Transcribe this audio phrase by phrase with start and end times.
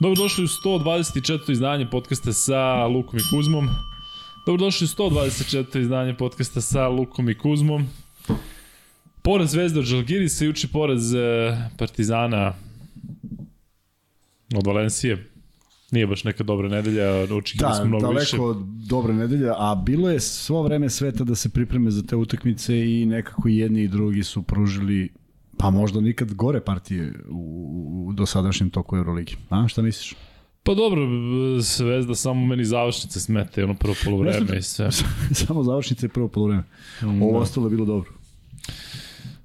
[0.00, 1.52] Dobrodošli u 124.
[1.52, 3.68] izdanje podcasta sa Lukom i Kuzmom.
[4.46, 5.80] Dobrodošli u 124.
[5.80, 7.86] izdanje podcasta sa Lukom i Kuzmom.
[9.22, 11.18] Poraz Zvezda od Žalgirisa, juče poraz e,
[11.78, 12.54] Partizana
[14.56, 15.26] od Valencije.
[15.90, 18.40] Nije baš neka dobra nedelja, očekivali Da, smo mnogo daleko više.
[18.40, 18.56] od
[18.88, 23.06] dobre nedelje, a bilo je svo vreme sveta da se pripreme za te utakmice i
[23.06, 25.08] nekako jedni i drugi su pružili
[25.58, 29.36] pa možda nikad gore partije u, u dosadašnjem toku Euroligi.
[29.50, 30.14] A, šta misliš?
[30.62, 31.02] Pa dobro,
[31.60, 34.90] Zvezda samo meni završnice smete, ono prvo polovreme i sve.
[35.46, 36.62] Samo završnice i prvo polovreme.
[37.02, 38.10] Ovo ostalo je bilo dobro.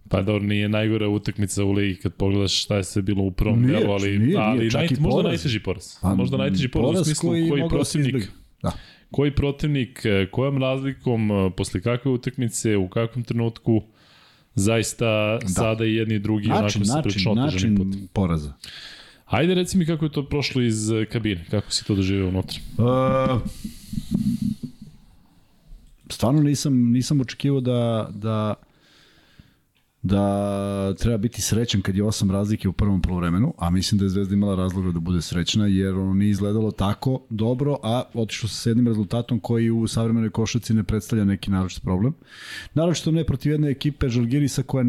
[0.09, 3.61] Pa dobro, nije najgora utakmica u ligi kad pogledaš šta je sve bilo u prvom
[3.61, 5.25] Nije, delu, ali, nije, nije, ali naj, možda poraz.
[5.25, 5.97] najteži poraz.
[6.01, 8.31] Pa, možda najteži poraz, u poraz smislu koji koji, da protivnik.
[8.61, 8.71] Da.
[9.11, 13.81] koji protivnik, e, kojom razlikom, e, posle kakve utakmice, u kakvom trenutku,
[14.55, 15.47] zaista da.
[15.47, 17.87] sada i jedni i drugi Način, onako se način, otežani put.
[17.87, 18.53] način poraza.
[19.25, 22.59] Ajde reci mi kako je to prošlo iz e, kabine, kako si to doživio unutra.
[22.77, 23.41] Uh,
[26.09, 28.53] stvarno nisam, nisam očekivao da, da,
[30.03, 34.09] da treba biti srećan kad je osam razlike u prvom polovremenu, a mislim da je
[34.09, 38.55] Zvezda imala razloga da bude srećna, jer ono nije izgledalo tako dobro, a otišlo se
[38.55, 42.13] s jednim rezultatom koji u savremenoj košaci ne predstavlja neki naročit problem.
[42.73, 44.83] Naročito ne protiv jedne ekipe Žalgirisa koja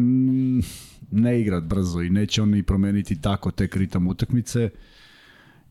[1.11, 4.69] ne igra brzo i neće oni promeniti tako tek ritam utakmice.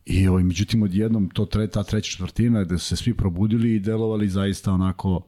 [0.05, 3.79] I ovaj, međutim, odjednom to tre, ta treća četvrtina gde su se svi probudili i
[3.79, 5.21] delovali zaista onako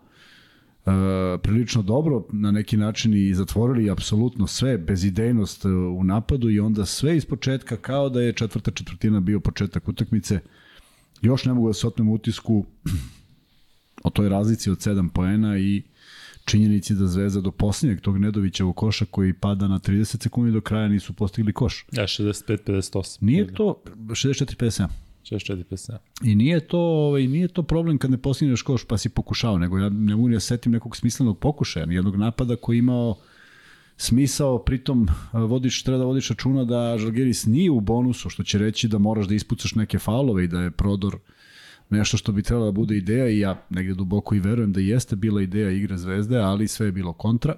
[1.43, 6.85] prilično dobro na neki način i zatvorili apsolutno sve, bezidejnost e, u napadu i onda
[6.85, 10.39] sve iz početka kao da je četvrta četvrtina bio početak utakmice.
[11.21, 12.65] Još ne mogu da se otmem utisku
[14.03, 15.83] o toj razlici od 7 poena i
[16.45, 20.87] činjenici da Zvezda do posljednjeg tog Nedovićevog koša koji pada na 30 sekundi do kraja
[20.87, 21.85] nisu postigli koš.
[21.91, 23.17] Ja, 65-58.
[23.21, 24.87] Nije to 64-57.
[25.31, 25.97] 64-57.
[26.23, 29.77] I nije to, ovaj, nije to problem kad ne postigneš koš pa si pokušao, nego
[29.77, 33.15] ja ne mogu ni da setim nekog smislenog pokušaja, jednog napada koji je imao
[33.97, 38.57] smisao, pritom a, vodiš, treba da vodiš računa da Žalgiris nije u bonusu, što će
[38.57, 41.17] reći da moraš da ispucaš neke faulove i da je prodor
[41.89, 45.15] nešto što bi trebalo da bude ideja i ja negde duboko i verujem da jeste
[45.15, 47.55] bila ideja igre Zvezde, ali sve je bilo kontra.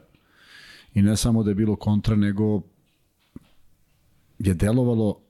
[0.94, 2.62] I ne samo da je bilo kontra, nego
[4.40, 5.22] je delovalo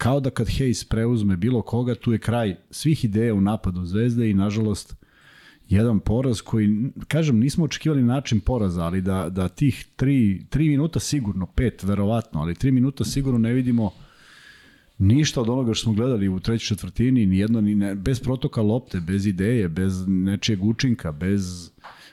[0.00, 4.30] kao da kad Hayes preuzme bilo koga, tu je kraj svih ideja u napadu Zvezde
[4.30, 4.94] i nažalost
[5.68, 11.00] jedan poraz koji, kažem, nismo očekivali način poraza, ali da, da tih tri, tri minuta
[11.00, 13.90] sigurno, pet verovatno, ali tri minuta sigurno ne vidimo
[14.98, 18.62] ništa od onoga što smo gledali u trećoj četvrtini, ni jedno, ni ne, bez protoka
[18.62, 21.70] lopte, bez ideje, bez nečijeg učinka, bez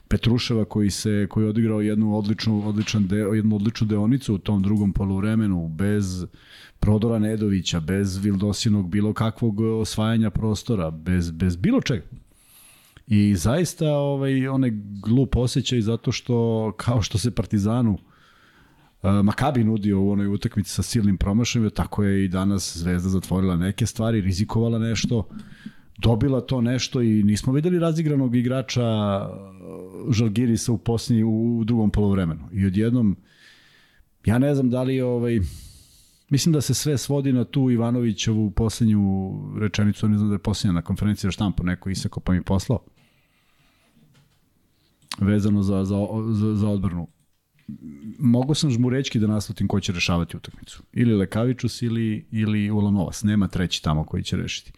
[0.08, 4.64] Petruševa koji se koji je odigrao jednu odličnu odličan deo, jednu odličnu deonicu u tom
[4.64, 6.25] drugom poluvremenu bez
[6.80, 12.06] Prodora Nedovića, bez Vildosinog bilo kakvog osvajanja prostora, bez bez bilo čega.
[13.08, 14.72] I zaista ovaj onaj
[15.02, 18.00] glup osjećaj zato što kao što se Partizanu uh,
[19.24, 23.86] Makabi nudio u onoj utakmici sa silnim promašajem, tako je i danas Zvezda zatvorila neke
[23.86, 25.30] stvari, rizikovala nešto,
[25.98, 28.86] dobila to nešto i nismo videli razigranog igrača
[29.20, 32.50] uh, Žalgirisa u posljednji, u drugom polovremenu.
[32.52, 33.18] I odjednom,
[34.26, 35.40] ja ne znam da li je ovaj,
[36.30, 40.74] Mislim da se sve svodi na tu Ivanovićevu poslednju rečenicu, ne znam da je poslednja
[40.74, 42.80] na konferenciji za štampu, neko isako pa mi poslao.
[45.20, 45.96] Vezano za, za,
[46.32, 47.08] za, za odbranu.
[48.20, 50.84] Mogu sam žmurečki da naslutim ko će rešavati utakmicu.
[50.94, 53.24] Ili Lekavičus ili, ili Ulanovas.
[53.24, 54.72] Nema treći tamo koji će rešiti.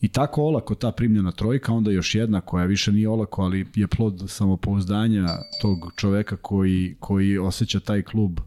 [0.00, 3.86] I tako olako ta primljena trojka, onda još jedna koja više nije olako, ali je
[3.86, 5.26] plod samopouzdanja
[5.62, 8.40] tog čoveka koji, koji osjeća taj klub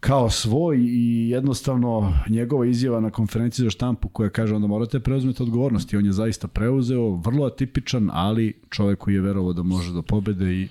[0.00, 5.42] kao svoj i jednostavno njegova izjava na konferenciji za štampu koja kaže onda morate preuzmeti
[5.42, 5.92] odgovornost.
[5.92, 10.02] I on je zaista preuzeo, vrlo atipičan, ali čovek koji je verovao da može do
[10.02, 10.68] pobede i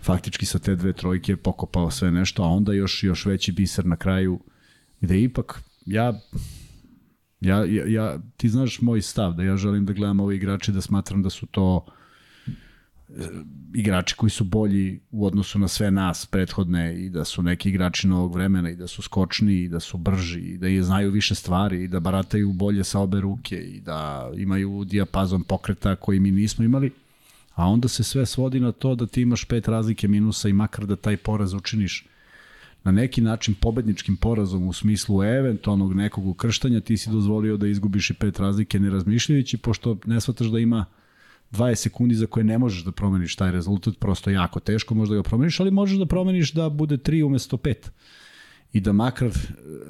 [0.00, 3.86] faktički sa te dve trojke je pokopao sve nešto, a onda još još veći biser
[3.86, 4.40] na kraju
[5.00, 6.20] gde ipak ja
[7.40, 10.80] ja, ja, ja ti znaš moj stav da ja želim da gledam ove igrače da
[10.80, 11.86] smatram da su to
[13.74, 18.08] igrači koji su bolji u odnosu na sve nas prethodne i da su neki igrači
[18.08, 21.34] novog vremena i da su skočni i da su brži i da je znaju više
[21.34, 26.30] stvari i da barataju bolje sa obe ruke i da imaju dijapazon pokreta koji mi
[26.30, 26.90] nismo imali
[27.54, 30.86] a onda se sve svodi na to da ti imaš pet razlike minusa i makar
[30.86, 32.06] da taj poraz učiniš
[32.84, 38.10] na neki način pobedničkim porazom u smislu eventualnog nekog ukrštanja ti si dozvolio da izgubiš
[38.10, 40.84] i pet razlike ne razmišljajući pošto ne shvataš da ima
[41.52, 45.22] 20 sekundi za koje ne možeš da promeniš taj rezultat, prosto jako teško možda ga
[45.22, 47.74] promeniš, ali možeš da promeniš da bude 3 umesto 5.
[48.72, 49.30] i da makar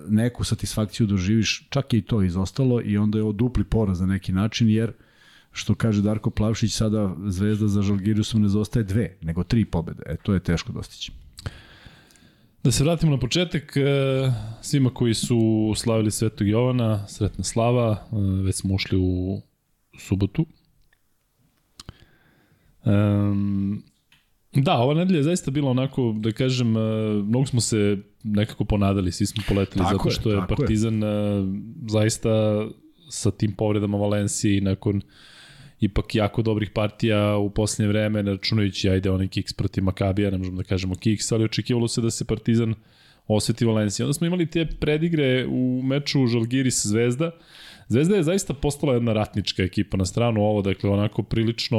[0.08, 4.06] neku satisfakciju doživiš, čak je i to izostalo i onda je ovo dupli poraz na
[4.06, 4.92] neki način, jer
[5.52, 10.02] što kaže Darko Plavšić, sada zvezda za Žalgiriusom ne zostaje dve, nego tri pobede.
[10.06, 11.12] E, to je teško dostići.
[12.64, 13.82] Da se vratimo na početak, e,
[14.62, 19.40] svima koji su slavili Svetog Jovana, sretna slava, e, već smo ušli u
[19.98, 20.46] subotu.
[22.86, 23.82] Um,
[24.52, 26.80] da, ova nedelja je zaista bila onako, da kažem, e,
[27.22, 31.44] mnogo smo se nekako ponadali, svi smo poletili tako zato što je, je Partizan je.
[31.88, 32.30] zaista
[33.08, 35.02] sa tim povredama Valencije i nakon
[35.80, 40.56] ipak jako dobrih partija u posljednje vreme, računajući, ajde, onaj kiks protiv Makabija, ne možemo
[40.56, 42.74] da kažemo kiks, ali očekivalo se da se Partizan
[43.26, 44.06] osveti Valencija.
[44.06, 47.30] Onda smo imali te predigre u meču Žalgiris Zvezda,
[47.88, 51.78] Zvezda je zaista postala jedna ratnička ekipa na stranu ovo, dakle onako prilično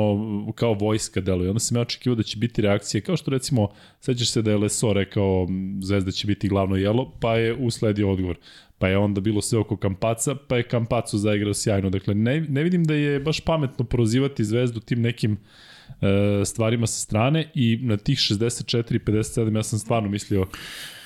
[0.56, 1.50] kao vojska deluje.
[1.50, 3.69] Onda sam ja očekivao da će biti reakcije, kao što recimo,
[4.00, 5.48] sećaš se da je Leso rekao
[5.81, 8.38] Zvezda će biti glavno jelo, pa je usledio odgovor.
[8.80, 11.89] Pa je onda bilo sve oko Kampaca, pa je Kampacu zaigrao sjajno.
[11.89, 15.38] Dakle, ne, ne vidim da je baš pametno prozivati Zvezdu tim nekim
[16.01, 20.48] e, stvarima sa strane i na tih 64-57 ja sam stvarno mislio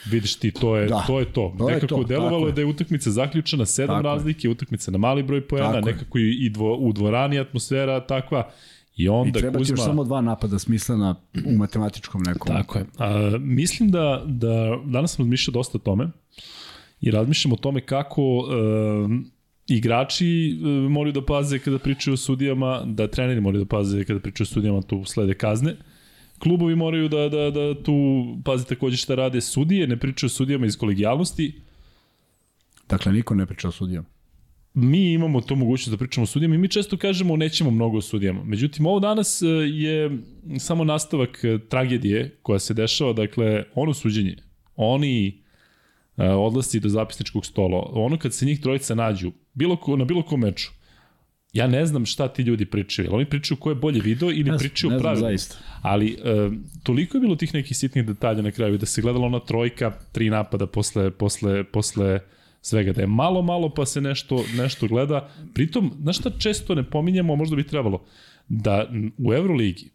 [0.05, 1.03] Vidiš ti, to je da.
[1.07, 1.19] to.
[1.19, 1.55] Je to.
[1.57, 4.51] to nekako je to, delovalo je da je utakmica zaključena, sedam tako razlike, je.
[4.51, 6.33] utakmica na mali broj pojena, tako nekako je.
[6.33, 8.51] i dvo, u dvorani atmosfera takva.
[8.95, 9.73] I onda I treba Kuzma...
[9.73, 11.15] još samo dva napada smislena
[11.45, 12.47] u matematičkom nekom.
[12.47, 12.85] Tako je.
[12.97, 16.09] A, mislim da, da danas sam razmišljao dosta o tome
[17.01, 18.47] i razmišljam o tome kako uh,
[19.67, 20.59] igrači
[20.89, 24.53] moraju da paze kada pričaju o sudijama, da treneri moraju da paze kada pričaju o
[24.53, 25.75] sudijama, tu slede kazne.
[26.41, 30.65] Klubovi moraju da, da, da tu paze takođe šta rade sudije, ne pričaju o sudijama
[30.65, 31.61] iz kolegijalnosti.
[32.89, 34.07] Dakle, niko ne priča o sudijama
[34.73, 38.01] mi imamo to mogućnost da pričamo o sudijama i mi često kažemo nećemo mnogo o
[38.01, 38.43] sudijama.
[38.43, 40.17] Međutim, ovo danas e, je
[40.59, 44.35] samo nastavak e, tragedije koja se dešava, dakle, ono suđenje,
[44.75, 45.41] oni
[46.17, 47.89] E, odlasti do zapisničkog stola.
[47.93, 50.71] Ono kad se njih trojica nađu, bilo ko, na bilo kom meču,
[51.53, 53.09] ja ne znam šta ti ljudi pričaju.
[53.11, 55.27] Oni pričaju ko je bolje video ili ne, pričaju ne pravilno.
[55.27, 55.55] Zaista.
[55.81, 56.49] Ali e,
[56.83, 60.29] toliko je bilo tih nekih sitnih detalja na kraju da se gledala ona trojka, tri
[60.29, 62.19] napada posle, posle, posle
[62.61, 65.29] svega, da je malo, malo pa se nešto, nešto gleda.
[65.53, 68.05] Pritom, znaš šta često ne pominjamo, možda bi trebalo,
[68.47, 69.89] da u Euroligi,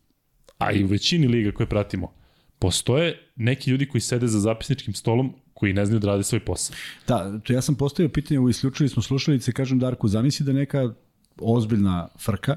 [0.59, 2.12] a i u većini liga koje pratimo,
[2.59, 6.76] postoje neki ljudi koji sede za zapisničkim stolom koji ne znaju da rade svoj posao.
[7.09, 10.94] Da, to ja sam postavio pitanje, u isključili smo slušalice, kažem Darku, zamisli da neka
[11.41, 12.56] ozbiljna frka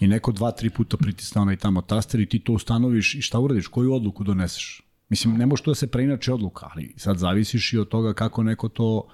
[0.00, 3.40] i neko dva, tri puta pritisne onaj tamo taster i ti to ustanoviš i šta
[3.40, 4.82] uradiš, koju odluku doneseš?
[5.08, 8.42] Mislim, ne može to da se preinače odluka, ali sad zavisiš i od toga kako
[8.42, 9.08] neko to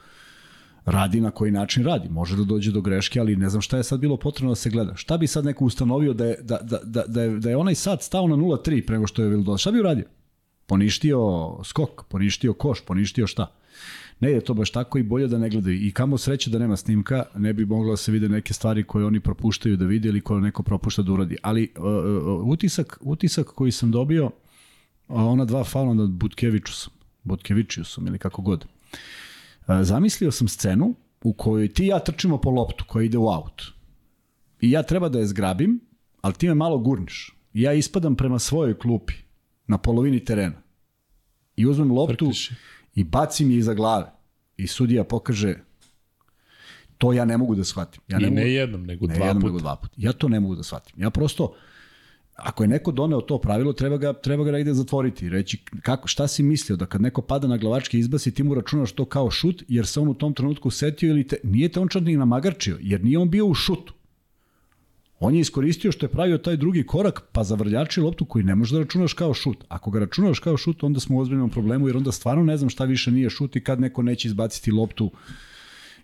[0.85, 2.09] radi na koji način radi.
[2.09, 4.71] Može da dođe do greške, ali ne znam šta je sad bilo potrebno da se
[4.71, 4.97] gleda.
[4.97, 7.75] Šta bi sad neko ustanovio da je, da, da, da, da je, da je onaj
[7.75, 9.59] sad stao na 0-3 prego što je bilo do...
[9.59, 10.05] Šta bi uradio?
[10.67, 11.19] Poništio
[11.65, 13.53] skok, poništio koš, poništio šta?
[14.21, 15.87] Ne je to baš tako i bolje da ne gledaju.
[15.87, 19.05] I kamo sreće da nema snimka, ne bi moglo da se vide neke stvari koje
[19.05, 21.37] oni propuštaju da vide ili koje neko propušta da uradi.
[21.43, 24.33] Ali uh, uh, utisak, utisak koji sam dobio, uh,
[25.09, 28.65] ona dva faula nad Butkevičusom, Butkevičiusom ili kako god.
[28.65, 33.63] Uh, zamislio sam scenu u kojoj ti ja trčimo po loptu koja ide u aut.
[34.61, 35.81] I ja treba da je zgrabim,
[36.21, 37.37] ali ti me malo gurniš.
[37.55, 39.15] I ja ispadam prema svojoj klupi
[39.67, 40.63] na polovini terena.
[41.57, 42.55] I uzmem loptu Prkiši.
[42.95, 44.13] I bacim je iza glave.
[44.57, 45.57] I sudija pokaže
[46.99, 48.03] to ja ne mogu da shvatim.
[48.09, 49.53] Ja ne I mogu, ne jednom, nego ne dva jednom, puta.
[49.53, 49.95] Nego dva puta.
[49.97, 51.03] Ja to ne mogu da shvatim.
[51.03, 51.55] Ja prosto,
[52.35, 55.29] ako je neko doneo to pravilo, treba ga, treba ga negde zatvoriti.
[55.29, 58.93] Reći, kako, šta si mislio, da kad neko pada na glavačke izbasi, ti mu računaš
[58.93, 61.89] to kao šut, jer se on u tom trenutku setio ili te, nije te on
[61.89, 63.95] čak ni namagarčio, jer nije on bio u šutu.
[65.27, 68.73] On je iskoristio što je pravio taj drugi korak, pa zavrljači loptu koji ne možeš
[68.73, 69.65] da računaš kao šut.
[69.69, 72.71] Ako ga računaš kao šut, onda smo u ozbiljnom problemu, jer onda stvarno ne znam
[72.71, 75.11] šta više nije šut i kad neko neće izbaciti loptu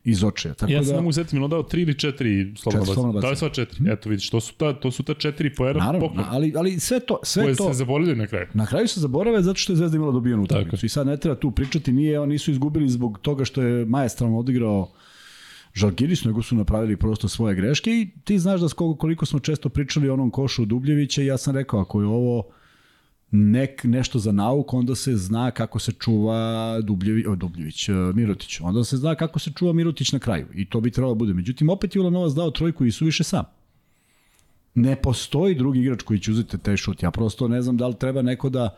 [0.04, 0.54] iz očeja.
[0.54, 3.20] Tako ja da, sam ne mogu zetiti, ono dao tri ili četiri slobodno bacanja.
[3.20, 3.82] Da je sva četiri.
[3.82, 3.88] Mm.
[3.88, 6.24] Eto vidiš, to su ta, to su ta četiri poena Naravno, poklon.
[6.28, 7.18] ali, ali sve to...
[7.22, 8.46] Sve koje to, se zaboravili na kraju.
[8.54, 10.86] Na kraju se zaborave zato što je Zvezda imala dobijenu utakmicu.
[10.86, 14.38] I sad ne treba tu pričati, nije, oni su izgubili zbog toga što je majestralno
[14.38, 14.90] odigrao
[15.74, 20.08] Žalgiris, nego su napravili prosto svoje greške i ti znaš da koliko smo često pričali
[20.08, 22.44] o onom košu Dubljevića ja sam rekao ako je ovo
[23.30, 28.60] nek, nešto za nauk, onda se zna kako se čuva Dubljevi, o, Dubljević, e, Mirotić.
[28.60, 30.46] Onda se zna kako se čuva Mirotić na kraju.
[30.54, 31.34] I to bi trebalo bude.
[31.34, 33.44] Međutim, opet je Ulanovac dao trojku i su više sam.
[34.74, 37.02] Ne postoji drugi igrač koji će uzeti taj šut.
[37.02, 38.76] Ja prosto ne znam da li treba neko da...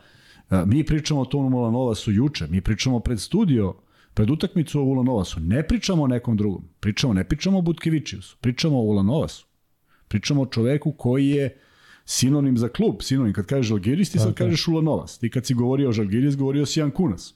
[0.51, 3.73] E, mi pričamo o Tonu Mulanovasu juče, mi pričamo pred studio
[4.13, 6.63] Pred utakmicu o Ulanovasu ne pričamo o nekom drugom.
[6.79, 8.37] Pričamo, ne pričamo o Butkevičiusu.
[8.41, 9.45] Pričamo o Ulanovasu.
[10.07, 11.57] Pričamo o čoveku koji je
[12.05, 12.95] sinonim za klub.
[13.01, 15.19] Sinonim, kad kažeš Žalgiris, ti sad kažeš Ulanovas.
[15.19, 17.33] Ti kad si govorio o Žalgiris, govorio si Jan Kunas.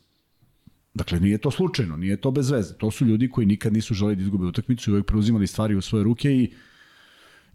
[0.94, 2.74] Dakle, nije to slučajno, nije to bez veze.
[2.78, 5.82] To su ljudi koji nikad nisu želeli da izgube utakmicu i uvek preuzimali stvari u
[5.82, 6.54] svoje ruke i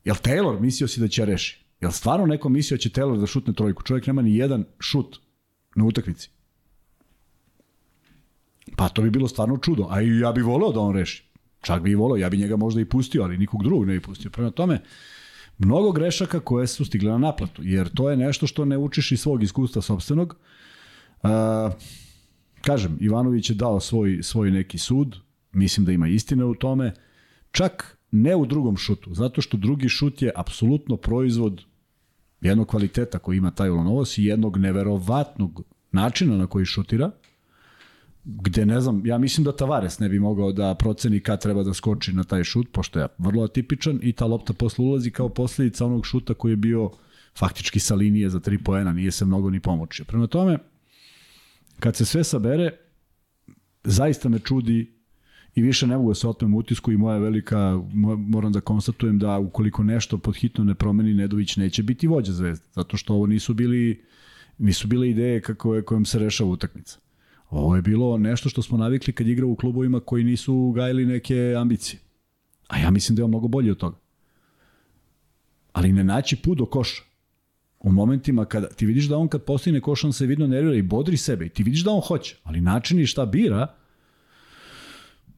[0.04, 1.64] jel Taylor mislio si da će reši?
[1.80, 3.82] Jel stvarno neko mislio da će Taylor da šutne trojku?
[3.82, 5.20] Čovjek nema ni jedan šut
[5.74, 6.30] na utakmici.
[8.76, 9.86] Pa to bi bilo stvarno čudo.
[9.90, 11.24] A i ja bih voleo da on reši.
[11.62, 14.00] Čak bi i voleo, ja bi njega možda i pustio, ali nikog drugog ne bi
[14.00, 14.30] pustio.
[14.30, 14.80] Prema tome,
[15.58, 19.20] mnogo grešaka koje su stigle na naplatu, jer to je nešto što ne učiš iz
[19.20, 20.36] svog iskustva sobstvenog.
[21.22, 21.30] Uh,
[22.60, 25.16] kažem, Ivanović je dao svoj, svoj neki sud,
[25.52, 26.92] mislim da ima istine u tome,
[27.50, 31.62] čak ne u drugom šutu, zato što drugi šut je apsolutno proizvod
[32.40, 35.62] jednog kvaliteta koji ima taj Ulanovos i jednog neverovatnog
[35.92, 37.10] načina na koji šutira,
[38.24, 41.74] gde ne znam, ja mislim da Tavares ne bi mogao da proceni kad treba da
[41.74, 45.86] skoči na taj šut, pošto je vrlo atipičan i ta lopta posle ulazi kao posledica
[45.86, 46.90] onog šuta koji je bio
[47.38, 50.04] faktički sa linije za tri poena, nije se mnogo ni pomoćio.
[50.04, 50.58] Prema tome,
[51.80, 52.70] kad se sve sabere,
[53.84, 54.92] zaista me čudi
[55.54, 57.80] i više ne mogu da se otmem utisku i moja velika,
[58.18, 62.64] moram da konstatujem da ukoliko nešto pod hitno ne promeni, Nedović neće biti vođa zvezde,
[62.72, 64.04] zato što ovo nisu bili
[64.58, 66.98] nisu bile ideje kako je, kojom se rešava utakmica.
[67.52, 71.54] Ovo je bilo nešto što smo navikli kad igra u klubovima koji nisu gajili neke
[71.58, 72.00] ambicije.
[72.68, 73.96] A ja mislim da je on mnogo bolji od toga.
[75.72, 77.02] Ali ne naći put do koša.
[77.80, 80.82] U momentima kada ti vidiš da on kad postigne koš, on se vidno nervira i
[80.82, 82.36] bodri sebe i ti vidiš da on hoće.
[82.42, 83.74] Ali način i šta bira,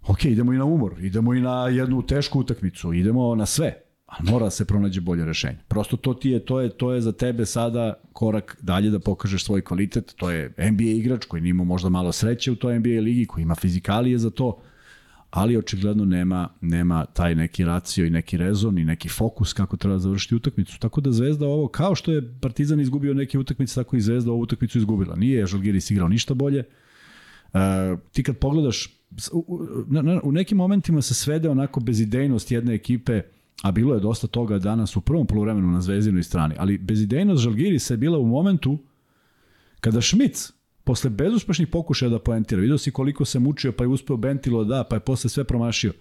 [0.07, 3.84] ok, idemo i na umor, idemo i na jednu tešku utakmicu, idemo na sve
[4.19, 5.59] ali mora da se pronađe bolje rešenje.
[5.69, 9.45] Prosto to ti je, to je, to je za tebe sada korak dalje da pokažeš
[9.45, 13.27] svoj kvalitet, to je NBA igrač koji nima možda malo sreće u toj NBA ligi,
[13.27, 14.61] koji ima fizikalije za to,
[15.31, 19.99] ali očigledno nema, nema taj neki racio i neki rezon i neki fokus kako treba
[19.99, 20.79] završiti utakmicu.
[20.79, 24.41] Tako da Zvezda ovo, kao što je Partizan izgubio neke utakmice, tako i Zvezda ovu
[24.41, 25.17] utakmicu izgubila.
[25.17, 26.65] Nije Žalgiris igrao ništa bolje.
[27.53, 27.61] Uh,
[28.13, 28.87] ti kad pogledaš,
[29.33, 29.67] u, u,
[30.23, 33.23] u nekim momentima se svede onako bezidejnost jedne ekipe,
[33.63, 37.95] a bilo je dosta toga danas u prvom poluvremenu na zvezdinoj strani, ali bezidejnost Žalgirisa
[37.95, 38.79] je bila u momentu
[39.81, 40.53] kada Šmic
[40.85, 44.85] posle bezuspešnih pokušaja da poentira, vidio si koliko se mučio, pa je uspeo Bentilo da,
[44.85, 45.93] pa je posle sve promašio.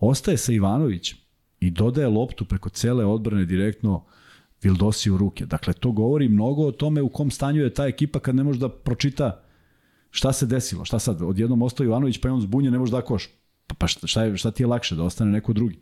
[0.00, 1.14] Ostaje sa Ivanović
[1.60, 4.04] i dodaje loptu preko cele odbrane direktno
[4.62, 5.46] Vildosi u ruke.
[5.46, 8.60] Dakle, to govori mnogo o tome u kom stanju je ta ekipa kad ne može
[8.60, 9.42] da pročita
[10.10, 13.02] šta se desilo, šta sad, odjednom ostao Ivanović pa je on zbunje, ne može da
[13.02, 13.28] koš.
[13.66, 15.78] Pa, pa šta, je, šta ti je lakše, da ostane neko drugi.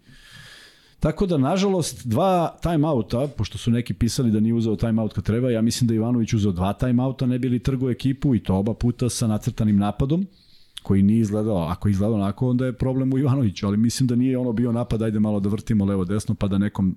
[1.00, 5.50] Tako da, nažalost, dva timeouta, pošto su neki pisali da nije uzeo timeout kad treba,
[5.50, 9.09] ja mislim da Ivanović uzeo dva timeouta, ne bili trgo ekipu i to oba puta
[9.09, 10.26] sa nacrtanim napadom,
[10.83, 14.14] koji nije izgledao, ako je izgledao onako, onda je problem u Ivanoviću, ali mislim da
[14.14, 16.97] nije ono bio napad, ajde malo da vrtimo levo desno, pa da nekom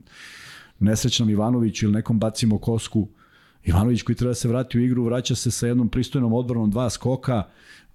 [0.80, 3.08] nesrećnom Ivanoviću ili nekom bacimo kosku.
[3.66, 6.90] Ivanović koji treba da se vrati u igru, vraća se sa jednom pristojnom odbranom, dva
[6.90, 7.44] skoka,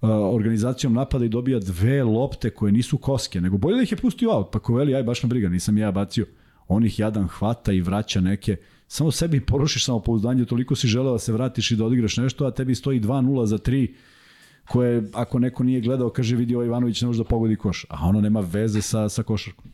[0.01, 4.31] organizacijom napada i dobija dve lopte koje nisu koske, nego bolje da ih je pustio
[4.31, 6.25] out, pa ko veli, aj baš na briga, nisam ja bacio.
[6.67, 8.55] On ih jadan hvata i vraća neke,
[8.87, 12.51] samo sebi porušiš samopouzdanje, toliko si želeo da se vratiš i da odigraš nešto, a
[12.51, 13.91] tebi stoji 2-0 za 3,
[14.67, 18.07] koje ako neko nije gledao, kaže vidi ovaj Ivanović ne može da pogodi koš, a
[18.07, 19.65] ono nema veze sa, sa košarkom.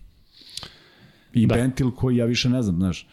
[1.34, 1.56] I da.
[1.56, 3.08] Bentil koji ja više ne znam, znaš.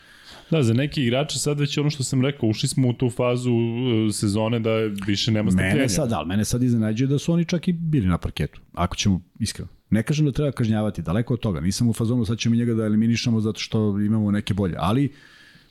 [0.53, 3.53] Da, za neki igrače sad već ono što sam rekao, ušli smo u tu fazu
[3.53, 4.71] uh, sezone da
[5.07, 5.75] više nema strpljenja.
[5.75, 8.97] Mene sad, ali mene sad iznenađuje da su oni čak i bili na parketu, ako
[8.97, 9.69] ćemo iskreno.
[9.91, 11.61] Ne kažem da treba kažnjavati, daleko od toga.
[11.61, 15.13] Nisam u fazonu, sad ćemo njega da eliminišemo zato što imamo neke bolje, ali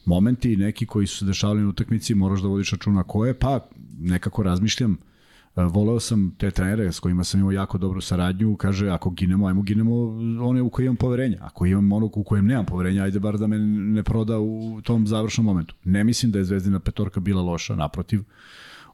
[0.05, 3.69] momenti neki koji su se dešavali na utakmici moraš da vodiš računa koje, pa
[3.99, 5.10] nekako razmišljam, E,
[5.55, 9.61] voleo sam te trenere s kojima sam imao jako dobru saradnju, kaže ako ginemo, ajmo
[9.61, 9.93] ginemo
[10.41, 11.37] one u koje imam poverenja.
[11.41, 15.07] Ako imam onog u kojem nemam poverenja, ajde bar da me ne proda u tom
[15.07, 15.75] završnom momentu.
[15.83, 18.23] Ne mislim da je Zvezdina petorka bila loša, naprotiv.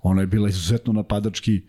[0.02, 1.62] Ona je bila izuzetno napadački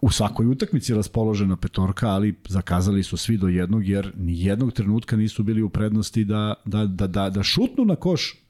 [0.00, 5.16] u svakoj utakmici raspoložena petorka, ali zakazali su svi do jednog, jer ni jednog trenutka
[5.16, 8.47] nisu bili u prednosti da, da, da, da, da šutnu na koš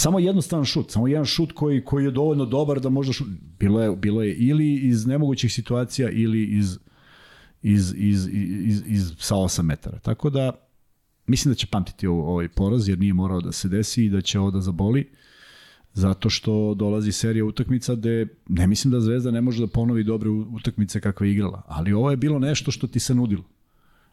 [0.00, 3.28] samo jednostavan šut, samo jedan šut koji koji je dovoljno dobar da možda šut.
[3.58, 6.78] Bilo je bilo je ili iz nemogućih situacija ili iz
[7.62, 9.98] iz iz iz, iz sa 8 metara.
[9.98, 10.52] Tako da
[11.26, 14.38] mislim da će pamtiti ovaj poraz jer nije morao da se desi i da će
[14.38, 15.10] ovo da zaboli
[15.92, 20.30] zato što dolazi serija utakmica gde ne mislim da Zvezda ne može da ponovi dobre
[20.30, 23.44] utakmice kakve je igrala, ali ovo je bilo nešto što ti se nudilo.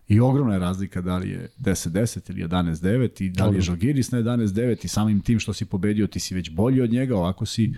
[0.07, 4.11] I ogromna je razlika da li je 10-10 ili 11-9 i da li je Žalgiris
[4.11, 7.45] na 11-9 i samim tim što si pobedio ti si već bolji od njega, ovako
[7.45, 7.73] si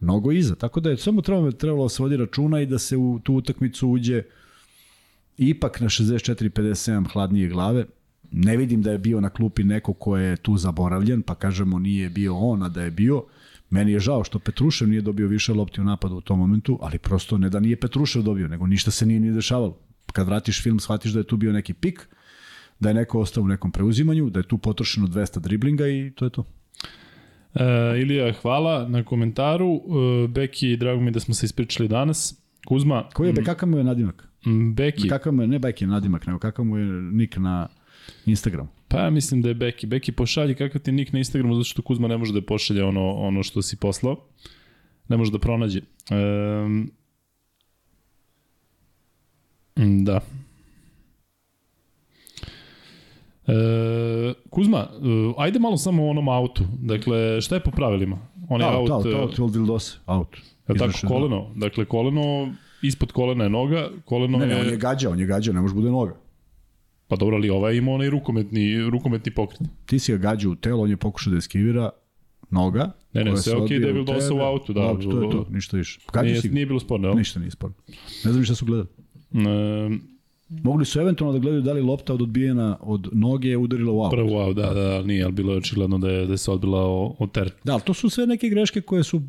[0.00, 0.54] mnogo iza.
[0.54, 3.34] Tako da je samo trebalo, trebalo da se vodi računa i da se u tu
[3.34, 4.22] utakmicu uđe
[5.38, 7.84] ipak na 64-57 hladnije glave.
[8.32, 12.10] Ne vidim da je bio na klupi neko ko je tu zaboravljen, pa kažemo nije
[12.10, 13.24] bio on, a da je bio.
[13.70, 16.98] Meni je žao što Petrušev nije dobio više lopti u napadu u tom momentu, ali
[16.98, 19.78] prosto ne da nije Petrušev dobio, nego ništa se nije ni dešavalo.
[20.12, 22.08] Kad vratiš film, shvatiš da je tu bio neki pik,
[22.80, 26.24] da je neko ostao u nekom preuzimanju, da je tu potrošeno 200 driblinga i to
[26.24, 26.44] je to.
[27.54, 29.74] E, Ilija, hvala na komentaru.
[29.74, 32.42] E, Beki, drago mi da smo se ispričali danas.
[32.66, 33.08] Kuzma.
[33.14, 34.28] Koji je, kakav mu je nadimak?
[34.74, 35.08] Beki.
[35.08, 37.68] Kakav mu je, ne Beki nadimak, nego kakav mu je nik na
[38.26, 38.68] Instagramu?
[38.88, 39.86] Pa ja mislim da je Beki.
[39.86, 43.10] Beki pošalji kakav ti nik na Instagramu, zato što Kuzma ne može da pošalje ono,
[43.10, 44.16] ono što si poslao.
[45.08, 45.78] Ne može da pronađe.
[45.78, 45.82] E,
[49.76, 50.20] da.
[53.46, 54.86] E, Kuzma, e,
[55.38, 56.64] ajde malo samo o onom autu.
[56.82, 58.18] Dakle, šta je po pravilima?
[58.48, 60.36] On je out, out, out, out, out out.
[60.68, 61.50] Je tako koleno?
[61.56, 64.58] Dakle, koleno, ispod kolena je noga, koleno ne, ne, je...
[64.58, 66.14] Ne, on je gađao, on je gađao, ne može bude noga.
[67.08, 69.60] Pa dobro, ali ovaj ima onaj rukometni, rukometni pokret.
[69.86, 71.90] Ti si ga gađao u telo, on je pokušao da eskivira
[72.50, 72.92] noga.
[73.12, 74.72] Ne, ne, sve okej okay, da je Vildose u autu.
[74.72, 76.00] Da, auto, to je to, ništa više.
[76.12, 77.16] Gađao nije, nije bilo sporno, jel?
[77.16, 77.76] Ništa nije sporno.
[78.24, 78.88] Ne znam šta su gledali.
[79.34, 80.12] E,
[80.62, 84.10] Mogli su eventualno da gledaju da li lopta od odbijena od noge udarila u aut.
[84.10, 86.50] Prvo u aut, da, da, nije, ali bilo je očigledno da je, da je se
[86.50, 86.84] odbila
[87.18, 87.54] od teret.
[87.64, 89.22] Da, ali to su sve neke greške koje su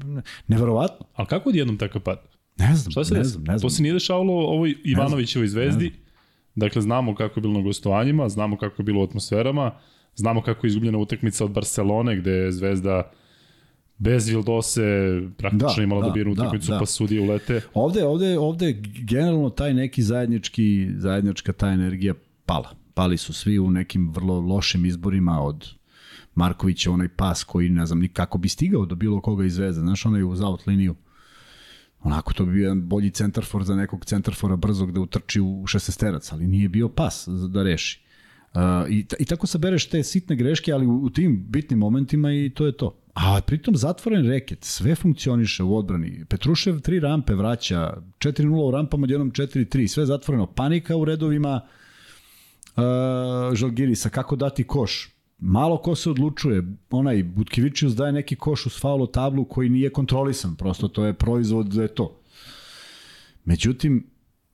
[0.48, 1.06] neverovatno.
[1.16, 2.22] Ali kako odjednom takav pad?
[2.58, 3.62] Ne znam, Šta se ne znam, ne znam.
[3.62, 5.94] To se nije dešavalo ovoj Ivanovićevoj zvezdi.
[6.56, 9.72] Dakle, znamo kako je bilo na gostovanjima, znamo kako je bilo u atmosferama,
[10.16, 13.12] znamo kako je izgubljena utakmica od Barcelone, gde je zvezda
[14.04, 14.82] bez Vildose
[15.38, 16.80] praktično da, imala da, dobijenu da, utakmicu da, da.
[16.80, 17.62] pa sudije ulete.
[17.74, 22.14] Ovde, ovde, ovde generalno taj neki zajednički, zajednička ta energija
[22.46, 22.70] pala.
[22.94, 25.70] Pali su svi u nekim vrlo lošim izborima od
[26.36, 29.82] Markovića, onaj pas koji ne znam ni kako bi stigao do bilo koga iz Zvezde.
[29.82, 30.96] Znaš, onaj uz out liniju.
[32.00, 36.32] Onako to bi bio jedan bolji centarfor za nekog centarfora brzog da utrči u šestesterac,
[36.32, 38.03] ali nije bio pas da reši.
[38.90, 42.66] I, I tako sabereš te sitne greške, ali u, u tim bitnim momentima i to
[42.66, 42.96] je to.
[43.14, 46.26] A pritom zatvoren reket, sve funkcioniše u odbrani.
[46.30, 50.46] Petrušev tri rampe vraća, 4-0 u rampama, jednom 4-3, sve zatvoreno.
[50.46, 51.62] Panika u redovima
[52.76, 52.84] uh,
[53.54, 55.10] Žalgirisa, kako dati koš.
[55.40, 60.56] Malo ko se odlučuje, onaj Butkevičius daje neki koš uz faulo tablu koji nije kontrolisan,
[60.56, 62.20] prosto to je proizvod da je to.
[63.46, 64.13] Međutim,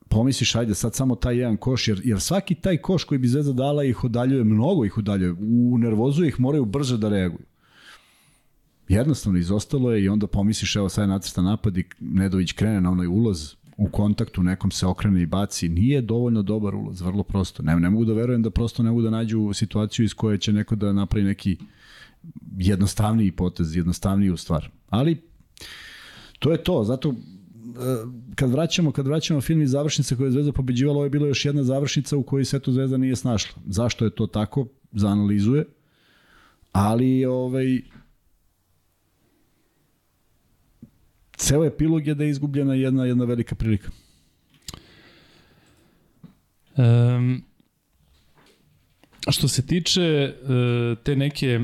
[0.09, 3.53] pomisliš, ajde sad samo taj jedan koš, jer, jer svaki taj koš koji bi Zvezda
[3.53, 7.45] dala ih udaljuje, mnogo ih udaljuje, u nervozu ih moraju brže da reaguju.
[8.87, 12.91] Jednostavno izostalo je i onda pomisliš, evo sad je nacrta napad i Nedović krene na
[12.91, 17.63] onaj ulaz, u kontaktu nekom se okrene i baci, nije dovoljno dobar ulaz, vrlo prosto.
[17.63, 20.53] Ne, ne mogu da verujem da prosto ne mogu da nađu situaciju iz koje će
[20.53, 21.57] neko da napravi neki
[22.57, 24.69] jednostavniji potez, jednostavniju stvar.
[24.89, 25.21] Ali
[26.39, 27.15] to je to, zato
[28.35, 31.45] kad vraćamo, kad vraćamo film iz završnice koje je Zvezda pobeđivala, ovo je bilo još
[31.45, 33.61] jedna završnica u kojoj se to Zvezda nije snašla.
[33.67, 34.67] Zašto je to tako?
[34.91, 35.65] Zaanalizuje.
[36.71, 37.81] Ali ovaj
[41.37, 43.89] ceo epilog je da je izgubljena jedna jedna velika prilika.
[46.77, 47.43] Um,
[49.29, 50.49] što se tiče uh,
[51.03, 51.59] te neke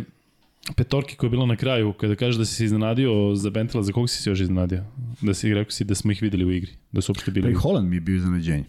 [0.74, 3.92] petorke koja je bila na kraju, kada kažeš da si se iznenadio za Bentela, za
[3.92, 4.84] koga si se još iznenadio?
[5.22, 7.46] Da si rekao si da smo ih videli u igri, da su uopšte bili.
[7.46, 8.66] Pa i Holland mi je bio iznenađenje.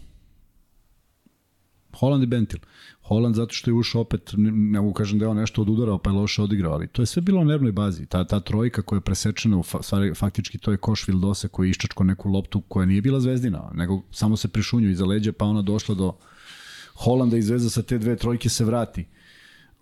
[1.96, 2.60] Holland i Bentil.
[3.02, 5.98] Holland zato što je ušao opet, ne, ne mogu kažem da je on nešto odudarao
[5.98, 8.06] pa je loše odigrao, ali to je sve bilo na nervnoj bazi.
[8.06, 11.68] Ta, ta trojka koja je presečena, u fa, stvari, faktički to je koš Vildose koji
[11.68, 15.44] je iščačko neku loptu koja nije bila zvezdina, nego samo se prišunju iza leđa pa
[15.44, 16.12] ona došla do
[16.94, 19.04] Holanda i zvezda sa te dve trojke se vrati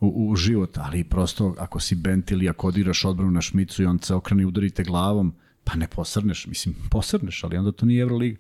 [0.01, 3.87] u, u život, ali prosto ako si Bentil i ako odiraš odbranu na Šmicu i
[3.87, 8.03] on se okrene i udarite glavom, pa ne posrneš, mislim, posrneš, ali onda to nije
[8.03, 8.39] Euroliga.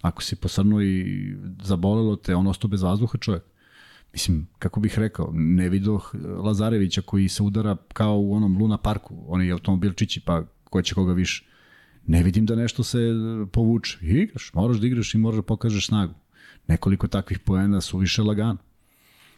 [0.00, 3.42] Ako si posrnuo i zabolelo te, on ostao bez vazduha čovjek.
[4.12, 6.00] Mislim, kako bih rekao, ne vidio
[6.44, 11.12] Lazarevića koji se udara kao u onom Luna parku, oni automobilčići, pa ko će koga
[11.12, 11.44] više.
[12.06, 12.98] Ne vidim da nešto se
[13.52, 13.98] povuče.
[14.02, 16.14] igraš, moraš da igraš i moraš da pokažeš snagu.
[16.68, 18.58] Nekoliko takvih poena su više lagano.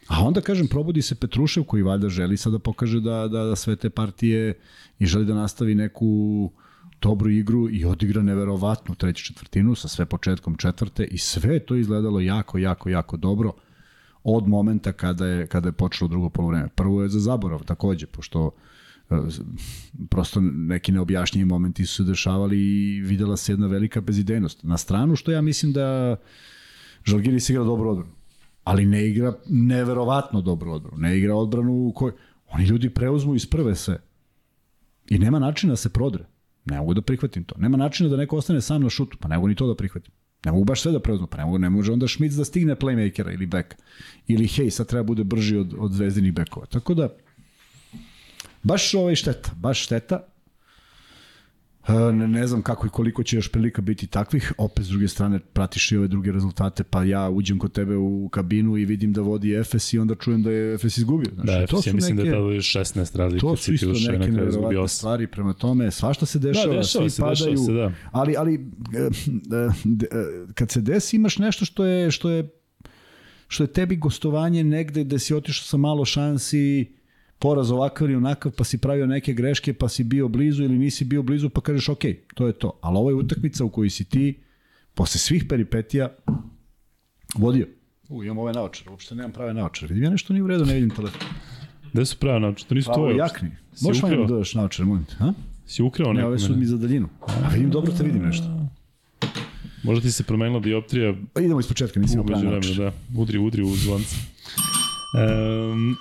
[0.07, 3.55] A onda, kažem, probudi se Petrušev koji valjda želi sada da pokaže da, da, da
[3.55, 4.53] sve te partije
[4.99, 6.51] i želi da nastavi neku
[7.01, 12.19] dobru igru i odigra neverovatnu treću četvrtinu sa sve početkom četvrte i sve to izgledalo
[12.19, 13.53] jako, jako, jako dobro
[14.23, 16.67] od momenta kada je, kada je počelo drugo polovreme.
[16.75, 18.51] Prvo je za zaborav takođe, pošto
[19.09, 19.15] e,
[20.09, 24.63] prosto neki neobjašnjivi momenti su se dešavali i videla se jedna velika bezidejnost.
[24.63, 26.15] Na stranu što ja mislim da
[27.03, 28.14] Žalgiris igra dobro odbranu
[28.65, 30.97] ali ne igra neverovatno dobro odbranu.
[30.97, 32.13] Ne igra odbranu u kojoj...
[32.47, 33.99] Oni ljudi preuzmu iz prve sve.
[35.09, 36.25] I nema načina da se prodre.
[36.65, 37.55] Ne mogu da prihvatim to.
[37.57, 39.17] Nema načina da neko ostane sam na šutu.
[39.21, 40.13] Pa ne mogu ni to da prihvatim.
[40.45, 41.27] Ne mogu baš sve da preuzmu.
[41.27, 43.75] Pa ne, mogu, ne može onda Šmic da stigne playmakera ili beka.
[44.27, 46.65] Ili hej, sad treba bude brži od, od zvezdinih bekova.
[46.65, 47.09] Tako da,
[48.63, 49.51] baš ovaj šteta.
[49.55, 50.27] Baš šteta.
[51.87, 55.07] E, Ne, ne znam kako i koliko će još prilika biti takvih, opet s druge
[55.07, 59.13] strane pratiš i ove druge rezultate, pa ja uđem kod tebe u kabinu i vidim
[59.13, 61.31] da vodi Efes i onda čujem da je Efes izgubio.
[61.33, 63.41] Znači, Da, to Efes, ja mislim neke, da je tada 16 razlike.
[63.41, 67.21] to su isto neke nevjerovatne stvari prema tome, svašta se dešava, Da, dešava svi se,
[67.21, 67.91] padaju, dešava se, da.
[68.11, 68.57] ali, ali e,
[68.97, 69.09] e,
[69.85, 72.49] de- e, kad se desi imaš nešto što je, što je
[73.47, 76.93] što je tebi gostovanje negde gde si otišao sa malo šansi,
[77.39, 81.05] poraz ovakav ili onakav, pa si pravio neke greške, pa si bio blizu ili nisi
[81.05, 82.01] bio blizu, pa kažeš ok,
[82.33, 82.79] to je to.
[82.81, 84.39] Ali ovo je utakmica u kojoj si ti,
[84.93, 86.09] posle svih peripetija,
[87.35, 87.67] vodio.
[88.09, 89.87] U, imam ove naočare, uopšte nemam prave naočare.
[89.87, 91.21] Vidim ja nešto nije u redu, ne vidim telefon.
[91.93, 92.67] Gde su pravo naočare?
[92.69, 93.15] To nisu tvoje.
[93.17, 93.51] jakni.
[93.73, 95.33] Si Možeš vam da dodaš naočare, molim te, ha?
[95.67, 96.59] Si ukrao Ne, ove su nekome?
[96.59, 97.09] mi za daljinu.
[97.27, 98.45] A vidim dobro te vidim nešto.
[99.83, 102.75] Možda ti se promenila dioptrija Pa idemo iz početka, nisi imao umeđu prave naočare.
[102.75, 103.19] da.
[103.21, 104.15] Udri, udri u zvonce.
[105.15, 105.95] Um,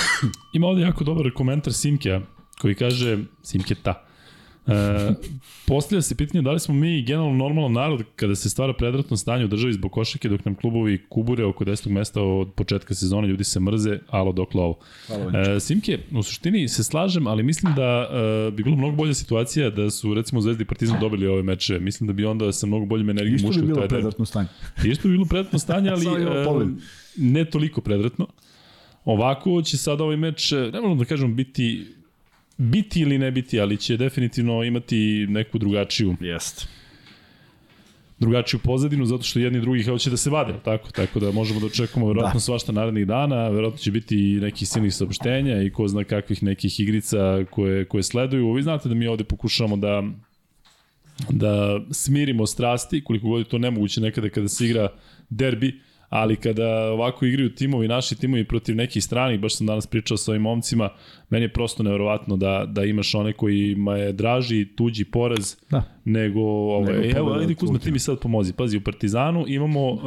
[0.54, 2.20] ima ovde jako dobar komentar Simkea,
[2.60, 4.04] koji kaže, Simketa,
[4.66, 5.14] E,
[5.66, 9.44] postavlja se pitanje da li smo mi generalno normalan narod kada se stvara predratno stanje
[9.44, 11.88] u državi zbog košake dok nam klubovi kubure oko 10.
[11.88, 14.78] mesta od početka sezone, ljudi se mrze, alo dokle ovo.
[15.08, 19.70] E, Simke, u suštini se slažem, ali mislim da e, bi bilo mnogo bolja situacija
[19.70, 21.78] da su recimo Zvezda i Partizan dobili ove meče.
[21.78, 23.94] Mislim da bi onda sa mnogo boljim energijom Isto ušli bi u bilo taj derbi.
[23.94, 24.48] predratno stanje.
[24.84, 26.66] Isto bi bilo predratno stanje, ali e,
[27.16, 28.26] ne toliko predratno.
[29.04, 31.86] Ovako će sad ovaj meč, e, ne možemo da kažemo biti
[32.56, 36.66] biti ili ne biti, ali će definitivno imati neku drugačiju Jeste.
[38.18, 40.90] drugačiju pozadinu, zato što jedni drugi hoće da se vade, tako?
[40.90, 42.40] Tako da možemo da očekujemo verovatno Da.
[42.40, 46.80] svašta narednih dana, verovatno će biti i nekih silnih saopštenja i ko zna kakvih nekih
[46.80, 48.52] igrica koje, koje sleduju.
[48.52, 50.02] Vi znate da mi ovde pokušavamo da
[51.30, 54.88] da smirimo strasti, koliko god je to nemoguće nekada kada se igra
[55.30, 55.80] derbi,
[56.12, 60.30] ali kada ovako igraju timovi, naši timovi protiv nekih stranih, baš sam danas pričao sa
[60.30, 60.88] ovim momcima,
[61.30, 65.82] meni je prosto neverovatno da, da imaš one kojima je draži tuđi poraz Da.
[66.04, 68.52] nego ovaj, Nego evo, ajde Kuzma, ti mi sad pomozi.
[68.52, 70.00] Pazi, u Partizanu imamo uh,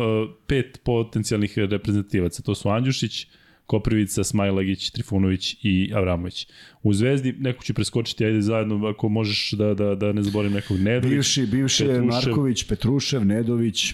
[0.47, 2.43] pet potencijalnih reprezentativaca.
[2.43, 3.27] To su Andjušić,
[3.65, 6.47] Koprivica, Smajlagić, Trifunović i Avramović.
[6.83, 10.79] U Zvezdi neko će preskočiti, ajde zajedno, ako možeš da, da, da ne zaboravim nekog
[10.79, 12.05] Nedović, Bivši, bivši Petrušev.
[12.05, 13.93] Marković, Petrušev, Nedović,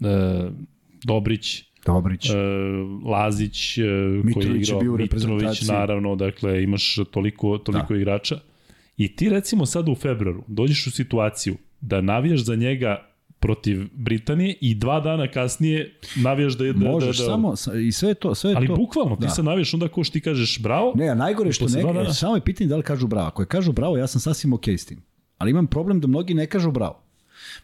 [0.00, 0.52] uh,
[1.04, 2.30] Dobrić, Dobrić.
[2.30, 2.34] uh,
[3.04, 3.84] Lazić, uh,
[4.34, 7.98] koji je igrao, bio Mitrović, naravno, dakle, imaš toliko, toliko da.
[7.98, 8.38] igrača.
[8.96, 14.56] I ti recimo sad u februaru dođeš u situaciju da navijaš za njega protiv Britanije
[14.60, 18.14] i dva dana kasnije navijaš da je da, Možeš da, da, samo, sa- i sve
[18.14, 18.76] to, sve Ali to.
[18.76, 19.28] bukvalno, ti Da.
[19.28, 22.12] sad navijaš onda ko što ti kažeš bravo, Ne, a najgore što ne, dana.
[22.12, 23.26] samo je pitanje da li kažu bravo.
[23.26, 25.02] Ako je kažu bravo, ja sam sasvim okej s tim.
[25.38, 27.02] Ali imam problem da mnogi ne kažu bravo.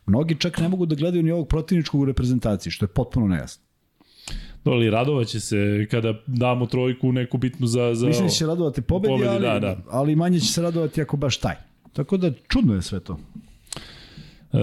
[0.08, 3.64] Mnogi čak ne mogu da gledaju ni ovog protivničkog u reprezentaciji, što je potpuno nejasno.
[4.64, 7.94] ali radovaće se kada damo trojku neku bitnu za...
[7.94, 9.76] za Mislim da će se radovati pobedi, Pobedi, ali, da, da.
[9.90, 11.54] ali manje će se radovati ako baš taj.
[11.92, 13.18] Tako da čudno je sve to.
[14.52, 14.58] E,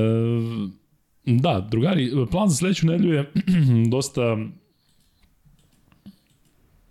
[1.26, 3.32] da, drugari, plan za sledeću nedelju je
[3.96, 4.38] dosta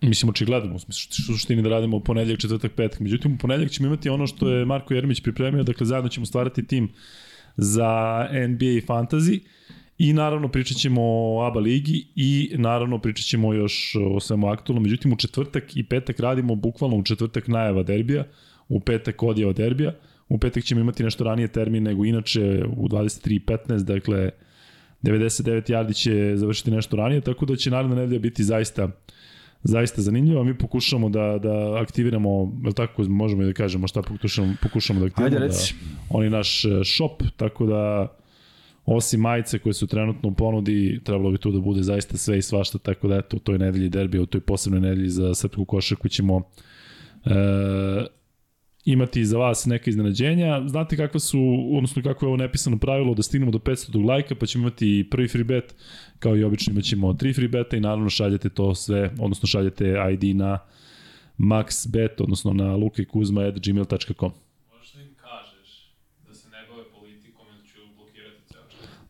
[0.01, 2.99] mislim očigledno, u smislu suštini da radimo ponedjeljak, četvrtak, petak.
[2.99, 6.67] Međutim, u ponedjeljak ćemo imati ono što je Marko Jeremić pripremio, dakle zajedno ćemo stvarati
[6.67, 6.89] tim
[7.57, 9.39] za NBA i Fantasy
[9.97, 14.83] i naravno pričat ćemo o ABA ligi i naravno pričat ćemo još o svemu aktualnom.
[14.83, 18.23] Međutim, u četvrtak i petak radimo bukvalno u četvrtak najava derbija,
[18.69, 19.93] u petak odjeva derbija,
[20.29, 24.29] u petak ćemo imati nešto ranije termin nego inače u 23.15, dakle
[25.03, 28.89] 99 yardi će završiti nešto ranije, tako da će naredna nedelja biti zaista
[29.67, 34.53] zaista zanimljivo, mi pokušamo da, da aktiviramo, je tako možemo i da kažemo šta pokušamo,
[34.61, 35.73] pokušamo da aktiviramo, Ajde, reci.
[35.73, 38.07] da, on je naš e, shop, tako da
[38.85, 42.41] osim majice koje su trenutno u ponudi, trebalo bi tu da bude zaista sve i
[42.41, 46.09] svašta, tako da eto, u toj nedelji derbija, u toj posebnoj nedelji za srpsku košarku
[46.09, 46.41] ćemo
[47.25, 47.29] e,
[48.85, 50.61] imati za vas neka iznenađenja.
[50.67, 51.39] Znate kakva su,
[51.71, 55.27] odnosno kako je ovo nepisano pravilo, da stignemo do 500 lajka, pa ćemo imati prvi
[55.27, 55.75] free bet,
[56.19, 60.35] kao i obično imaćemo tri free beta i naravno šaljete to sve, odnosno šaljete ID
[60.35, 60.59] na
[61.39, 64.31] maxbet, odnosno na lukekuzma.gmail.com.
[64.77, 64.99] Možeš da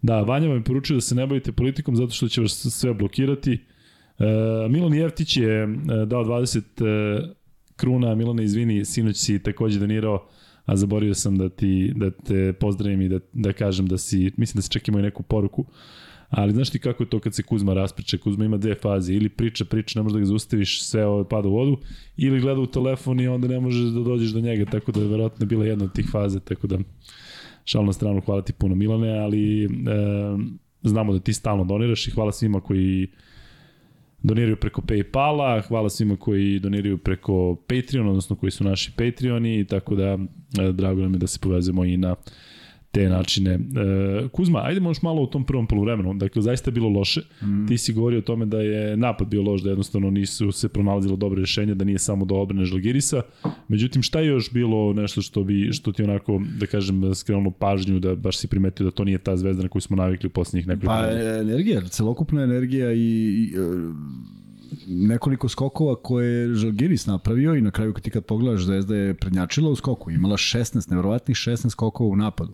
[0.01, 2.93] da Vanja vam je poručio da se ne bavite politikom zato što će vas sve
[2.93, 3.53] blokirati.
[3.53, 4.25] E,
[4.69, 5.67] Milan Jeftić je e,
[6.05, 7.44] dao 20 e,
[7.75, 8.15] kruna.
[8.15, 10.27] Milane, izvini, sinoć si takođe donirao,
[10.65, 14.57] a zaboravio sam da ti da te pozdravim i da, da kažem da si, mislim
[14.57, 15.65] da si čak imao i neku poruku.
[16.29, 18.17] Ali znaš ti kako je to kad se Kuzma raspriča?
[18.17, 19.13] Kuzma ima dve faze.
[19.13, 21.77] Ili priča, priča, ne možeš da ga zaustaviš, sve ovo pada u vodu.
[22.17, 24.65] Ili gleda u telefon i onda ne možeš da dođeš do njega.
[24.65, 26.39] Tako da je verovatno bila jedna od tih faze.
[26.39, 26.79] Tako da
[27.65, 29.67] šal na stranu, hvala ti puno Milane, ali e,
[30.83, 33.07] znamo da ti stalno doniraš i hvala svima koji
[34.25, 39.95] doniraju preko Paypala, hvala svima koji doniraju preko Patreon, odnosno koji su naši Patreoni, tako
[39.95, 40.17] da
[40.59, 42.15] e, drago nam je da se povezemo i na
[42.95, 43.53] te načine.
[43.53, 43.59] E,
[44.31, 46.13] Kuzma, ajde možeš malo u tom prvom polovremenu.
[46.13, 47.21] Dakle, zaista je bilo loše.
[47.41, 47.67] Mm.
[47.67, 51.15] Ti si govorio o tome da je napad bio loš, da jednostavno nisu se pronalazilo
[51.15, 53.21] dobre rešenja, da nije samo do obrane Žalgirisa.
[53.67, 57.99] Međutim, šta je još bilo nešto što bi što ti onako, da kažem, skrenulo pažnju,
[57.99, 60.67] da baš si primetio da to nije ta zvezda na koju smo navikli u poslednjih
[60.67, 63.53] nekoliko Pa energija, celokupna energija i, i
[64.87, 69.13] nekoliko skokova koje je Žalgiris napravio i na kraju kad ti kad pogledaš Zvezda je
[69.13, 72.53] prednjačila u skoku, imala 16, nevjerovatnih 16 skokova u napadu.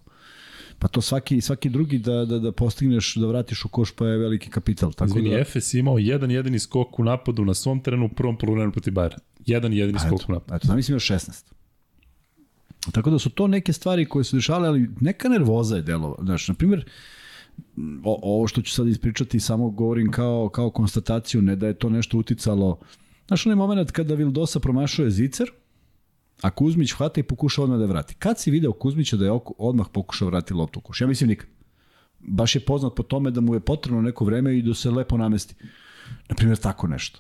[0.82, 4.18] Pa to svaki, svaki drugi da, da, da postigneš, da vratiš u koš pa je
[4.18, 4.94] veliki kapital.
[4.94, 5.40] Tako Izvini, da...
[5.40, 9.20] Efes imao jedan jedini skok u napadu na svom terenu u prvom polovremenu protiv Bayern.
[9.46, 10.56] Jedan jedini pa skok eto, u napadu.
[10.56, 11.44] Eto, znam mislim još 16.
[12.92, 16.16] Tako da su to neke stvari koje su dešavale, ali neka nervoza je delova.
[16.24, 16.86] Znaš, na primjer,
[18.04, 21.90] o, ovo što ću sad ispričati samo govorim kao, kao konstataciju, ne da je to
[21.90, 22.80] nešto uticalo.
[23.28, 25.52] Znaš, onaj moment kada Vildosa promašuje zicer,
[26.42, 28.16] A Kuzmić hvata i pokuša odmah da vrati.
[28.16, 31.02] Kad si video Kuzmića da je odmah pokušao vrati loptu u koš?
[31.02, 31.48] Ja mislim nikad.
[32.20, 35.18] Baš je poznat po tome da mu je potrebno neko vreme i da se lepo
[35.18, 35.56] namesti.
[36.30, 37.20] Naprimjer, tako nešto.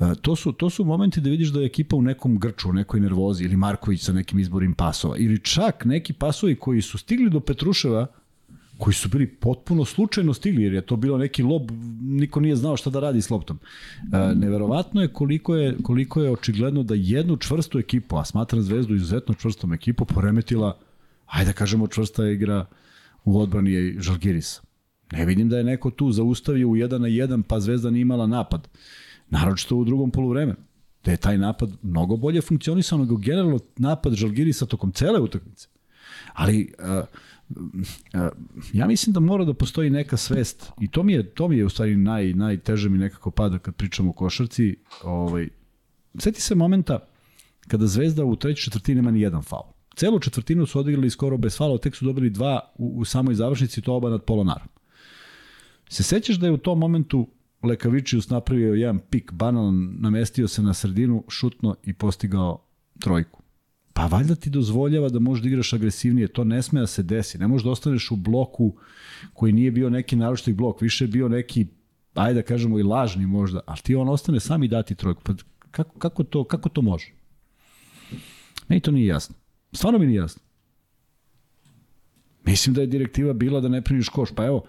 [0.00, 2.72] E, to su, to su momenti da vidiš da je ekipa u nekom grču, u
[2.72, 7.30] nekoj nervozi, ili Marković sa nekim izborim pasova, ili čak neki pasovi koji su stigli
[7.30, 8.06] do Petruševa,
[8.82, 12.76] koji su bili potpuno slučajno stigli, jer je to bilo neki lob, niko nije znao
[12.76, 13.58] šta da radi s loptom.
[14.12, 18.94] E, neverovatno je koliko, je koliko je očigledno da jednu čvrstu ekipu, a smatram Zvezdu
[18.94, 20.78] izuzetno čvrstom ekipu, poremetila,
[21.26, 22.66] ajde da kažemo čvrsta igra
[23.24, 24.60] u odbrani je Žalgiris.
[25.12, 28.26] Ne vidim da je neko tu zaustavio u 1 na 1, pa Zvezda nije imala
[28.26, 28.68] napad.
[29.30, 30.58] Naročito u drugom poluvremenu
[31.04, 35.68] da je taj napad mnogo bolje funkcionisao nego generalno napad Žalgirisa tokom cele utakmice.
[36.34, 37.06] Ali uh,
[38.72, 41.64] ja mislim da mora da postoji neka svest i to mi je to mi je
[41.64, 45.48] u stvari naj najteže mi nekako pada kad pričamo o košarci, ovaj
[46.18, 46.98] seti se momenta
[47.68, 49.72] kada Zvezda u trećoj četvrtini nema ni jedan faul.
[49.96, 53.82] Celu četvrtinu su odigrali skoro bez faula, tek su dobili dva u, u samoj završnici,
[53.82, 54.68] to oba nad Polonarom.
[55.88, 57.28] Se sećaš da je u tom momentu
[57.62, 62.64] Lekavičius napravio jedan pik, banalan, namestio se na sredinu, šutno i postigao
[63.00, 63.41] trojku.
[63.92, 67.38] Pa valjda ti dozvoljava da možeš da igraš agresivnije, to ne sme da se desi.
[67.38, 68.76] Ne možeš da ostaneš u bloku
[69.32, 71.66] koji nije bio neki naročiti blok, više je bio neki,
[72.14, 75.22] ajde da kažemo i lažni možda, ali ti on ostane sam i dati trojku.
[75.24, 75.32] Pa
[75.70, 77.12] kako, kako, to, kako to može?
[78.68, 79.34] Meni to nije jasno.
[79.72, 80.42] Stvarno mi nije jasno.
[82.44, 84.30] Mislim da je direktiva bila da ne primiš koš.
[84.34, 84.64] Pa evo,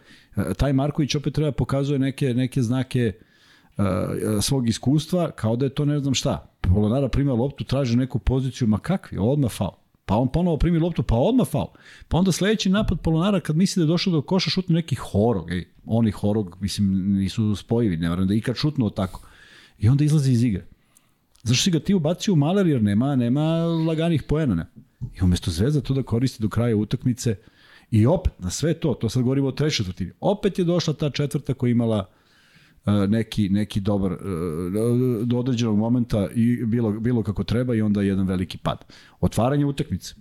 [0.57, 3.13] taj Marković opet treba pokazuje neke, neke znake
[4.41, 8.67] svog iskustva, kao da je to ne znam šta Polonara prima loptu, traži neku poziciju,
[8.67, 9.71] ma kakvi, odmah faul.
[10.05, 11.67] Pa on ponovo primi loptu, pa odmah faul.
[12.07, 15.51] Pa onda sledeći napad Polonara kad misli da je došao do koša šutne neki horog,
[15.51, 19.21] ej, oni horog, mislim, nisu spojivi, ne varam da ikad šutnuo tako.
[19.79, 20.65] I onda izlazi iz igre.
[21.43, 24.65] Zašto si ga ti ubacio u maler jer nema, nema laganih poena, ne?
[25.19, 27.36] I umesto Zvezda to da koristi do kraja utakmice
[27.91, 31.09] i opet na sve to, to sad govorimo o trećoj četvrtini, opet je došla ta
[31.09, 32.22] četvrta koja imala E,
[32.86, 34.17] neki, neki dobar e,
[35.26, 38.86] do određenog momenta i bilo, bilo kako treba i onda jedan veliki pad.
[39.19, 40.15] Otvaranje utakmice.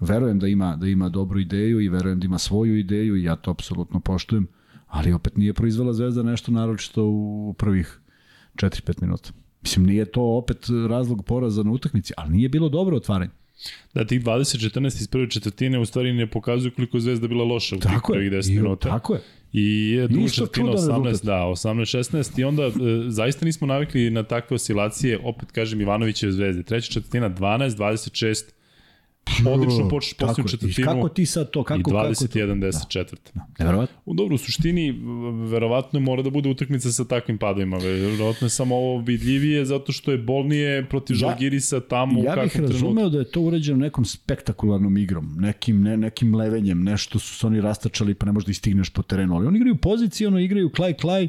[0.00, 3.36] Verujem da ima, da ima dobru ideju i verujem da ima svoju ideju i ja
[3.36, 4.46] to apsolutno poštujem,
[4.86, 8.00] ali opet nije proizvela Zvezda nešto naročito u prvih
[8.54, 9.30] 4-5 minuta.
[9.62, 13.30] Mislim, nije to opet razlog poraza na utakmici, ali nije bilo dobro otvaranje.
[13.94, 17.78] Da, tih 20-14 iz prve četvrtine u stvari ne pokazuju koliko Zvezda bila loša u
[17.78, 18.88] tako tih prvih 10 minuta.
[18.88, 19.20] Tako je.
[19.52, 22.70] I druga četvrtina 18, da, 18-16 i onda e,
[23.08, 26.62] zaista nismo navikli na takve oscilacije, opet kažem Ivanovićeve zvezde.
[26.62, 28.44] Treća četvrtina 12-26,
[29.46, 30.86] odlično počeš posljednju četvrtinu.
[30.86, 31.64] Kako ti sad to?
[31.64, 33.30] Kako, I 21-10 četvrta.
[33.34, 33.46] Da.
[33.58, 33.96] Neverovatno.
[34.04, 34.94] U dobro, u suštini,
[35.50, 37.76] verovatno mora da bude utakmica sa takvim padovima.
[37.78, 42.26] Verovatno je samo ovo vidljivije zato što je bolnije protiv ja, Žalgirisa tamo ja u
[42.26, 42.58] kakvom trenutku.
[42.58, 47.18] Ja bih razumeo da je to uređeno nekom spektakularnom igrom, nekim, ne, nekim levenjem, nešto
[47.18, 49.34] su se oni rastačali pa ne možda i stigneš po terenu.
[49.34, 51.28] Ali oni igraju poziciono, igraju klaj-klaj,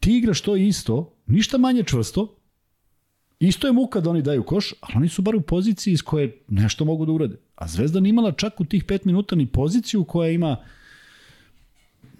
[0.00, 2.35] ti igraš to isto, ništa manje čvrsto,
[3.40, 6.38] Isto je muka da oni daju koš, ali oni su bar u poziciji iz koje
[6.48, 7.36] nešto mogu da urade.
[7.56, 10.56] A Zvezda nije imala čak u tih 5 minuta ni poziciju koja ima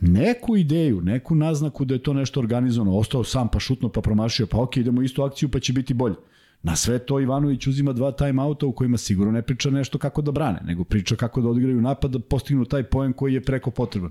[0.00, 2.96] neku ideju, neku naznaku da je to nešto organizovano.
[2.96, 6.14] Ostao sam pa šutno pa promašio, pa ok, idemo istu akciju pa će biti bolje.
[6.62, 10.22] Na sve to Ivanović uzima dva time outa u kojima sigurno ne priča nešto kako
[10.22, 13.70] da brane, nego priča kako da odigraju napad da postignu taj poen koji je preko
[13.70, 14.10] potreban.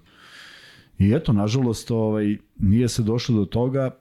[0.99, 3.91] I eto, nažalost, ovaj, nije se došlo do toga,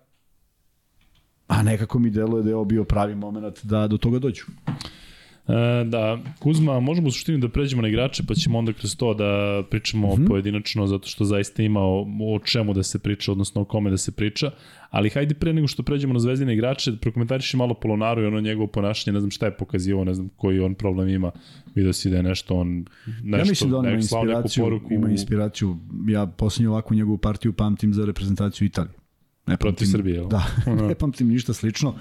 [1.47, 4.45] A nekako mi deluje da je ovo bio pravi moment da do toga dođu.
[5.49, 9.15] E, da, Kuzma, možemo u suštini da pređemo na igrače, pa ćemo onda kroz to
[9.15, 10.29] da pričamo mm -hmm.
[10.29, 13.97] pojedinačno, zato što zaista ima o, o čemu da se priča, odnosno o kome da
[13.97, 14.51] se priča.
[14.91, 18.41] Ali hajde pre nego što pređemo na zvezdine igrače, da prokomentariši malo Polonaru i ono
[18.41, 21.31] njegovo ponašanje, ne znam šta je pokazio, ne znam koji on problem ima.
[21.75, 22.85] Vidio si da je nešto on
[23.23, 24.95] nešto, ja mislim da on ima inspiraciju, poruku...
[24.95, 25.77] ima inspiraciju.
[26.09, 29.04] Ja poslednju ovakvu njegovu partiju pamtim za reprezentaciju Italije.
[29.47, 30.29] Ne pamtim, Protiv Srbije, jel?
[30.29, 30.47] Da,
[30.89, 31.95] ne pamtim ništa slično.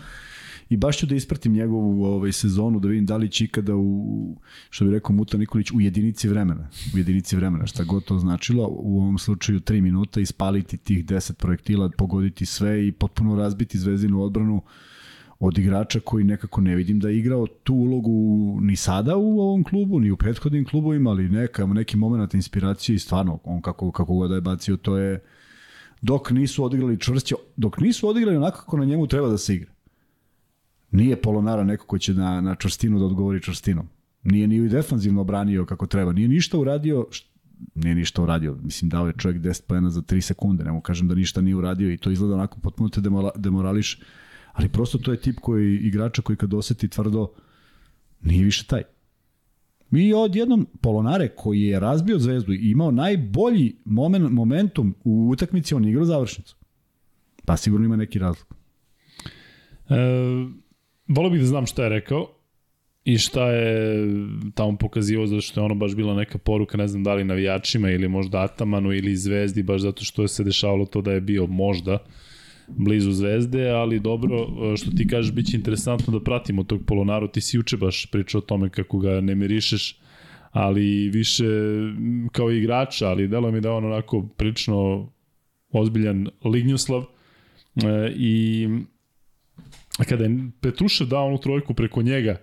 [0.69, 4.35] I baš ću da ispratim njegovu ovaj, sezonu, da vidim da li će ikada u,
[4.69, 8.67] što bi rekao Muta Nikolić, u jedinici vremena, u jedinici vremena, šta god to značilo,
[8.69, 14.21] u ovom slučaju 3 minuta, ispaliti tih 10 projektila, pogoditi sve i potpuno razbiti zvezdinu
[14.21, 14.61] odbranu
[15.39, 19.63] od igrača koji nekako ne vidim da je igrao tu ulogu ni sada u ovom
[19.63, 24.13] klubu, ni u prethodnim klubovima, ali neka, neki moment inspiracije i stvarno, on kako, kako
[24.13, 25.19] god da je bacio, to je
[26.03, 29.71] dok nisu odigrali čvršće, dok nisu odigrali onako kako na njemu treba da se igra.
[30.91, 33.87] Nije Polonara neko ko će na, na čvrstinu da odgovori čvrstinom.
[34.23, 36.13] Nije ni defanzivno branio kako treba.
[36.13, 37.07] Nije ništa uradio,
[37.75, 38.57] nije ništa uradio.
[38.63, 40.63] Mislim, dao je čovjek 10 pojena za 3 sekunde.
[40.63, 43.01] Nemo kažem da ništa nije uradio i to izgleda onako potpuno te
[43.35, 43.99] demorališ.
[44.53, 47.31] Ali prosto to je tip koji, igrača koji kad oseti tvrdo,
[48.21, 48.83] nije više taj.
[49.93, 55.85] Mi odjednom Polonare koji je razbio zvezdu i imao najbolji moment, momentum u utakmici, on
[55.85, 56.55] igrao završnicu.
[57.45, 58.55] Pa sigurno ima neki razlog.
[59.89, 59.95] E,
[61.07, 62.27] Volio bih da znam šta je rekao
[63.05, 64.07] i šta je
[64.55, 67.89] tamo pokazivao zato što je ono baš bila neka poruka, ne znam da li navijačima
[67.89, 71.47] ili možda Atamanu ili Zvezdi, baš zato što je se dešavalo to da je bio
[71.47, 71.97] možda
[72.67, 74.47] blizu Zvezde, ali dobro,
[74.77, 78.39] što ti kažeš, bit će interesantno da pratimo tog Polonaru, ti si juče baš pričao
[78.39, 79.99] o tome kako ga ne mirišeš,
[80.51, 81.45] ali više
[82.31, 85.09] kao igrača, ali delo mi da on onako prilično
[85.71, 88.67] ozbiljan Lignjuslav e, i
[90.09, 92.37] kada je Petruša dao onu trojku preko njega,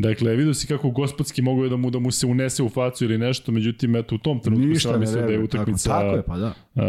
[0.00, 3.04] Dakle, vidio si kako gospodski mogu je da mu, da mu se unese u facu
[3.04, 6.16] ili nešto, međutim, eto, u tom trenutku Ništa sam mislio da je utakmica tako, tako
[6.16, 6.54] je, pa da.
[6.74, 6.84] Uh,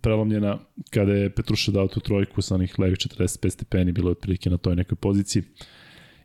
[0.00, 0.58] prelomljena
[0.90, 4.56] kada je Petruša dao tu trojku sa onih levih 45 stepeni, bilo je otprilike na
[4.56, 5.42] toj nekoj poziciji.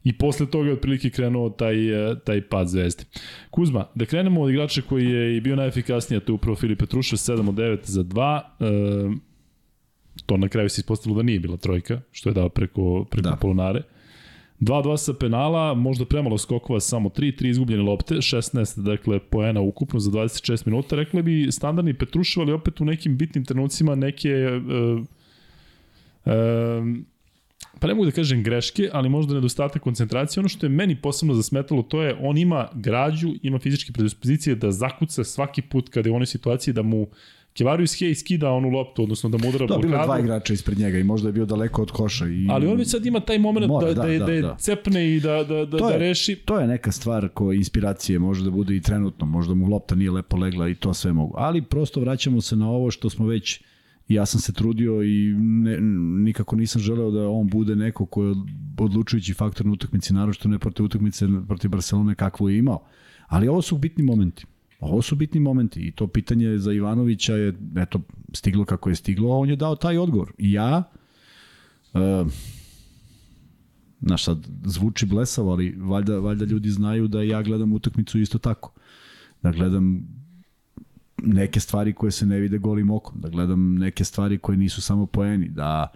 [0.04, 3.04] I posle toga je otprilike krenuo taj, e, taj pad zvezde.
[3.50, 6.80] Kuzma, da krenemo od igrača koji je i bio najefikasniji, a to je upravo Filip
[6.80, 8.42] Petrušev, 7 od 9 za 2.
[9.08, 9.14] Uh,
[10.26, 13.36] to na kraju se ispostavilo da nije bila trojka, što je dao preko, preko da.
[13.36, 13.84] Polonare.
[14.60, 20.00] 2-2 sa penala, možda premalo skokova, samo 3, 3 izgubljene lopte, 16, dakle, poena ukupno
[20.00, 20.96] za 26 minuta.
[20.96, 24.34] Rekli bi standardni Petrušev, ali opet u nekim bitnim trenucima neke...
[24.48, 25.00] Uh,
[26.26, 26.34] uh,
[27.80, 30.42] pa ne mogu da kažem greške, ali možda nedostatak koncentracije.
[30.42, 34.72] Ono što je meni posebno zasmetalo, to je on ima građu, ima fizičke predispozicije da
[34.72, 37.08] zakuca svaki put kada je u onoj situaciji da mu
[37.58, 39.88] Kevarius Hej skida onu loptu, odnosno da mu udara blokadu.
[39.88, 42.28] Da, bilo dva igrača ispred njega i možda je bio daleko od koša.
[42.28, 42.48] I...
[42.50, 45.16] Ali on već sad ima taj moment Mora, da, da, da, da, da, da cepne
[45.16, 46.36] i da, da, da, to da je, reši.
[46.36, 50.12] To je neka stvar koja inspiracije može da bude i trenutno, možda mu lopta nije
[50.12, 51.34] lepo legla i to sve mogu.
[51.38, 53.62] Ali prosto vraćamo se na ovo što smo već
[54.08, 55.82] ja sam se trudio i ne,
[56.26, 58.36] nikako nisam želeo da on bude neko ko je
[58.78, 62.84] odlučujući faktor na utakmici, naročito ne protiv utakmice protiv Barcelone kakvo je imao.
[63.28, 64.46] Ali ovo su bitni momenti.
[64.80, 68.02] Ovo su bitni momenti i to pitanje za Ivanovića je eto,
[68.34, 70.32] stiglo kako je stiglo, a on je dao taj odgovor.
[70.38, 70.84] I ja,
[71.94, 72.32] uh,
[74.02, 78.72] znaš sad, zvuči blesavo, ali valjda, valjda ljudi znaju da ja gledam utakmicu isto tako.
[79.42, 80.08] Da gledam
[81.24, 85.06] neke stvari koje se ne vide golim okom, da gledam neke stvari koje nisu samo
[85.06, 85.88] poeni, da,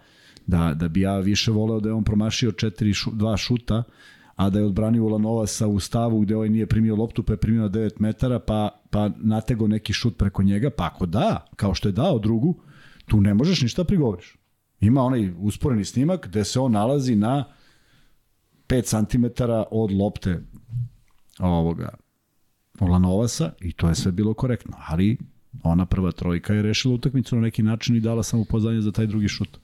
[0.48, 3.84] da, da bi ja više voleo da je on promašio četiri dva šuta,
[4.42, 7.70] a da je odbranio Ulanovasa u stavu gde ovaj nije primio loptu pa je primio
[7.70, 11.92] 9 metara pa, pa natego neki šut preko njega, pa ako da, kao što je
[11.92, 12.56] dao drugu,
[13.06, 14.38] tu ne možeš ništa prigovoriš.
[14.80, 17.46] Ima onaj usporeni snimak gde se on nalazi na
[18.68, 20.44] 5 cm od lopte
[21.40, 21.90] ovoga
[22.80, 25.18] Ulanovasa i to je sve bilo korektno, ali
[25.64, 29.08] ona prva trojka je rešila utakmicu na neki način i dala samo poznanje za taj
[29.08, 29.60] drugi šut.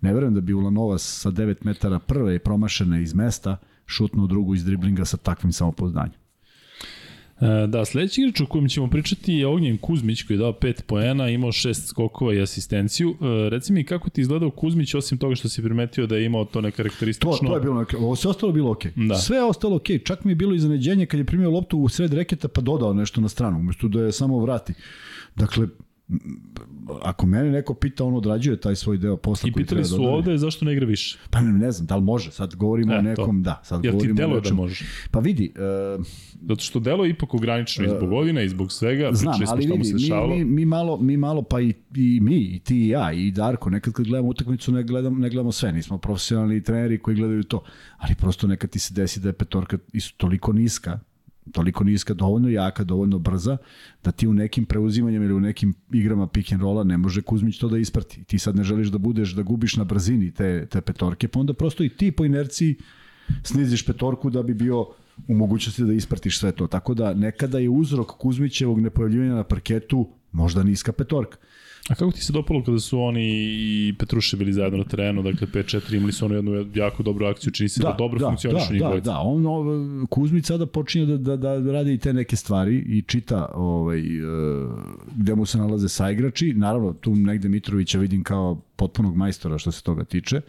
[0.00, 4.64] Ne verujem da bi Ulanovas sa 9 metara prve promašene iz mesta– šutnuo drugu iz
[4.64, 6.22] driblinga sa takvim samopoznanjem.
[7.42, 10.82] E, da, sledeći igrač o kojem ćemo pričati je Ognjen Kuzmić koji je dao 5
[10.82, 13.10] poena, imao 6 skokova i asistenciju.
[13.10, 16.44] E, reci mi kako ti izgledao Kuzmić osim toga što si primetio da je imao
[16.44, 17.32] to nekarakteristično?
[17.32, 18.92] To, to je bilo neka, ovo sve ostalo bilo okej.
[18.96, 19.08] Okay.
[19.08, 19.14] Da.
[19.14, 19.98] Sve je ostalo okej.
[19.98, 20.06] Okay.
[20.06, 23.20] Čak mi je bilo iznenađenje kad je primio loptu u sred reketa pa dodao nešto
[23.20, 24.74] na stranu, umesto da je samo vrati.
[25.36, 25.68] Dakle,
[27.02, 29.94] ako mene neko pita, on odrađuje taj svoj deo posla I koji pitali da su
[29.94, 30.10] odradi.
[30.10, 31.18] ovde zašto ne igra više.
[31.30, 33.02] Pa ne, ne znam, da li može, sad govorimo E, o to.
[33.02, 34.62] nekom, da, sad Jel ti govorimo o deluje da nečemu.
[34.62, 34.84] može?
[35.10, 35.52] Pa vidi,
[35.98, 36.06] uh,
[36.42, 39.10] Zato što delo je ipak ograničeno i zbog godina i zbog svega.
[39.12, 42.58] Znam, ali vidi, se mi, mi, mi, malo, mi malo, pa i, i mi, i
[42.58, 45.98] ti i ja, i Darko, nekad kad gledamo utakmicu ne gledamo, ne gledamo sve, nismo
[45.98, 47.62] profesionalni treneri koji gledaju to,
[47.96, 50.98] ali prosto nekad ti se desi da je petorka isto toliko niska,
[51.52, 53.56] toliko niska, dovoljno jaka, dovoljno brza,
[54.04, 57.58] da ti u nekim preuzimanjima ili u nekim igrama pick and rolla ne može Kuzmić
[57.58, 58.24] to da isprati.
[58.24, 61.54] Ti sad ne želiš da budeš, da gubiš na brzini te, te petorke, pa onda
[61.54, 62.76] prosto i ti po inerciji
[63.42, 64.86] sniziš petorku da bi bio
[65.28, 66.66] u mogućnosti da ispratiš sve to.
[66.66, 71.38] Tako da nekada je uzrok Kuzmićevog nepojavljivanja na parketu možda niska petorka.
[71.92, 73.24] A kako ti se dopalo kada su oni
[73.58, 77.52] i Petruše bili zajedno na terenu, dakle 5-4 imali su onu jednu jako dobru akciju,
[77.52, 79.10] čini se da, da dobro da, funkcionišu da, njih da, dvojica.
[79.10, 83.48] da, on, Kuzmić sada počinje da, da, da radi i te neke stvari i čita
[83.54, 84.22] ovaj, e,
[85.16, 86.54] gde mu se nalaze saigrači.
[86.54, 90.40] Naravno, tu negde Mitrovića vidim kao potpunog majstora što se toga tiče.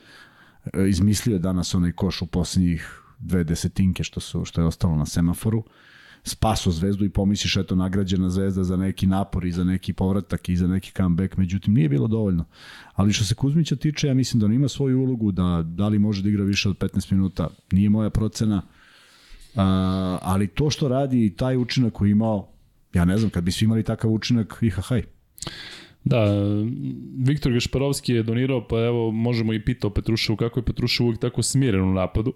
[0.73, 4.95] E, izmislio je danas onaj koš u poslednjih dve desetinke što, su, što je ostalo
[4.95, 5.63] na semaforu
[6.23, 10.55] spaso zvezdu i pomisliš eto nagrađena zvezda za neki napor i za neki povratak i
[10.55, 12.45] za neki comeback, međutim nije bilo dovoljno.
[12.93, 15.99] Ali što se Kuzmića tiče, ja mislim da on ima svoju ulogu, da da li
[15.99, 18.61] može da igra više od 15 minuta, nije moja procena,
[19.55, 22.49] a, ali to što radi i taj učinak koji imao,
[22.93, 25.03] ja ne znam, kad bi svi imali takav učinak, ihahaj.
[26.03, 26.25] Da,
[27.17, 31.43] Viktor Gašparovski je donirao, pa evo možemo i pitao Petruševu kako je Petrušev uvijek tako
[31.43, 32.33] smiren u napadu.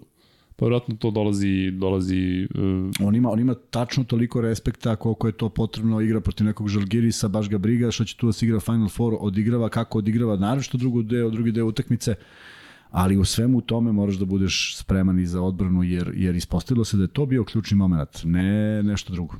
[0.58, 5.32] Pa vjerojatno to dolazi, dolazi uh, On ima, on ima tačno toliko respekta koliko je
[5.32, 8.60] to potrebno igra protiv nekog Žalgirisa, baš ga briga što će tu da se igra
[8.60, 12.14] Final Four, odigrava kako odigrava, naravno drugu deo, drugi deo utakmice,
[12.90, 16.96] ali u svemu tome moraš da budeš spreman i za odbranu, jer, jer ispostavilo se
[16.96, 19.34] da je to bio ključni moment, ne nešto drugo.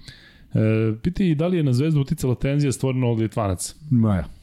[0.55, 3.75] E, piti da li je na zvezdu uticala tenzija stvorena od Litvanaca?
[3.91, 4.38] Maja.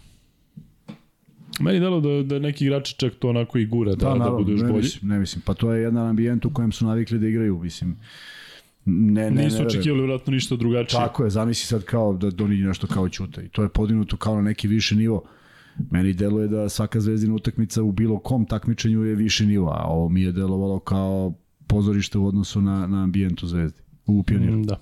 [1.60, 4.38] Meni delo da, da neki igrači čak to onako i gura, da, da, naravno, da
[4.38, 4.84] budu još ne bolji.
[4.84, 7.97] Mislim, ne mislim, pa to je jedan ambijent u kojem su navikli da igraju, mislim.
[8.86, 10.99] Ne, ne, Nisu ne, očekivali vjerojatno ništa drugačije.
[10.99, 14.36] Tako je, zamisli sad kao da doni nešto kao ćuta i to je podignuto kao
[14.36, 15.24] na neki viši nivo.
[15.91, 20.10] Meni deluje da svaka zvezdina utakmica u bilo kom takmičenju je viši nivo, a ovo
[20.10, 21.34] mi je delovalo kao
[21.68, 24.58] pozorište u odnosu na, na ambijent u zvezdi, u pioniru.
[24.58, 24.82] Mm, Da.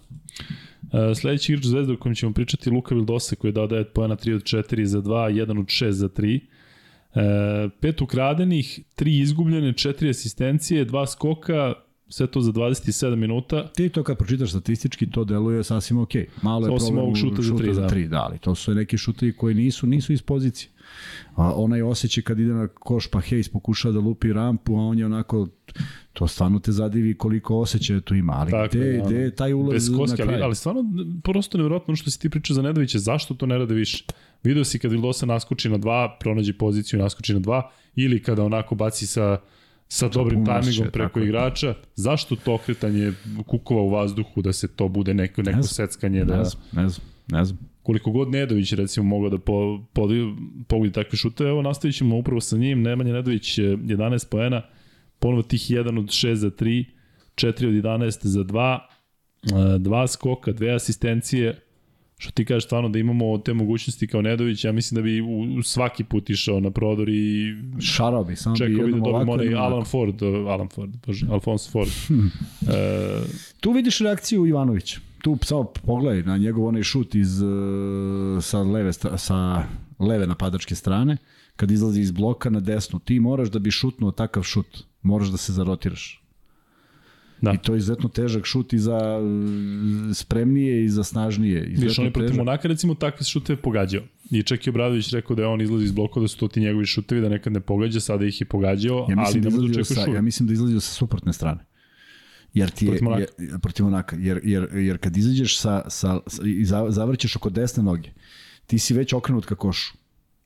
[0.93, 3.85] E, sledeći igrač Zvezda o kojem ćemo pričati je Luka Vildosa koji je dao 9
[3.93, 6.39] pojena 3 od 4 za 2, 1 od 6 za 3.
[7.15, 11.73] E, pet ukradenih, 3 izgubljene, 4 asistencije, 2 skoka,
[12.09, 13.67] sve to za 27 minuta.
[13.67, 16.09] Ti to kad pročitaš statistički, to deluje sasvim ok.
[16.41, 17.87] Malo je Osim problem ovog šuta za šuta tri, za da.
[17.87, 20.69] tri, da, ali to su neki šutevi koji nisu nisu iz pozicije.
[21.35, 24.99] A onaj osjećaj kad ide na koš pa Hayes pokušava da lupi rampu, a on
[24.99, 25.47] je onako
[26.13, 29.05] to stvarno te zadivi koliko osjećaja tu ima, ali Tako gde, je, da.
[29.05, 30.31] gde je taj ulaz Bez na koske, kraju?
[30.31, 30.83] ali, ali stvarno
[31.23, 34.05] prosto nevjerojatno ono što si ti pričao za Nedovića, zašto to ne rade više?
[34.43, 38.75] Video si kad Vildosa naskoči na dva, pronađe poziciju, naskoči na dva, ili kada onako
[38.75, 39.37] baci sa
[39.87, 43.13] sa dobrim tajmingom osjećaja, preko tako igrača, zašto to okretanje
[43.47, 45.87] kukova u vazduhu, da se to bude neko, neko znam.
[45.87, 47.59] seckanje, da, Ne znam, ne znam, ne znam.
[47.83, 50.09] Koliko god Nedović recimo mogao da po, po,
[50.67, 54.61] pogodi takve šute, evo nastavit ćemo upravo sa njim, Nemanja Nedović je 11 poena,
[55.19, 56.85] ponovo tih 1 od 6 za 3,
[57.35, 58.79] 4 od 11 za 2,
[59.43, 61.59] e, dva skoka, dve asistencije,
[62.17, 65.63] što ti kažeš stvarno da imamo te mogućnosti kao Nedović, ja mislim da bi u,
[65.63, 69.55] svaki put išao na prodor i Šarao bi, samo čekao bi da dobijemo onaj.
[69.55, 71.89] Alan Ford, uh, Alan Ford, bože, Alfonso Ford.
[72.09, 73.21] e,
[73.59, 74.99] Tu vidiš reakciju Ivanovića.
[75.23, 79.63] Tu samo pogledaj na njegov onaj šut iz, uh, sa, leve, sa
[79.99, 81.17] leve napadačke strane,
[81.55, 82.99] kad izlazi iz bloka na desnu.
[82.99, 86.19] Ti moraš da bi šutnuo takav šut, moraš da se zarotiraš.
[87.41, 87.53] Da.
[87.53, 88.99] I to je izuzetno težak šut i za
[90.13, 91.61] spremnije i za snažnije.
[91.61, 92.37] Viš, Izuzetno on je protiv.
[92.37, 94.03] Monaka recimo takve šuteve pogađao.
[94.31, 96.59] I čak je Obradović rekao da je on izlazi iz bloka, da su to ti
[96.59, 99.79] njegovi šutevi, da nekad ne pogađa, sada ih je pogađao, Ja ali da mogu da
[99.79, 100.15] očekuješ uvek.
[100.15, 101.65] ja mislim da izlazio sa suprotne strane.
[102.53, 103.31] Jer ti je, Protiv Monaka.
[103.39, 104.15] jer, protiv Monaka.
[104.19, 108.09] Jer, jer, jer kad izađeš sa, sa, sa, i za- zavrćeš oko desne noge,
[108.67, 109.93] ti si već okrenut ka košu.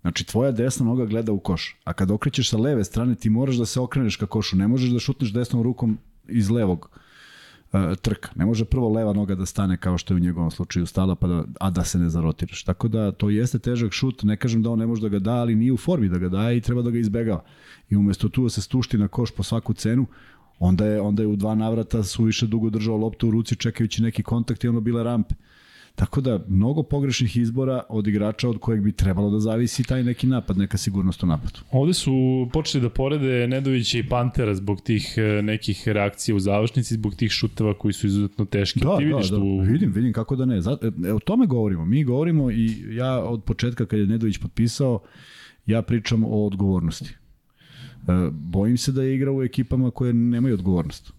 [0.02, 1.78] Znači, tvoja desna noga gleda u koš.
[1.84, 4.58] A kad okrećeš sa leve strane, ti moraš da se okreneš ka košu.
[4.58, 5.98] Ne možeš da šutneš desnom rukom
[6.28, 6.90] iz levog
[7.74, 8.30] uh, trka.
[8.36, 11.28] Ne može prvo leva noga da stane kao što je u njegovom slučaju stala, pa
[11.28, 12.64] da, a da se ne zarotiraš.
[12.64, 15.34] Tako da to jeste težak šut, ne kažem da on ne može da ga da,
[15.36, 17.44] ali nije u formi da ga daje i treba da ga izbegava.
[17.90, 20.06] I umesto tu da se stušti na koš po svaku cenu,
[20.60, 24.24] onda je, onda je u dva navrata suviše dugo držao loptu u ruci čekajući neki
[24.24, 25.36] kontakt i ono bile rampe.
[25.98, 30.28] Tako da, mnogo pogrešnih izbora od igrača od kojeg bi trebalo da zavisi taj neki
[30.28, 31.60] napad, neka sigurnost u napadu.
[31.72, 32.14] Ovde su
[32.54, 37.32] počeli da porede Nedovića i Pantera zbog tih e, nekih reakcija u završnici, zbog tih
[37.32, 38.80] šuteva koji su izuzetno teški.
[38.80, 39.60] Da, Ti da, vidiš da, tu...
[39.60, 40.62] vidim, vidim kako da ne.
[40.62, 41.86] Zato, e, o tome govorimo.
[41.86, 45.00] Mi govorimo i ja od početka kad je Nedović potpisao,
[45.66, 47.16] ja pričam o odgovornosti.
[48.08, 51.12] E, bojim se da je igrao u ekipama koje nemaju odgovornost.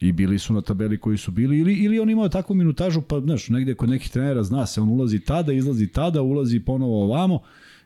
[0.00, 3.20] I bili su na tabeli koji su bili, ili, ili on imao takvu minutažu, pa
[3.20, 7.40] znaš, negde kod nekih trenera zna se, on ulazi tada, izlazi tada, ulazi ponovo ovamo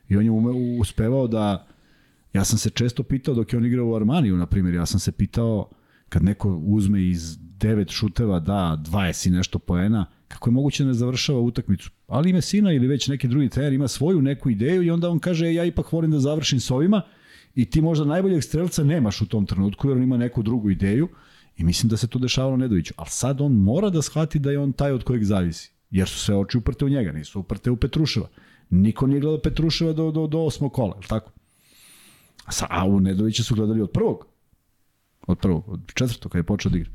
[0.09, 1.67] i on je ume, uspevao da,
[2.33, 4.99] ja sam se često pitao dok je on igrao u Armaniju, na primjer, ja sam
[4.99, 5.69] se pitao
[6.09, 10.87] kad neko uzme iz devet šuteva, da 20 i nešto poena, kako je moguće da
[10.87, 11.91] ne završava utakmicu?
[12.07, 15.19] Ali ima sina ili već neki drugi trener ima svoju neku ideju i onda on
[15.19, 17.01] kaže e, ja ipak volim da završim s ovima
[17.57, 21.09] i ti možda najboljeg strelca nemaš u tom trenutku jer on ima neku drugu ideju
[21.57, 22.93] i mislim da se to dešavalo Nedoviću.
[22.97, 25.71] Ali sad on mora da shvati da je on taj od kojeg zavisi.
[25.89, 28.27] Jer su sve oči uprte u njega, nisu uprte u Petruševa.
[28.69, 31.31] Niko nije gledao Petruševa do, do, do osmog kola, je tako?
[32.45, 34.25] A, sa, a u Nedovića su gledali od prvog.
[35.27, 36.91] Od prvog, od četvrtog kada je počeo da igra.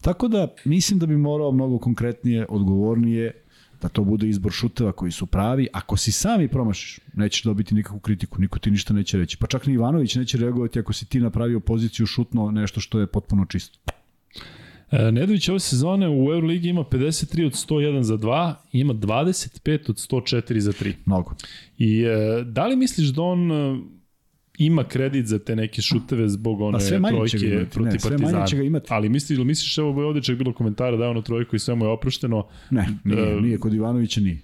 [0.00, 3.44] Tako da mislim da bi morao mnogo konkretnije, odgovornije
[3.86, 5.68] da to bude izbor šuteva koji su pravi.
[5.72, 9.36] Ako si sami promašiš, nećeš dobiti nikakvu kritiku, niko ti ništa neće reći.
[9.36, 13.06] Pa čak ni Ivanović neće reagovati ako si ti napravio poziciju šutno nešto što je
[13.06, 13.78] potpuno čisto.
[14.90, 19.90] E, Nedović ove sezone u Euroligi ima 53 od 101 za 2 i ima 25
[19.90, 20.92] od 104 za 3.
[21.04, 21.34] Mnogo.
[21.78, 23.80] I e, da li misliš da on e,
[24.58, 28.10] ima kredit za te neke šuteve zbog one Pa sve trojke imati, protiv ne, sve
[28.10, 28.62] Partizana?
[28.64, 28.86] imati.
[28.90, 31.84] Ali misliš, misliš evo ovde čak bilo komentara da je ono trojku i sve mu
[31.84, 34.38] je oprošteno, Ne, nije, E, nije, kod Ivanovića nije.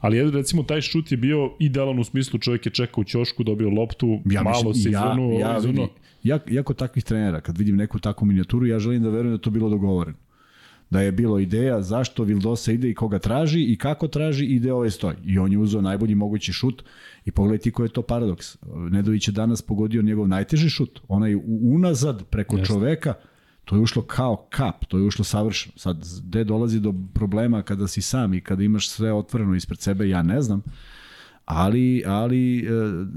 [0.00, 3.70] ali recimo taj šut je bio idealan u smislu čovjek je čekao u ćošku, dobio
[3.70, 5.84] loptu, Ja malo mislim, se ja, izvrnuo, ja, izvrnuo.
[5.84, 9.28] vidi, ja, ja kod takvih trenera, kad vidim neku takvu minijaturu, ja želim da verujem
[9.28, 10.16] da je to bilo dogovoreno.
[10.92, 14.72] Da je bilo ideja zašto Vildosa ide i koga traži i kako traži i gde
[14.72, 15.16] ovaj stoji.
[15.24, 16.82] I on je uzeo najbolji mogući šut
[17.24, 18.58] i pogledaj ti koji je to paradoks.
[18.90, 21.00] Nedović je danas pogodio njegov najteži šut.
[21.08, 22.66] Onaj unazad preko Jeste.
[22.66, 23.14] čoveka,
[23.64, 25.72] to je ušlo kao kap, to je ušlo savršeno.
[25.76, 30.08] Sad, gde dolazi do problema kada si sam i kada imaš sve otvoreno ispred sebe,
[30.08, 30.62] ja ne znam,
[31.44, 32.62] ali, ali e,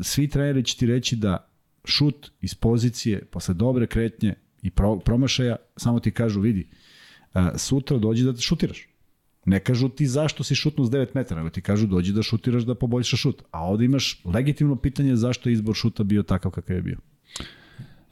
[0.02, 1.48] svi treneri će ti reći da
[1.86, 6.68] šut iz pozicije posle dobre kretnje i pro, promašaja samo ti kažu vidi
[7.58, 8.88] sutra dođi da šutiraš
[9.46, 12.64] ne kažu ti zašto si šutnuo s 9 metara, nego ti kažu dođi da šutiraš
[12.64, 13.42] da poboljšaš šut.
[13.52, 16.98] A ovde imaš legitimno pitanje zašto je izbor šuta bio takav kakav je bio.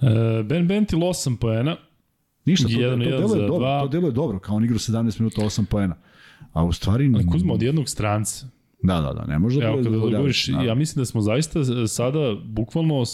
[0.02, 1.78] E, ben Bentil 8 poena,
[2.46, 3.82] Ništa, to, Jedan, to, jedan deluje dobro, dva.
[3.82, 5.96] to deluje dobro, kao on igra 17 minuta 8 poena.
[6.54, 7.12] A u stvari...
[7.16, 8.48] ali Kuzma od jednog stranca.
[8.82, 10.70] Da, da, da, ne može da bude kada zadovoljavajuće, govoriš, naravno.
[10.70, 13.08] ja mislim da smo zaista sada bukvalno uh,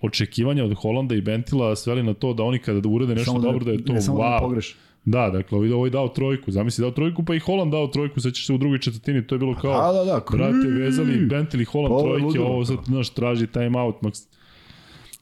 [0.00, 3.64] očekivanja od Holanda i Bentila sveli na to da oni kada urede nešto Samo dobro
[3.64, 4.40] da je to ne, da wow.
[4.40, 4.76] pogreši.
[5.04, 8.46] Da, dakle, ovaj, ovaj dao trojku, zamisli dao trojku, pa i Holland dao trojku, sećaš
[8.46, 10.24] se u drugoj četvrtini, to je bilo kao, Da, da, da.
[10.36, 12.46] brate, vezali Bentil i Holland je trojke, ludilo.
[12.46, 14.18] ovo sad, znaš, traži time out, maks.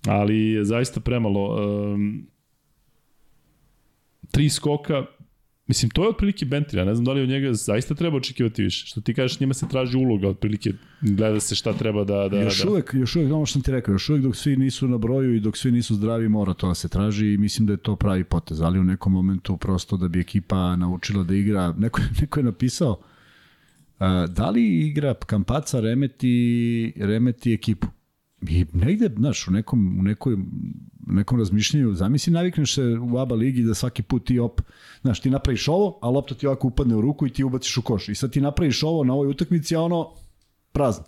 [0.07, 1.65] Ali je zaista premalo.
[1.95, 2.27] Um,
[4.31, 5.07] tri skoka,
[5.69, 8.63] Mislim, to je otprilike Bentil, ja ne znam da li od njega zaista treba očekivati
[8.63, 8.87] više.
[8.87, 12.29] Što ti kažeš, njima se traži uloga, otprilike gleda se šta treba da...
[12.29, 12.71] da još da.
[12.71, 15.35] uvek, još uvek, ono što sam ti rekao, još uvek dok svi nisu na broju
[15.35, 17.97] i dok svi nisu zdravi, mora to da se traži i mislim da je to
[17.97, 22.41] pravi potez, ali u nekom momentu prosto da bi ekipa naučila da igra, neko, neko
[22.41, 23.01] je napisao,
[24.29, 27.87] da li igra Kampaca remeti, remeti ekipu?
[28.43, 30.37] I negde, znaš, u nekom, u nekoj,
[31.07, 34.61] nekom razmišljanju, zamisli, navikneš se u ABA ligi da svaki put ti op,
[35.03, 37.83] znaš, ti napraviš ovo, a lopta ti ovako upadne u ruku i ti ubaciš u
[37.83, 38.09] koš.
[38.09, 40.11] I sad ti napraviš ovo na ovoj utakmici, a ono
[40.73, 41.05] prazno.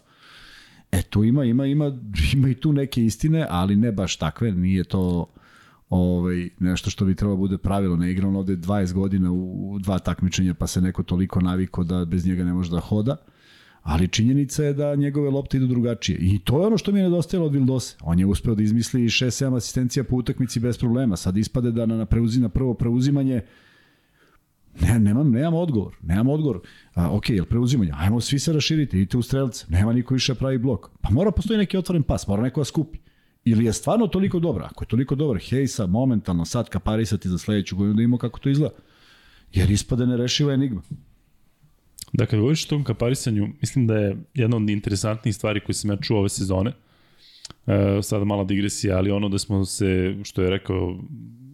[0.93, 1.99] E, tu ima, ima, ima,
[2.35, 5.26] ima i tu neke istine, ali ne baš takve, nije to
[5.91, 7.97] ovaj, nešto što bi trebalo bude pravilo.
[7.97, 11.85] Ne igra on ovde 20 godina u, u dva takmičenja, pa se neko toliko naviko
[11.85, 13.16] da bez njega ne može da hoda.
[13.83, 16.18] Ali činjenica je da njegove lopte idu drugačije.
[16.20, 17.97] I to je ono što mi je nedostajalo od Vildose.
[18.01, 21.16] On je uspeo da izmisli 6-7 asistencija po utakmici bez problema.
[21.16, 23.43] Sad ispade da na, preuzi, na prvo preuzimanje
[24.81, 25.97] Ne, nemam, nemam odgovor.
[26.03, 26.61] Nemam odgovor.
[26.95, 27.93] A, ok, jel preuzimanje?
[27.95, 29.66] Ajmo svi se raširiti, idite u strelce.
[29.68, 30.91] Nema niko više pravi blok.
[31.01, 32.99] Pa mora postoji neki otvoren pas, mora neko da skupi.
[33.45, 34.64] Ili je stvarno toliko dobro?
[34.64, 38.49] Ako je toliko dobar, Hejsa, momentalno sad kaparisati za sledeću godinu da imamo kako to
[38.49, 38.74] izgleda.
[39.53, 40.83] Jer ispade nerešiva enigma.
[42.13, 45.91] Da, kad govoriš o tom kaparisanju, mislim da je jedna od interesantnijih stvari koje sam
[45.91, 46.73] ja čuo ove sezone,
[47.67, 50.99] e, sada mala digresija, ali ono da smo se, što je rekao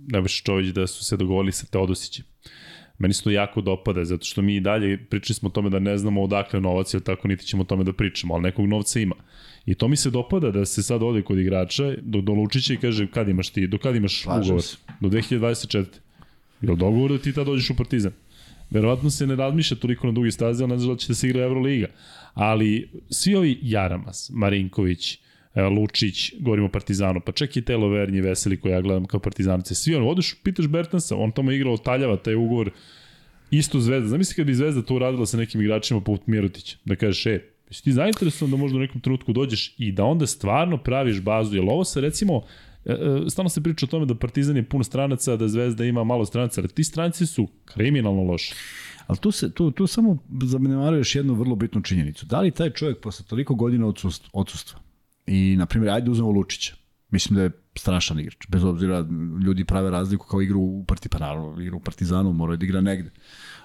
[0.07, 2.25] Nebojša Čović, da su se dogovorili sa Teodosićem.
[2.99, 5.79] Meni se to jako dopada, zato što mi i dalje pričali smo o tome da
[5.79, 9.01] ne znamo odakle novac, ili tako niti ćemo o tome da pričamo, ali nekog novca
[9.01, 9.15] ima.
[9.67, 12.77] I to mi se dopada da se sad ode kod igrača, do, do Lučića i
[12.77, 14.63] kaže kad imaš ti, do kad imaš Slažem ugovor?
[14.63, 14.77] se.
[15.01, 15.85] Do 2024.
[16.63, 18.13] Je li dogovor da ti tad dođeš u Partizan?
[18.71, 21.29] Verovatno se ne razmišlja toliko na dugi staze, ali ne znaš da će da se
[21.29, 21.87] igra Euroliga.
[22.35, 25.19] Ali svi ovi Jaramas, Marinković,
[25.55, 29.21] e, Lučić, govorimo o Partizanu, pa čak i Telo Vernje Veseli koji ja gledam kao
[29.21, 32.71] Partizanice, svi ono, odeš, pitaš Bertansa, on tamo igrao taljava taj ugovor,
[33.51, 34.09] isto Zvezda.
[34.09, 37.85] Zamisli kad bi Zvezda to uradila sa nekim igračima poput Mirotića, da kažeš, e, jesi
[37.85, 41.65] ti zainteresovan da možda u nekom trenutku dođeš i da onda stvarno praviš bazu, jer
[41.65, 42.43] ovo se recimo,
[43.29, 46.61] stalno se priča o tome da Partizan je pun stranaca, da Zvezda ima malo stranaca,
[46.61, 48.55] ali ti stranci su kriminalno loši.
[49.07, 52.27] Ali tu, se, tu, tu samo zamenemaruješ jednu vrlo bitnu činjenicu.
[52.27, 54.81] Da li taj čovjek posle toliko godina odsustva, odsustva
[55.27, 56.75] i, na primjer, ajde uzmemo Lučića,
[57.11, 59.07] mislim da je strašan igrač, bez obzira
[59.45, 62.81] ljudi prave razliku kao igru u Parti, pa naravno, igru u Partizanu, mora da igra
[62.81, 63.11] negde.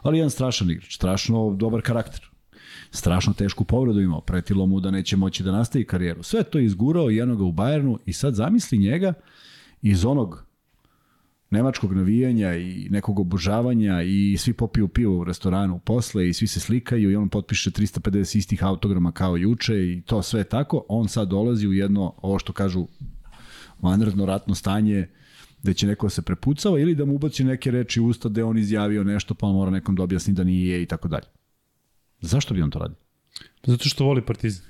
[0.02, 2.31] Ali jedan strašan igrač, strašno dobar karakter.
[2.92, 6.24] Strašno tešku povredu imao, pretilo mu da neće moći da nastavi karijeru.
[6.24, 9.14] Sve to je izgurao i jednoga u Bajernu i sad zamisli njega
[9.82, 10.46] iz onog
[11.52, 16.60] nemačkog navijanja i nekog obožavanja i svi popiju pivo u restoranu posle i svi se
[16.60, 21.28] slikaju i on potpiše 350 istih autograma kao juče i to sve tako, on sad
[21.28, 22.88] dolazi u jedno, ovo što kažu,
[23.82, 25.08] vanredno ratno stanje
[25.64, 28.46] da će neko da se prepucava ili da mu ubaci neke reči u usta da
[28.46, 31.41] on izjavio nešto pa on mora nekom da objasni da nije i tako dalje.
[32.22, 32.96] Zašto bi on to radio?
[33.64, 34.66] Zato što voli Partizan.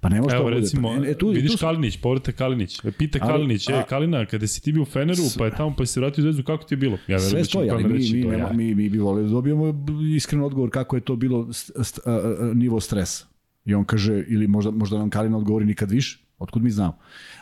[0.00, 0.60] Pa ne može Evo to bude.
[0.60, 2.80] recimo, pa, e, tu, vidiš tu, Kalinić, povrata Kalinić.
[2.98, 5.74] Pita Ali- Kalinić, e, a- Kalina, kada si ti bio u Feneru, pa je tamo,
[5.76, 6.98] pa si vratio u Zvezdu, kako ti je bilo?
[7.08, 8.52] Ja Sve da stoji, ali mi, mi, nema, ja.
[8.52, 9.84] mi, mi bi volili da dobijemo
[10.16, 13.26] iskren odgovor kako je to bilo st, st, a, a, nivo stresa.
[13.64, 16.98] I on kaže, ili možda, možda nam Kalina odgovori nikad više, otkud mi znamo.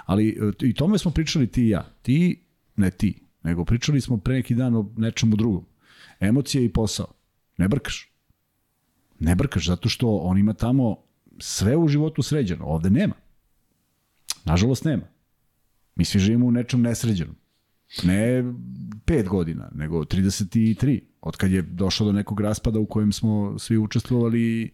[0.06, 1.92] Ali e, i tome smo pričali ti i ja.
[2.02, 2.40] Ti,
[2.76, 5.64] ne ti, nego pričali smo pre neki dan o nečemu drugom.
[6.20, 7.06] Emocije i posao.
[7.56, 8.09] Ne brkaš.
[9.20, 10.96] Ne brkaš, zato što on ima tamo
[11.38, 12.64] sve u životu sređeno.
[12.64, 13.14] Ovde nema.
[14.44, 15.02] Nažalost nema.
[15.94, 17.36] Mi svi živimo u nečem nesređenom.
[18.04, 18.42] Ne
[19.06, 21.00] 5 godina, nego 33.
[21.20, 24.72] Od kad je došlo do nekog raspada u kojem smo svi učestvovali,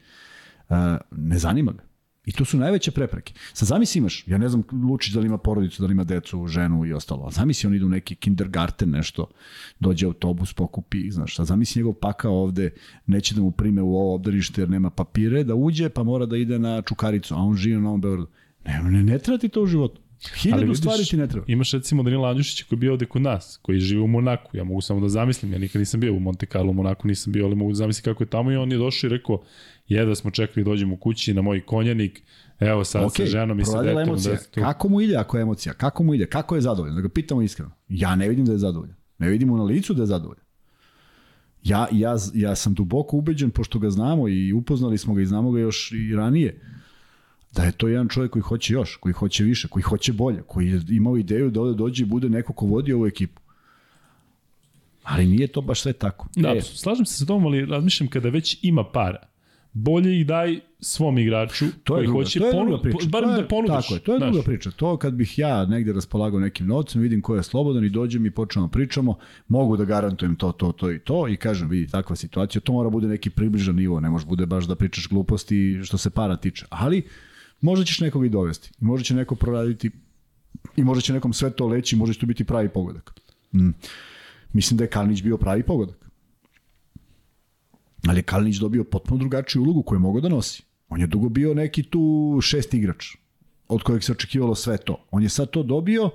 [1.11, 1.86] ne zanima ga.
[2.27, 3.33] I to su najveće prepreke.
[3.53, 6.47] Sad zamisli imaš, ja ne znam Lučić da li ima porodicu, da li ima decu,
[6.47, 9.27] ženu i ostalo, ali zamisli on ide u neki kindergarten nešto,
[9.81, 12.70] dođe autobus, pokupi, znaš, sad zamisli njegov paka ovde,
[13.07, 16.37] neće da mu prime u ovo obdanište jer nema papire, da uđe pa mora da
[16.37, 18.29] ide na Čukaricu, a on živi na Novom Beogradu.
[18.64, 20.01] Ne, ne, ne treba ti to u životu.
[20.35, 21.47] Hiljadu vidiš, stvari ti ne treba.
[21.49, 24.57] Imaš recimo Danila Andjušića koji je bio ovde kod nas, koji živi u Monaku.
[24.57, 27.33] Ja mogu samo da zamislim, ja nikad nisam bio u Monte Carlo, u Monaku nisam
[27.33, 29.43] bio, ali mogu da zamislim kako je tamo i on je došao i rekao,
[29.89, 32.22] jedva smo čekali da dođemo u kući na moj konjanik,
[32.61, 34.03] evo sad okay, sa ženom i sa detom.
[34.03, 34.34] emocija.
[34.34, 34.61] Da tu...
[34.61, 35.74] Kako mu ide ako je emocija?
[35.74, 36.26] Kako mu ide?
[36.26, 36.97] Kako je zadovoljan?
[36.97, 37.70] Da ga pitamo iskreno.
[37.89, 38.97] Ja ne vidim da je zadovoljan.
[39.18, 40.45] Ne vidim na licu da je zadovoljan.
[41.62, 45.51] Ja, ja, ja sam duboko ubeđen, pošto ga znamo i upoznali smo ga i znamo
[45.51, 46.61] ga još i ranije,
[47.53, 50.70] da je to jedan čovjek koji hoće još, koji hoće više, koji hoće bolje, koji
[50.70, 53.41] je imao ideju da ovde dođe i bude neko ko vodi ovu ekipu.
[55.03, 56.28] Ali nije to baš sve tako.
[56.37, 59.28] Da, E, slažem se sa tom, ali razmišljam kada već ima para,
[59.79, 63.09] bolje ih daj svom igraču To je koji druga, hoće to je ponu, druga priča.
[63.09, 63.72] barem To je- da ponudiš.
[63.77, 64.31] Tako je, to je znaš.
[64.31, 64.70] druga priča.
[64.70, 68.31] To kad bih ja negde raspolagao nekim novcem, vidim ko je slobodan i dođem i
[68.31, 69.16] počnemo da pričamo,
[69.49, 72.91] mogu da garantujem to, to, to i to i kažem, vidi, takva situacija, to mora
[72.91, 76.66] bude neki približan nivo, ne može bude baš da pričaš gluposti što se para tiče.
[76.68, 77.03] Ali
[77.61, 78.70] možda ćeš nekog i dovesti.
[78.81, 79.91] I možda će neko proraditi
[80.77, 83.20] i možda će nekom sve to leći, može će tu biti pravi pogodak.
[83.53, 83.70] Mm.
[84.53, 86.06] Mislim da je Kalinić bio pravi pogodak.
[88.07, 90.62] Ali je Kalinić dobio potpuno drugačiju ulogu koju je mogao da nosi.
[90.88, 93.16] On je dugo bio neki tu šest igrač
[93.68, 95.05] od kojeg se očekivalo sve to.
[95.11, 96.11] On je sad to dobio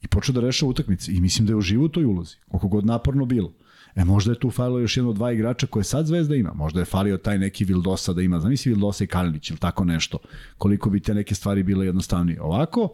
[0.00, 2.86] i počeo da rešava utakmice i mislim da je uživo u toj ulozi, koliko god
[2.86, 3.52] naporno bilo.
[3.94, 6.52] E možda je tu falilo još jedno dva igrača koje sad Zvezda ima.
[6.54, 8.40] Možda je falio taj neki Vildosa da ima.
[8.40, 10.18] Zamisli Vildosa i Kalinić ili tako nešto.
[10.58, 12.42] Koliko bi te neke stvari bile jednostavnije.
[12.42, 12.88] Ovako,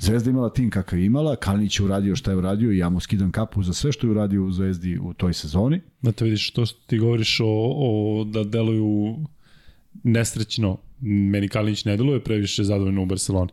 [0.00, 3.00] Zvezda imala tim kakav je imala, Kalinić je uradio šta je uradio i ja mu
[3.00, 5.80] skidam kapu za sve što je uradio u Zvezdi u toj sezoni.
[6.02, 7.46] Da te vidiš to što ti govoriš o,
[7.76, 9.16] o da deluju
[10.02, 10.78] nesrećno.
[11.00, 13.50] Meni Kalinić ne deluje previše zadovoljno u Barceloni.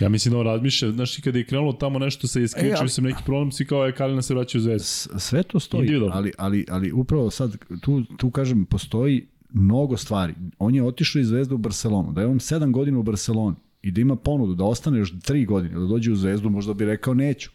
[0.00, 2.76] Ja mislim da on razmišlja, znaš, i kada je krenulo tamo nešto sa iskričio E,
[2.80, 4.86] ali- sam neki problem, svi kao je Kalina se vraća u zvezdu.
[5.18, 10.34] Sve to stoji, ali, ali, ali upravo sad, tu, tu kažem, postoji mnogo stvari.
[10.58, 13.56] On je otišao iz Zvezde u Barcelonu, da je on sedam godina u Barceloni
[13.86, 16.84] i da ima ponudu da ostane još tri godine, da dođe u Zvezdu, možda bi
[16.84, 17.50] rekao neću.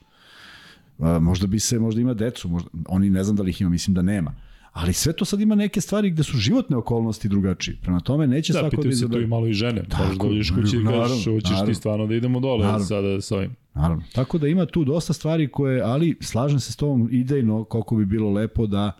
[1.21, 3.93] Možda bi se, možda ima decu, možda, oni ne znam da li ih ima, mislim
[3.93, 4.34] da nema.
[4.73, 7.77] Ali sve to sad ima neke stvari gde su životne okolnosti drugačije.
[7.82, 9.23] Prema tome neće Da, svako da tu izabere.
[9.23, 9.82] i malo i žene.
[9.82, 12.86] Možeš da Tako, dođeš kući i kažeš, hoćeš ti stvarno da idemo dole Naravno.
[12.86, 13.55] sada sa ovim.
[13.73, 14.03] Naravno.
[14.13, 18.05] Tako da ima tu dosta stvari koje, ali slažem se s tobom idejno koliko bi
[18.05, 18.91] bilo lepo da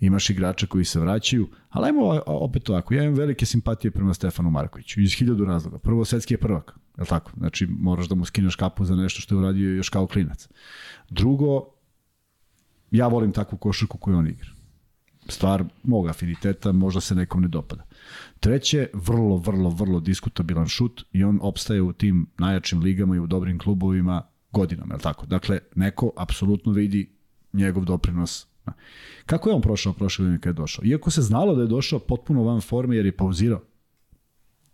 [0.00, 4.50] imaš igrača koji se vraćaju, ali ajmo opet ovako, ja imam velike simpatije prema Stefanu
[4.50, 5.78] Markoviću, iz hiljadu razloga.
[5.78, 7.32] Prvo, svetski je prvak, je li tako?
[7.36, 10.48] Znači, moraš da mu skineš kapu za nešto što je uradio još kao klinac.
[11.10, 11.64] Drugo,
[12.90, 14.48] ja volim takvu košarku koju on igra.
[15.28, 17.84] stvar mog afiniteta, možda se nekom ne dopada.
[18.40, 23.26] Treće, vrlo, vrlo, vrlo diskutabilan šut i on opstaje u tim najjačim ligama i u
[23.26, 24.22] dobrim klubovima
[24.52, 25.26] godinama, je li tako?
[25.26, 27.12] Dakle, neko apsolutno vidi
[27.52, 28.46] njegov doprinos.
[29.26, 30.84] Kako je on prošao prošle godine kada je došao?
[30.84, 33.62] Iako se znalo da je došao potpuno van forme jer je pauzirao.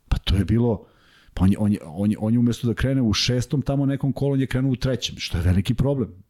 [0.08, 0.86] Pa to je bilo,
[1.34, 3.86] pa on je, on je, on je, on je umesto da krene u šestom tamo
[3.86, 6.24] nekom kolu, on je krenuo u trećem, što je veliki problem.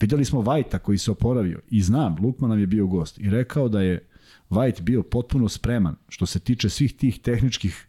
[0.00, 3.68] Videli smo Vajta koji se oporavio i znam, Lukman nam je bio gost i rekao
[3.68, 4.06] da je
[4.50, 7.86] Vajt bio potpuno spreman što se tiče svih tih tehničkih,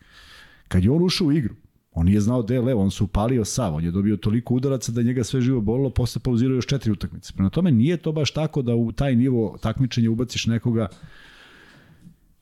[0.68, 1.56] kad je on ušao u igru,
[1.92, 4.92] on nije znao gde je levo, on se upalio sav, on je dobio toliko udaraca
[4.92, 7.34] da njega sve živo bolilo, posle pauzirao još četiri utakmice.
[7.34, 10.88] Prema tome nije to baš tako da u taj nivo takmičenja ubaciš nekoga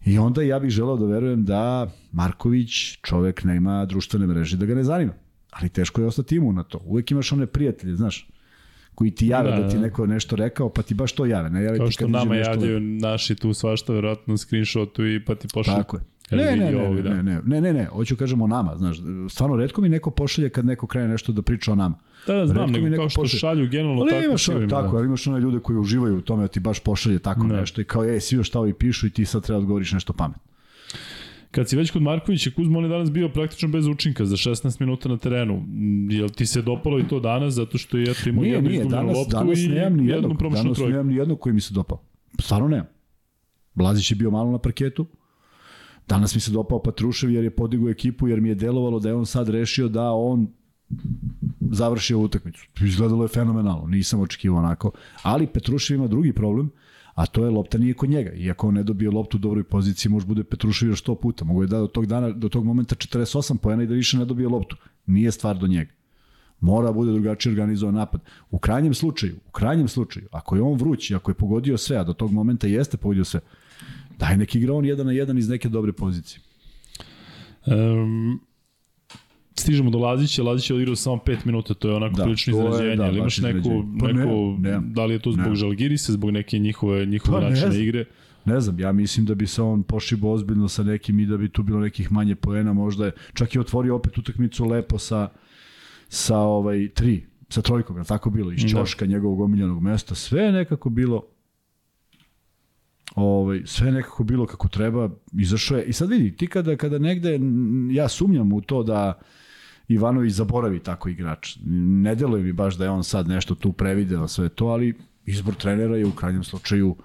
[0.05, 4.75] I onda ja bih želeo da verujem da Marković, čovek nema društvene mreže, da ga
[4.75, 5.13] ne zanima.
[5.51, 6.81] Ali teško je ostati imun na to.
[6.85, 8.27] Uvek imaš one prijatelje, znaš,
[8.95, 11.49] koji ti jave da, da ti neko nešto rekao, pa ti baš to jave.
[11.49, 15.35] Ne jave Kao ti što nama nešto javljaju naši tu svašta, verovatno screenshotu i pa
[15.35, 15.73] ti pošli.
[15.73, 16.03] Tako je.
[16.31, 17.09] Ne, ne, ne, ovog, da.
[17.09, 18.97] ne, ne, ne, ne, ne, hoću kažemo o nama, znaš,
[19.29, 21.95] stvarno redko mi neko pošalje kad neko krene nešto da priča o nama.
[22.27, 23.39] Da, da, znam, Retko nego neko kao što pošalje.
[23.39, 24.25] šalju generalno Ali tako.
[24.25, 24.97] imaš sigurno, tako, da.
[24.97, 27.55] ali imaš one ljude koji uživaju u tome da ti baš pošalje tako Da.
[27.55, 29.91] nešto i kao, ej, svi još šta ovi pišu i ti sad treba da odgovoriš
[29.91, 30.41] nešto pametno.
[31.51, 34.79] Kad si već kod Markovića, Kuzma, on je danas bio praktično bez učinka za 16
[34.79, 35.57] minuta na terenu.
[35.57, 38.69] Mm, Jel ti se dopalo i to danas, zato što je eto imao Nije, jednu
[38.69, 40.91] nije, izgubljenu danas, loptu danas i nemam ni jednu jednog, promašnu danas trojku.
[40.91, 42.01] nemam ni jednog koji mi se dopao.
[42.39, 42.85] Stvarno nemam.
[43.73, 45.05] Blazić je bio malo na parketu,
[46.09, 49.15] danas mi se dopao Patrušev jer je podigao ekipu, jer mi je delovalo da je
[49.15, 50.47] on sad rešio da on
[51.71, 52.67] završi ovu utakmicu.
[52.81, 54.91] Izgledalo je fenomenalno, nisam očekivao onako.
[55.21, 56.71] Ali Petrušev ima drugi problem,
[57.15, 58.31] a to je lopta nije kod njega.
[58.31, 61.45] Iako on ne dobije loptu u dobroj poziciji, može bude Petrušev još 100 puta.
[61.45, 64.25] Mogu je da do tog dana, do tog momenta 48 poena i da više ne
[64.25, 64.75] dobije loptu.
[65.05, 65.91] Nije stvar do njega.
[66.59, 68.21] Mora bude drugačije organizovan napad.
[68.51, 71.97] U krajnjem slučaju, u krajnjem slučaju, ako je on vruć i ako je pogodio sve,
[71.97, 73.39] a do tog momenta jeste pogodio sve,
[74.19, 76.41] daj neki igra on jedan na jedan iz neke dobre pozicije.
[77.65, 78.39] Um,
[79.59, 82.51] stižemo do Lazića, Lazić je odigrao samo 5 minuta, to je onako Da, da, prilično
[82.51, 83.99] iznenađenje, da, ali imaš neko, iznenađenje.
[83.99, 85.55] Pa ne, neko ne, da li je to zbog ne.
[85.55, 87.83] Žalgirisa, zbog neke njihove, njihove Pa ne načine znam.
[87.83, 88.05] igre.
[88.45, 91.49] Ne znam, ja mislim da bi se on pošibo ozbiljno sa nekim i da bi
[91.49, 95.29] tu bilo nekih manje poena, možda je, čak i otvorio opet utakmicu lepo sa,
[96.09, 98.67] sa ovaj, tri, sa trojkom, je tako bilo, iz Da.
[98.67, 101.23] Ćoška, njegovog omiljenog mesta, sve je nekako bilo
[103.15, 105.85] ovaj, sve nekako bilo kako treba, izašao je.
[105.85, 107.39] I sad vidi, ti kada, kada negde,
[107.91, 109.19] ja sumnjam u to da
[109.87, 111.57] Ivanović zaboravi tako igrač.
[112.03, 114.93] Ne deluje mi baš da je on sad nešto tu prevideo sve to, ali
[115.25, 116.95] izbor trenera je u krajnjem slučaju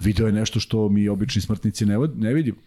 [0.00, 2.58] video je nešto što mi obični smrtnici ne, ne vidimo.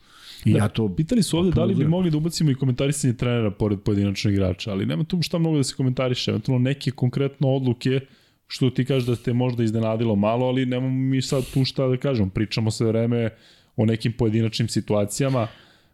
[0.45, 3.13] I Da, ja to Pitali su ovde da li bi mogli da ubacimo i komentarisanje
[3.13, 7.49] trenera pored pojedinačnog igrača, ali nema tu šta mnogo da se komentariše, eventualno neke konkretno
[7.49, 7.99] odluke
[8.51, 11.97] što ti kažeš da te možda iznenadilo malo, ali nemamo mi sad tu šta da
[11.97, 12.29] kažemo.
[12.29, 13.29] Pričamo sve vreme
[13.75, 15.47] o nekim pojedinačnim situacijama,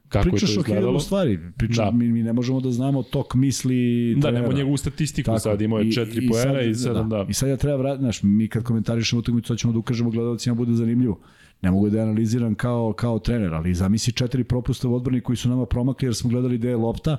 [0.10, 1.00] kako pričaš je to o izgledalo.
[1.00, 1.40] stvari.
[1.58, 1.92] Priča, Da.
[1.92, 3.76] mi, mi ne možemo da znamo tok misli
[4.16, 4.40] Da, trenera.
[4.40, 7.26] nemamo njegovu statistiku Tako, sad, imao je četiri poena i sedam, da.
[7.30, 10.74] I sad ja treba vratiti, znaš, mi kad komentarišemo utakmicu, hoćemo da ukažemo gledalcima bude
[10.74, 11.20] zanimljivo.
[11.62, 15.36] Ne mogu da je analiziram kao, kao trener, ali zamisli četiri propusta u odbrani koji
[15.36, 17.18] su nama promakli jer smo gledali gde je lopta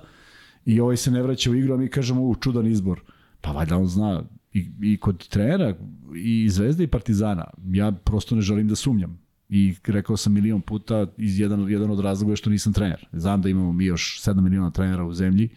[0.67, 3.01] i ovaj se ne vraća u igru, a mi kažemo, u, čudan izbor.
[3.41, 4.23] Pa valjda on zna
[4.59, 5.75] i, i kod trenera
[6.17, 7.45] i Zvezde i Partizana.
[7.73, 9.19] Ja prosto ne želim da sumnjam.
[9.49, 13.07] I rekao sam milion puta, iz jedan, jedan od razloga je što nisam trener.
[13.13, 15.49] Znam da imamo mi još 7 miliona trenera u zemlji,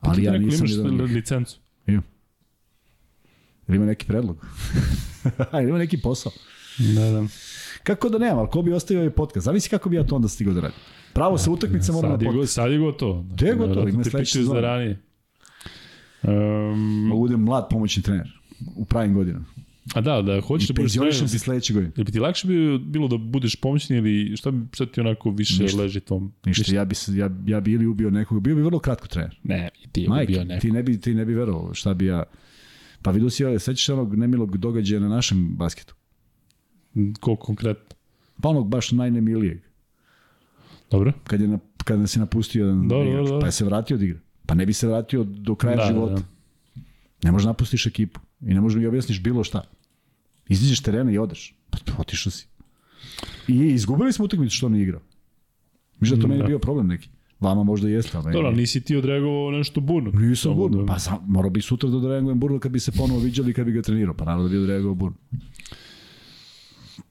[0.00, 1.58] ali ja nisam imaš jedan licencu.
[1.86, 2.02] Imam.
[3.68, 4.46] Ili ima neki predlog?
[5.62, 6.32] Ili ima neki posao?
[6.78, 7.26] Da, da.
[7.82, 9.44] Kako da nemam, ali ko bi ostavio ovaj podcast?
[9.44, 10.78] Zavisi kako bi ja to onda stigao da radim.
[11.12, 12.52] Pravo sa utakmice moram na Sad je, go- podcast.
[12.54, 13.22] sad je gotovo.
[13.22, 13.68] Gde je gotovo?
[13.68, 14.60] Verovatno Ima sledeće za sezone.
[14.60, 15.00] ranije.
[16.22, 18.40] Um, Mogu budem mlad pomoćni trener
[18.76, 19.44] u pravim godinama.
[19.94, 21.92] a da, da, hoćeš I da budeš trener, se sledeće godine.
[21.96, 25.30] Jel bi ti lakše bilo, bilo da budeš pomoćni ili šta, bi, šta ti onako
[25.30, 25.78] više Ništa.
[25.78, 26.32] leži tom?
[26.44, 29.38] Ništa, ja bi, se, ja, ja bi ili ubio nekog, bio bi vrlo kratko trener.
[29.42, 30.60] Ne, ti je Majke, bio neko.
[30.60, 32.22] ti ne bi, ti ne bi verovao šta bi ja...
[33.02, 35.94] Pa vidio si, ovaj, sećaš se onog nemilog događaja na našem basketu?
[37.20, 37.96] Koliko konkretno?
[38.42, 39.58] Pa onog baš najnemilijeg.
[40.90, 41.12] Dobro.
[41.24, 43.40] Kad, je na, kad nas je napustio jedan Dobro, igrač, dobro, dobro.
[43.40, 44.18] pa je se vratio od igre.
[44.48, 46.14] Pa ne bi se vratio do kraja Da, da, života.
[46.14, 46.22] da.
[47.22, 49.62] Ne možeš napustiš ekipu i ne možeš mi objasniš bilo šta.
[50.48, 51.54] Izađeš s terena i odeš.
[51.70, 52.46] Pa otišao si.
[53.48, 55.00] I izgubili smo utakmicu što on je igrao.
[56.00, 56.46] Miš da to meni da.
[56.46, 57.08] bio problem neki.
[57.40, 60.10] Vama možda jeste, ali Dobro, nisi ti odreagovao nešto burno.
[60.12, 60.78] Nisam burno.
[60.78, 63.66] da- Pa sam, morao bi sutra da odreagujem burno kad bi se ponovo viđali kad
[63.66, 64.14] bi ga trenirao.
[64.14, 65.16] Pa naravno da bi odreagovao burno.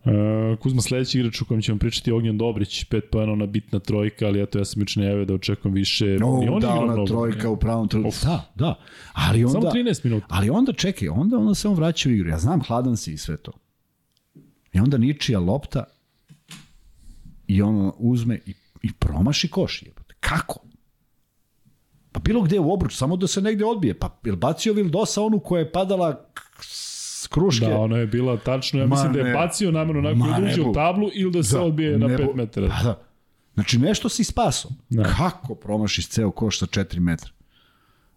[0.07, 3.79] Uh, Kuzma sledeći igrač u kojem ćemo pričati je Ognjen Dobrić, pet pojena ona bitna
[3.79, 6.05] trojka, ali eto ja sam juče najavio da očekujem više.
[6.05, 7.07] No, I on da, ona mnogo.
[7.07, 8.07] trojka u pravom trenutku.
[8.07, 8.23] Of.
[8.23, 8.75] Da, da.
[9.13, 10.25] Ali onda, Samo 13 minuta.
[10.29, 12.29] Ali onda, čekaj, onda, onda se on vraća u igru.
[12.29, 13.51] Ja znam, hladan si i sve to.
[14.73, 15.83] I onda ničija lopta
[17.47, 19.83] i on uzme i, i promaši koš.
[19.83, 20.15] Jebote.
[20.19, 20.59] Kako?
[22.11, 23.99] Pa bilo gde u obruč, samo da se negde odbije.
[23.99, 26.29] Pa jel bacio Vildosa onu koja je padala
[27.17, 27.65] s kruške?
[27.65, 29.33] Da, ona je bila tačno, ja Ma mislim da je ne.
[29.33, 32.17] bacio namjerno onako da uđe ne u tablu ili da se Da, odbije na ne
[32.17, 32.67] 5 bu- metara.
[32.69, 33.01] Pa da.
[33.53, 34.69] Znači nešto si spaso.
[34.89, 35.03] Da.
[35.05, 37.29] Kako promašiš ceo koš sa 4 metra?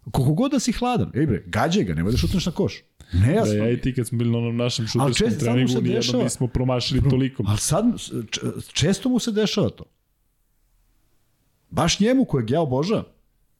[0.03, 2.81] Koliko god da si hladan, ej bre, gađaj ga, nemoj da šutneš na koš.
[3.13, 3.53] Da, Nejasno.
[3.53, 7.43] ja i ti kad smo bili na onom našem šuterskom treningu, nijedno nismo promašili toliko.
[7.47, 7.85] Ali sad,
[8.73, 9.83] često mu se dešava to.
[11.69, 13.03] Baš njemu kojeg ja obožavam.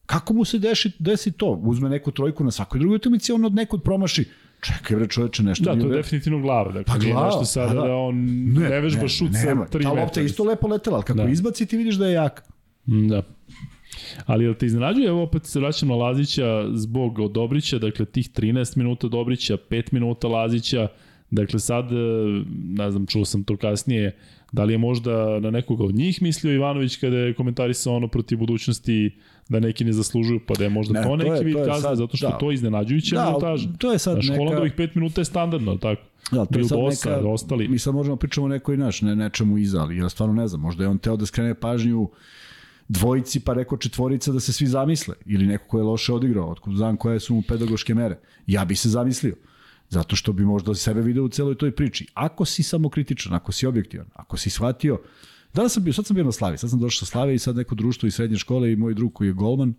[0.05, 1.61] Kako mu se deši, desi to?
[1.63, 4.25] Uzme neku trojku na svakoj drugoj utakmici, on od nekud promaši.
[4.61, 6.65] Čekaj bre čoveče, nešto Da, nije to u je definitivno glava.
[6.65, 7.81] Dakle, Pa nije glava, nešto sada da.
[7.81, 7.95] da.
[7.95, 8.15] on
[8.53, 9.61] ne, vežba šut sa nema.
[9.63, 9.91] 3 Ta metra.
[9.93, 11.29] lopta je isto lepo letela, ali kako Da.
[11.29, 12.43] izbaci ti vidiš da je jaka.
[12.87, 13.23] Mm, Da.
[14.25, 18.77] Ali jel te iznenađuje, evo opet se vraćam na Lazića zbog Dobrića, dakle tih 13
[18.77, 20.87] minuta Dobrića, 5 minuta Lazića,
[21.31, 21.95] dakle sad, e,
[22.65, 24.17] ne znam, čuo sam to kasnije,
[24.51, 28.37] da li je možda na nekoga od njih mislio Ivanović kada je komentarisao ono protiv
[28.37, 29.11] budućnosti
[29.51, 31.65] da neki ne zaslužuju, pa da je možda Ne, to to neki je- vid to
[31.65, 32.37] kazne, sad- zato što da.
[32.37, 33.69] to je iznenađujuće Da, ali minutaža.
[33.77, 36.01] to je sad Znaš, neka- Holandovih 5 minuta je standardno, tako?
[36.31, 37.67] Da, to je sad Bildosa, neka, ostali.
[37.67, 40.61] mi sad možemo pričamo o nekoj naš, ne, nečemu iza, ali ja stvarno ne znam,
[40.61, 42.09] možda je on teo da skrene pažnju
[42.89, 46.75] dvojici pa rekao četvorica da se svi zamisle ili neko ko je loše odigrao, otkud
[46.75, 48.17] znam koje su mu pedagoške mere.
[48.47, 49.35] Ja bi se zamislio.
[49.89, 52.07] Zato što bi možda sebe video u celoj toj priči.
[52.13, 54.99] Ako si samokritičan, ako si objektivan, ako si shvatio,
[55.53, 57.55] danas sam bio, sad sam bio na Slavi, sad sam došao sa Slave i sad
[57.55, 59.73] neko društvo iz srednje škole i moj drug koji je golman,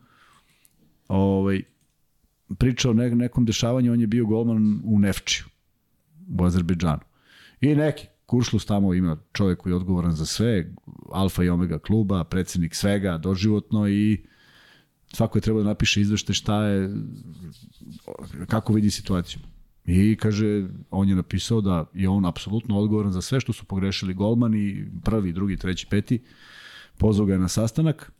[1.09, 1.63] ovaj,
[2.59, 5.47] pričao ne, nekom dešavanju, on je bio golman u Nefčiju
[6.39, 7.01] u Azerbejdžanu.
[7.61, 10.73] I neki kuršlus tamo ima čovjek koji je odgovoran za sve,
[11.13, 14.25] alfa i omega kluba, predsednik svega, doživotno i
[15.13, 16.91] svako je trebao da napiše izvešte šta je,
[18.47, 19.41] kako vidi situaciju.
[19.87, 24.15] I kaže, on je napisao da je on apsolutno odgovoran za sve što su pogrešili
[24.15, 26.23] golmani, prvi, drugi, treći, peti.
[26.99, 28.13] Pozvao ga je na sastanak,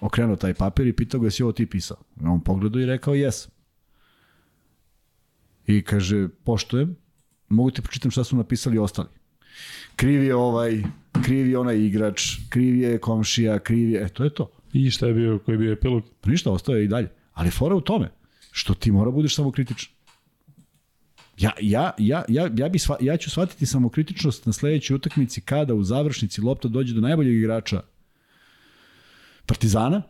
[0.00, 1.96] okrenuo taj papir i pitao ga jesi ovo ti pisao.
[2.24, 3.52] On pogledao i rekao jesam.
[5.66, 6.96] I kaže, poštojem,
[7.48, 9.08] mogu ti pročitam šta su napisali ostali.
[9.96, 10.82] Kriv je ovaj,
[11.24, 14.50] kriv je onaj igrač, kriv je komšija, kriv je, e, to je to.
[14.72, 16.02] I šta je bio, koji je bio epilog?
[16.20, 17.08] Pa ništa, ostao je i dalje.
[17.32, 18.10] Ali fora u tome,
[18.50, 19.92] što ti mora budeš samokritičan.
[21.40, 25.74] Ja, ja, ja, ja, ja, bi sva, ja ću shvatiti samokritičnost na sledećoj utakmici kada
[25.74, 27.82] u završnici lopta dođe do najboljeg igrača
[29.46, 30.02] Partizana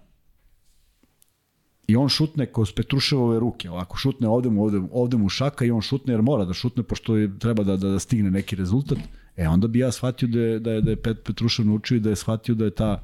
[1.87, 5.71] i on šutne kroz Petruševove ruke, ovako šutne ovde mu, ovde, ovde mu šaka i
[5.71, 8.99] on šutne jer mora da šutne pošto je, treba da, da, da stigne neki rezultat.
[9.41, 12.01] E onda bi ja shvatio da je, da je, da je Pet Petrušev naučio i
[12.01, 13.03] da je shvatio da je ta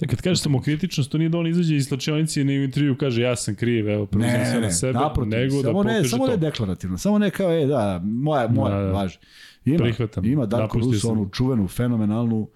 [0.00, 3.22] Da kad kažeš samokritičnost, to nije da on izađe iz slačionice i na intervju kaže
[3.22, 6.26] ja sam kriv, evo, preuzem sve na sebe, naprotiv, nego da samo ne, pokaže samo
[6.26, 6.30] to.
[6.30, 8.86] ne deklarativno, samo ne kao, e, da, moja, moja, Da, da, da.
[8.86, 8.92] da.
[8.92, 9.18] važi.
[9.64, 10.24] Ima, Prihvatam.
[10.24, 11.10] ima Darko sam.
[11.10, 12.48] onu čuvenu, fenomenalnu,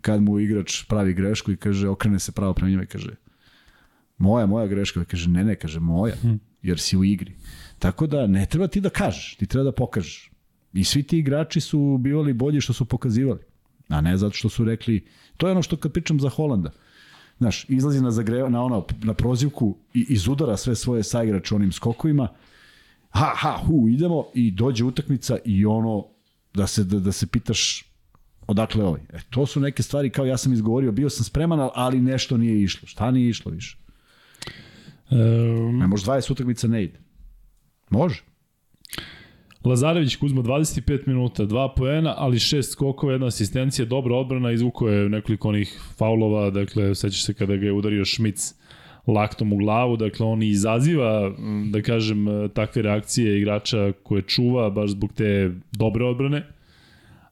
[0.00, 3.10] kad mu igrač pravi grešku i kaže, okrene se pravo prema njima i kaže,
[4.18, 6.34] moja, moja greška, I kaže, ne, ne, kaže, moja, Hm.
[6.62, 7.32] jer si u igri.
[7.78, 10.30] Tako da ne treba ti da kažeš, ti treba da pokažeš.
[10.74, 13.40] I svi ti igrači su bivali bolji što su pokazivali.
[13.88, 15.06] A ne zato što su rekli,
[15.36, 16.70] to je ono što kad pričam za Holanda.
[17.38, 22.28] Znaš, izlazi na, zagreva, na, ono, na prozivku i izudara sve svoje saigrače onim skokovima,
[23.10, 26.06] ha, ha, hu, idemo i dođe utakmica i ono
[26.54, 27.84] da se, da, da se pitaš
[28.46, 29.00] odakle ovaj.
[29.12, 32.62] E, to su neke stvari kao ja sam izgovorio, bio sam spreman, ali nešto nije
[32.62, 32.88] išlo.
[32.88, 33.78] Šta nije išlo više?
[35.10, 36.98] Um, Ne može 20 utakmica ne ide.
[37.90, 38.22] Može.
[39.64, 45.08] Lazarević Kuzma 25 minuta, 2 poena, ali 6 skokova, jedna asistencija, dobra odbrana, izvukao je
[45.08, 48.54] nekoliko onih faulova, dakle, sećaš se kada ga je udario Šmic
[49.06, 51.32] laktom u glavu, dakle on izaziva,
[51.70, 56.46] da kažem, takve reakcije igrača koje čuva baš zbog te dobre odbrane,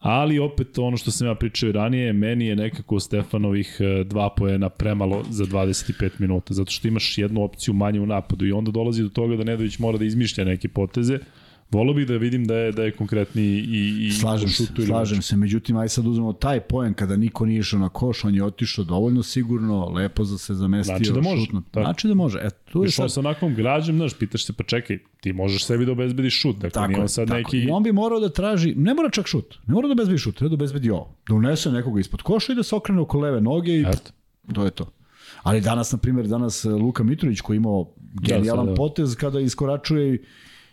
[0.01, 4.31] ali opet ono što sam ja pričao i ranije, meni je nekako Stefanovih e, dva
[4.37, 8.71] poena premalo za 25 minuta, zato što imaš jednu opciju manje u napadu i onda
[8.71, 11.19] dolazi do toga da Nedović mora da izmišlja neke poteze,
[11.73, 14.87] Volio bih da vidim da je da je konkretni i i Slažem se, šutu ili
[14.87, 15.37] slažem se.
[15.37, 18.85] Međutim, aj sad uzmemo taj poen kada niko nije išao na koš, on je otišao
[18.85, 20.97] dovoljno sigurno, lepo za se zamestio.
[20.97, 21.63] Znači da može, šutno.
[21.71, 21.85] tako.
[21.85, 22.39] Znači da može.
[22.39, 25.65] E, tu je Išao sad, sa onakvom građem, znaš, pitaš se, pa čekaj, ti možeš
[25.65, 27.39] sebi da obezbediš šut, dakle Tako nije je, on sad tako.
[27.39, 27.59] neki...
[27.59, 30.37] I on bi morao da traži, ne mora čak šut, ne mora da obezbedi šut,
[30.37, 31.15] treba da obezbedi ovo.
[31.29, 34.13] Da unese nekoga ispod koša i da se okrene oko leve noge i Eto.
[34.55, 34.91] to je to.
[35.43, 38.77] Ali danas, na primjer, danas Luka Mitrović koji imao genijalan sad, da.
[38.77, 40.19] potez kada iskoračuje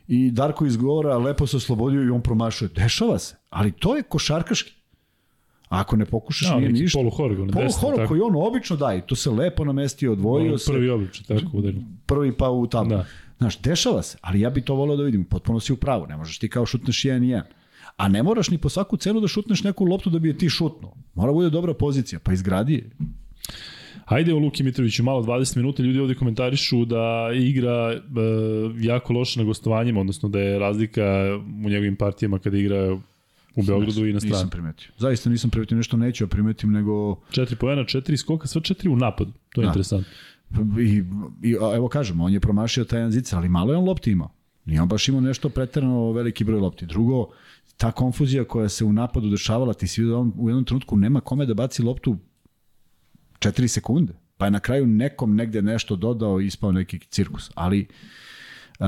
[0.09, 2.69] i, Darko izgovora, lepo se oslobodio i on promašuje.
[2.69, 4.73] Dešava se, ali to je košarkaški.
[5.69, 6.99] Ako ne pokušaš, Da, nije ništa.
[6.99, 8.07] poluhorog, na Polu desno, tako.
[8.07, 11.81] koji on obično daje, to se lepo namestio, odvojio Ono, se, Prvi običaj, tako udario.
[12.05, 12.89] prvi pa u tablu.
[12.89, 13.05] Da.
[13.37, 16.17] Znaš, dešava se, ali ja bi to volao da vidim, potpuno si u pravu, ne
[16.17, 17.47] možeš ti kao šutneš jedan i jedan.
[17.97, 20.49] A ne moraš ni po svaku cenu da šutneš neku loptu da bi je ti
[20.49, 20.93] šutnuo.
[21.13, 22.89] Mora bude dobra pozicija, pa izgradi je.
[24.09, 27.99] Hajde o Luki Mitroviću malo 20 minuta, ljudi ovde komentarišu da igra e,
[28.79, 31.03] jako loše na gostovanjima, odnosno da je razlika
[31.65, 32.93] u njegovim partijama kada igra
[33.55, 34.35] u Beogradu i na strani.
[34.35, 34.91] Nisam primetio.
[34.97, 39.31] Zaista nisam primetio, nešto neću primetim, nego 4 poena, 4 skoka, sva 4 u napadu.
[39.53, 39.69] To je Da.
[39.69, 40.11] interesantno.
[40.81, 41.03] I,
[41.43, 44.29] i evo kažemo, on je promašio taj jedan zicer, ali malo je on lopti imao.
[44.65, 46.85] Nije on baš imao nešto preterano veliki broj lopti.
[46.85, 47.27] Drugo,
[47.77, 50.97] ta konfuzija koja se u napadu dešavala, ti si vidio da on u jednom trenutku
[50.97, 52.17] nema kome da baci loptu
[53.39, 54.13] 4 sekunde.
[54.37, 57.51] Pa je na kraju nekom negde nešto dodao i ispao neki cirkus.
[57.55, 57.87] Ali
[58.79, 58.85] Uh,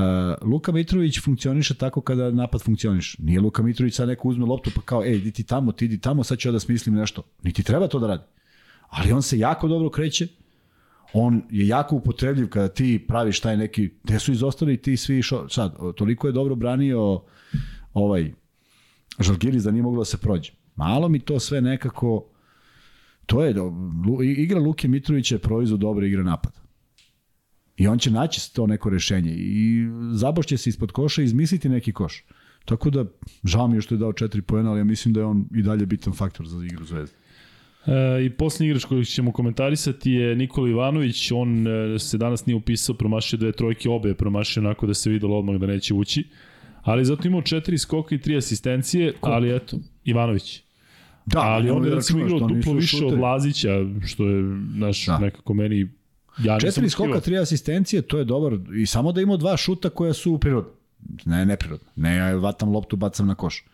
[0.48, 3.18] Luka Mitrović funkcioniše tako kada napad funkcioniše.
[3.22, 6.00] Nije Luka Mitrović sad neko uzme loptu pa kao, ej, idi ti tamo, ti idi
[6.00, 7.22] tamo, sad ću ja da smislim nešto.
[7.42, 8.22] Niti treba to da radi.
[8.88, 10.28] Ali on se jako dobro kreće,
[11.12, 15.48] on je jako upotrebljiv kada ti praviš taj neki, gde su izostali ti svi šo,
[15.48, 17.22] sad, toliko je dobro branio
[17.94, 18.32] ovaj
[19.20, 20.52] Žalgiris da nije moglo da se prođe.
[20.76, 22.28] Malo mi to sve nekako,
[23.26, 23.54] to je,
[24.36, 26.62] igra Luke Mitrovića je proizvod dobre igre napada.
[27.76, 31.92] I on će naći to neko rešenje i zabošće se ispod koša i izmisliti neki
[31.92, 32.24] koš.
[32.64, 33.04] Tako da,
[33.44, 35.62] žao mi je što je dao četiri poena, ali ja mislim da je on i
[35.62, 37.16] dalje bitan faktor za igru Zvezde.
[37.86, 42.56] E, I posljednji igrač koji ćemo komentarisati je Nikola Ivanović, on e, se danas nije
[42.56, 46.24] upisao, promašio dve trojke, obe je promašio onako da se videlo odmah da neće ući,
[46.82, 50.62] ali zato imao četiri skoka i tri asistencije, ali eto, Ivanović.
[51.26, 53.20] Da, ali on je recimo igrao duplo više od šuteri.
[53.20, 53.70] Lazića,
[54.06, 54.42] što je
[54.74, 55.18] naš Da.
[55.18, 55.88] nekako meni
[56.38, 58.58] Ja Četiri skoka, tri asistencije, to je dobar.
[58.76, 60.70] I samo da ima dva šuta koja su prirodne.
[61.24, 61.86] Ne, neprirodne.
[61.96, 63.64] Ne, ja vatam loptu, bacam na koš.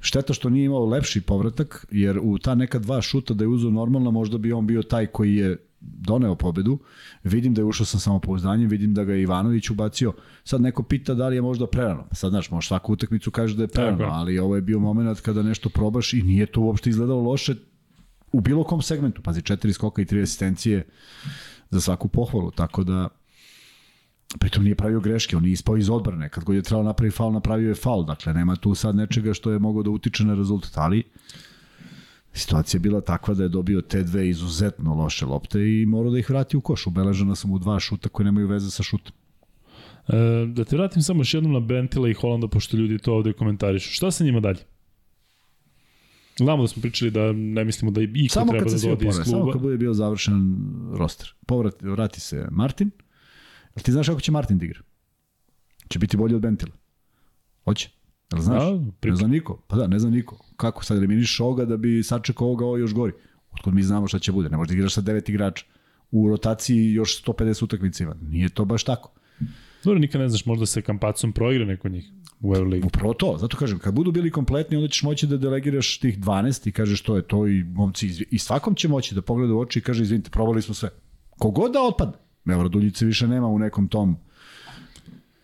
[0.00, 3.70] Šteta što nije imao lepši povratak, jer u ta neka dva šuta da je uzeo
[3.70, 6.78] normalno, možda bi on bio taj koji je doneo pobedu.
[7.24, 10.12] Vidim da je ušao sa samopouzdanjem, vidim da ga je Ivanović ubacio.
[10.44, 12.06] Sad neko pita da li je možda prerano.
[12.08, 14.78] Pa Sad, znaš, možda svaku utakmicu kaže da je prerano, Tako ali ovo je bio
[14.78, 17.54] moment kada nešto probaš i nije to uopšte izgledalo loše
[18.32, 19.22] u bilo kom segmentu.
[19.22, 20.86] Pazi, četiri skoka i tri asistencije
[21.70, 23.08] za svaku pohvalu, tako da
[24.38, 27.32] pritom nije pravio greške, on nije ispao iz odbrane, kad god je trebalo napraviti faul,
[27.32, 30.72] napravio je faul, dakle nema tu sad nečega što je mogao da utiče na rezultat,
[30.74, 31.02] ali
[32.32, 36.18] situacija je bila takva da je dobio te dve izuzetno loše lopte i morao da
[36.18, 39.12] ih vrati u koš, ubeležena sam u dva šuta koje nemaju veze sa šutom.
[40.08, 43.32] E, da te vratim samo još jednom na Bentila i Holanda, pošto ljudi to ovde
[43.32, 43.90] komentarišu.
[43.90, 44.58] Šta sa njima dalje?
[46.38, 49.12] Znamo da smo pričali da ne mislimo da i Samo treba da dodi iz opore,
[49.12, 49.52] samo kluba.
[49.52, 50.56] kad bude bio završen
[50.92, 51.34] roster.
[51.46, 52.90] Povrat, vrati se Martin.
[53.76, 54.80] Jel ti znaš kako će Martin da igra?
[55.88, 56.72] Će biti bolji od Bentila.
[57.64, 57.90] Hoće.
[58.32, 58.62] Jel znaš?
[58.62, 59.62] Da, ne zna niko.
[59.66, 60.44] Pa da, ne zna niko.
[60.62, 63.12] Kako sad eliminiš ovoga da bi sačekao ovoga ovo još gori?
[63.52, 64.48] Otkud mi znamo šta će bude?
[64.48, 65.64] Ne možda igraš sa devet igrača.
[66.10, 68.14] U rotaciji još 150 utakmica ima.
[68.22, 69.10] Nije to baš tako.
[69.84, 72.04] Dobro, nikad ne znaš, možda se Kampacom proigra neko njih
[72.40, 72.86] u Euroligi.
[72.86, 76.68] Upravo to, zato kažem, kad budu bili kompletni, onda ćeš moći da delegiraš tih 12
[76.68, 79.60] i kažeš to je to i momci, izvi- i svakom će moći da pogleda u
[79.60, 80.90] oči i kaže, izvinite, probali smo sve.
[81.30, 82.14] Kogod da otpadne,
[82.46, 84.16] evo, Raduljice više nema u nekom tom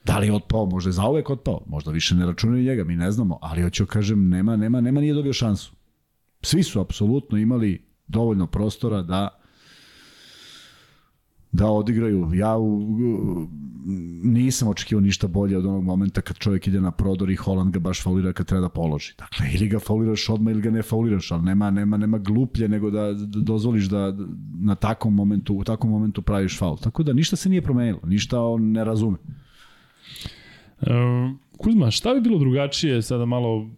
[0.09, 3.11] Da li je otpao, možda je zauvek otpao, možda više ne računaju njega, mi ne
[3.13, 5.73] znamo, ali hoću kažem, nema, nema, nema nije dobio šansu.
[6.43, 9.29] Svi su apsolutno imali dovoljno prostora da
[11.53, 12.31] da odigraju.
[12.35, 12.81] Ja u,
[14.23, 17.79] nisam očekivao ništa bolje od onog momenta kad čovjek ide na prodor i Holland ga
[17.79, 19.15] baš faulira kad treba da položi.
[19.19, 22.91] Dakle, ili ga fauliraš odmah ili ga ne fauliraš, ali nema, nema, nema gluplje nego
[22.91, 24.17] da, da dozvoliš da
[24.61, 26.77] na takvom momentu, u takvom momentu praviš faul.
[26.77, 29.19] Tako da ništa se nije promenilo, ništa on ne razume.
[30.81, 30.91] E,
[31.59, 33.69] Kuzma, šta bi bilo drugačije, sada malo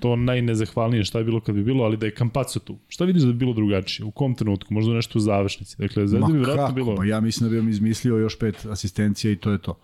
[0.00, 2.78] to najnezahvalnije šta bi bilo kad bi bilo, ali da je Kampaco tu.
[2.88, 4.06] Šta vidiš da bi bilo drugačije?
[4.06, 4.74] U kom trenutku?
[4.74, 5.76] Možda nešto u završnici.
[5.78, 6.96] Dakle, Zvezda bi vjerojatno bilo...
[6.96, 9.80] Pa ja mislim da bi vam izmislio još pet asistencija i to je to.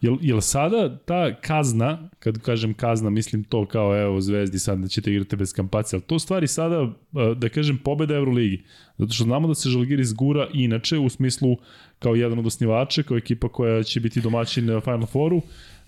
[0.00, 4.88] Jel, jel sada ta kazna, kad kažem kazna, mislim to kao evo Zvezdi sad da
[4.88, 8.64] ćete igrati bez kampacije, ali to stvari sada, eh, da kažem, pobeda Euroligi.
[8.98, 11.56] Zato što znamo da se Žalgiris gura inače u smislu
[12.00, 15.42] kao jedan od osnivača, kao ekipa koja će biti domaćin na Final Fouru.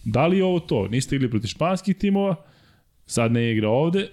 [0.05, 0.89] Da li je ovo to?
[0.89, 2.37] Niste igli protiv španskih timova,
[3.07, 4.09] sad ne igra ovde,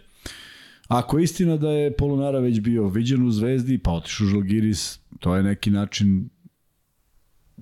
[0.90, 5.00] Ako je istina da je Polonara već bio viđen u Zvezdi, pa otišao u Žalgiris,
[5.20, 6.30] to je neki način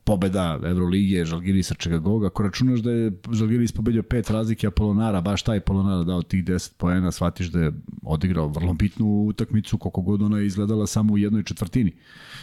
[0.07, 2.25] pobeda Evrolige, Žalgirisa, čega god.
[2.25, 6.43] Ako računaš da je Žalgiris pobedio pet razlike, a Polonara, baš taj Polonara dao tih
[6.43, 7.71] 10 poena, shvatiš da je
[8.03, 11.91] odigrao vrlo bitnu utakmicu, koliko god ona je izgledala samo u jednoj četvrtini.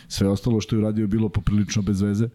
[0.09, 2.29] Sve ostalo što je uradio bilo poprilično bez veze.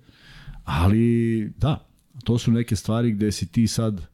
[0.64, 1.86] Ali, da,
[2.24, 4.10] to su neke stvari gde si ti sad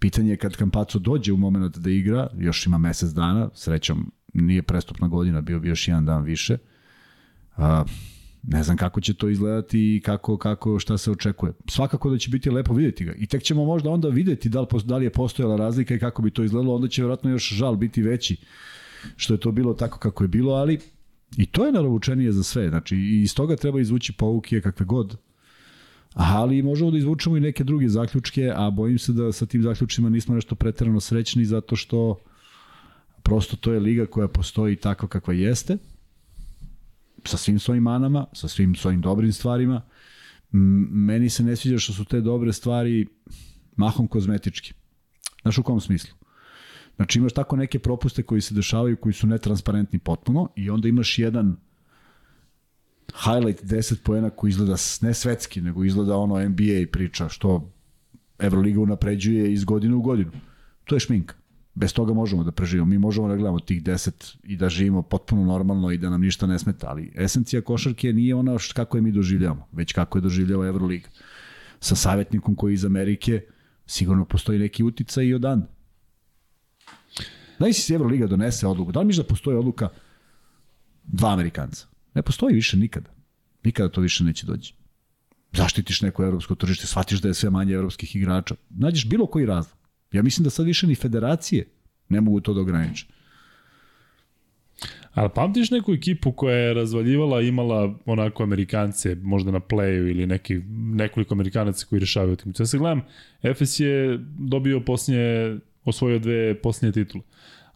[0.00, 4.62] Pitanje je kad Kampaco dođe u moment da igra, još ima mesec dana, srećom nije
[4.62, 6.58] prestupna godina, bio bi još jedan dan više.
[7.56, 7.84] A,
[8.42, 11.52] Ne znam kako će to izgledati i kako, kako, šta se očekuje.
[11.68, 13.12] Svakako da će biti lepo videti ga.
[13.12, 16.22] I tek ćemo možda onda videti da li, da li je postojala razlika i kako
[16.22, 16.74] bi to izgledalo.
[16.74, 18.36] Onda će vjerojatno još žal biti veći
[19.16, 20.78] što je to bilo tako kako je bilo, ali
[21.36, 22.68] i to je narovučenije za sve.
[22.68, 25.16] Znači, i iz toga treba izvući pouke kakve god.
[26.14, 30.08] Ali možemo da izvučemo i neke druge zaključke, a bojim se da sa tim zaključima
[30.08, 32.18] nismo nešto preterano srećni zato što
[33.22, 35.76] prosto to je liga koja postoji takva kakva jeste
[37.24, 39.82] sa svim svojim manama, sa svim svojim dobrim stvarima.
[40.50, 43.06] Meni se ne sviđa što su te dobre stvari
[43.76, 44.74] mahom kozmetički.
[45.42, 46.14] Znaš u kom smislu?
[46.96, 51.18] Znači imaš tako neke propuste koji se dešavaju koji su netransparentni potpuno i onda imaš
[51.18, 51.56] jedan
[53.24, 57.72] highlight 10 poena koji izgleda ne svetski, nego izgleda ono NBA priča što
[58.38, 60.30] Euroliga unapređuje iz godine u godinu.
[60.84, 61.39] To je šminka.
[61.80, 62.86] Bez toga možemo da preživimo.
[62.86, 66.46] Mi možemo da gledamo tih 10 i da živimo potpuno normalno i da nam ništa
[66.46, 70.22] ne smeta, ali esencija košarke nije ona š- kako je mi doživljavamo, već kako je
[70.22, 71.08] doživljava Euroliga.
[71.80, 73.40] Sa savjetnikom koji iz Amerike
[73.86, 75.66] sigurno postoji neki uticaj i odande.
[77.58, 78.92] Da li si Euroliga donese odluku?
[78.92, 79.88] Da li misliš da postoji odluka
[81.04, 81.86] dva Amerikanca?
[82.14, 83.10] Ne postoji više nikada.
[83.64, 84.74] Nikada to više neće doći.
[85.52, 88.54] Zaštitiš neko evropsko tržište, shvatiš da je sve manje evropskih igrača.
[88.70, 89.79] Nađeš bilo koji razlog.
[90.12, 91.66] Ja mislim da sad više ni federacije
[92.08, 93.06] ne mogu to da ograniče.
[95.14, 100.60] Ali pamtiš neku ekipu koja je razvaljivala, imala onako Amerikance, možda na playu ili neki,
[100.68, 102.62] nekoliko Amerikanaca koji rešavaju utakmicu.
[102.62, 103.02] Ja se gledam,
[103.42, 107.24] Efes je dobio posljednje, osvojio dve posljednje titule.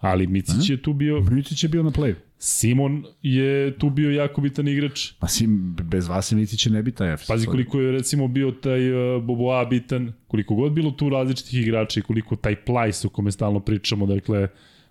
[0.05, 2.15] Ali Micić je tu bio, Micić je bio na playu.
[2.39, 5.13] Simon je tu bio jako bitan igrač.
[5.19, 5.47] Pa si,
[5.83, 7.17] bez vas Micić ne bi taj.
[7.29, 12.01] Pazi koliko je recimo bio taj uh, Boboa bitan, koliko god bilo tu različitih igrača
[12.01, 14.49] i koliko taj plajs o kome stalno pričamo, dakle,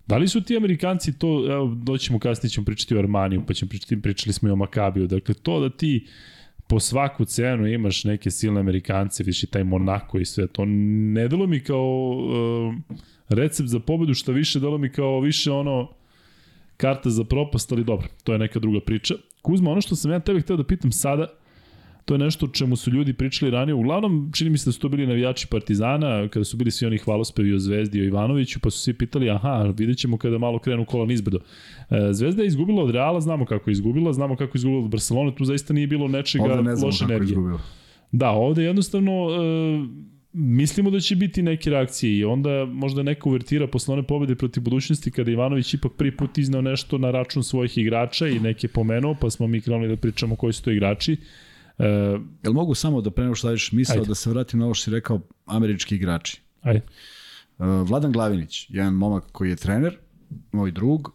[0.07, 3.69] da li su ti Amerikanci to, evo, doćemo kasnije ćemo pričati o Armaniju, pa ćemo
[3.69, 6.07] pričati, pričali smo i o Makabiju, dakle, to da ti
[6.67, 11.27] po svaku cenu imaš neke silne Amerikance, vidiš i taj Monako i sve to, ne
[11.27, 12.95] delo mi kao uh,
[13.33, 15.89] recept za pobedu, što više delo mi kao više ono
[16.77, 19.15] karta za propast, ali dobro, to je neka druga priča.
[19.41, 21.27] Kuzma, ono što sam ja tebe hteo da pitam sada,
[22.05, 23.75] To je nešto o čemu su ljudi pričali ranije.
[23.75, 26.97] Uglavnom, čini mi se da su to bili navijači Partizana, kada su bili svi oni
[26.97, 30.59] hvalospevi o Zvezdi i o Ivanoviću, pa su svi pitali, aha, vidjet ćemo kada malo
[30.59, 31.39] krenu kola nizbrdo.
[31.89, 34.89] E, Zvezda je izgubila od Reala, znamo kako je izgubila, znamo kako je izgubila od
[34.89, 37.37] Barcelone, tu zaista nije bilo nečega Ovde ne loše energije.
[38.11, 43.67] Da, ovde jednostavno e, mislimo da će biti neke reakcije i onda možda neka uvertira
[43.67, 47.77] posle one pobede protiv budućnosti kada Ivanović ipak prvi put iznao nešto na račun svojih
[47.77, 51.17] igrača i neke pomenuo, pa smo mi krenuli da pričamo koji su to igrači.
[51.79, 51.85] E,
[52.43, 54.07] Jel mogu samo da pre nego što staviš misao Ajde.
[54.07, 56.41] da se vratim na ovo što si rekao američki igrači?
[56.61, 56.81] ajde.
[57.57, 59.97] Uh, Vladan Glavinić, jedan momak koji je trener,
[60.51, 61.11] moj drug,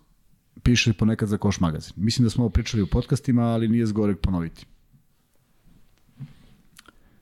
[0.63, 1.93] piše ponekad za Koš magazin.
[1.97, 4.67] Mislim da smo ovo pričali u podcastima, ali nije zgoreg ponoviti.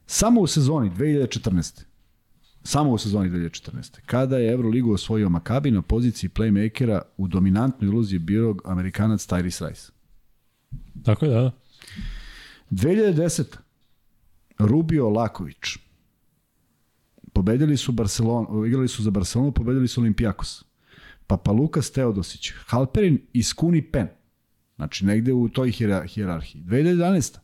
[0.06, 1.85] Samo u sezoni 2014.
[2.66, 4.00] Samo u sezoni 2014.
[4.06, 9.92] Kada je Euroligu osvojio Makabi na poziciji playmakera u dominantnoj ulozi bio Amerikanac Tyrese Rice.
[11.04, 11.50] Tako je, da, da.
[12.70, 13.44] 2010.
[14.58, 15.76] Rubio Laković.
[17.32, 20.64] Pobedili su Barcelonu, igrali su za Barcelonu, pobedili su Olimpijakos.
[21.26, 24.08] Papa Lukas Teodosić, Halperin i Skuni Pen.
[24.76, 26.62] Znači, negde u toj hijerar- hijerarhiji.
[26.62, 27.38] 2011.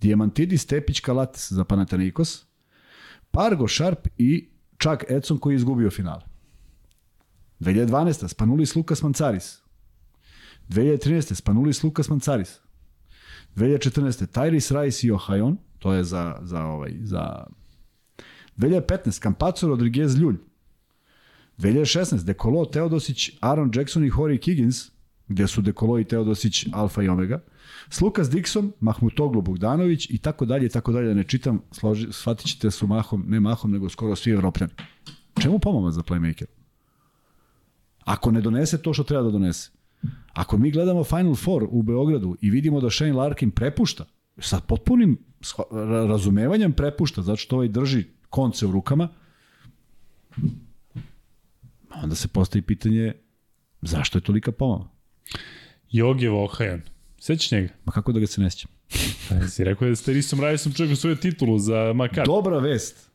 [0.00, 2.47] Diamantidis Tepić Kalates za Panathinaikos,
[3.38, 6.22] Pargo Sharp i Chuck Edson koji je izgubio finale.
[7.60, 8.28] 2012.
[8.28, 9.58] Spanulis Lukas Mancaris.
[10.68, 11.34] 2013.
[11.34, 12.60] Spanulis Lukas Mancaris.
[13.56, 14.26] 2014.
[14.26, 17.46] Tyrese Rice i Ohajon, to je za, za, ovaj, za
[18.56, 19.22] 2015.
[19.22, 20.36] Campazzo Rodriguez Ljulj.
[21.58, 22.24] 2016.
[22.24, 24.90] Dekolo, Teodosić, Aaron Jackson i Hori Higgins,
[25.28, 27.40] gde su Dekolo i Teodosić alfa i omega.
[27.88, 31.08] Slukas Dixon, Mahmutoglu Bogdanović i tako dalje tako dalje.
[31.08, 34.72] Da ne čitam, složi, shvatit ćete da su mahom, ne mahom, nego skoro svi evropljani.
[35.42, 36.46] Čemu pomomac za playmaker?
[38.04, 39.70] Ako ne donese to što treba da donese.
[40.32, 44.04] Ako mi gledamo Final Four u Beogradu i vidimo da Shane Larkin prepušta,
[44.38, 45.18] sa potpunim
[46.08, 49.08] razumevanjem prepušta, zato što ovaj drži konce u rukama,
[52.02, 53.12] onda se postavi pitanje
[53.82, 54.88] zašto je tolika pomama?
[55.90, 56.82] Joge Vohajan.
[57.18, 57.68] Sećaš njega?
[57.84, 58.70] Ma kako da ga se ne sjećam?
[59.28, 62.26] Pa, si rekao da ste Risom Rajsom čekao svoju titulu za Makar.
[62.26, 63.10] Dobra vest.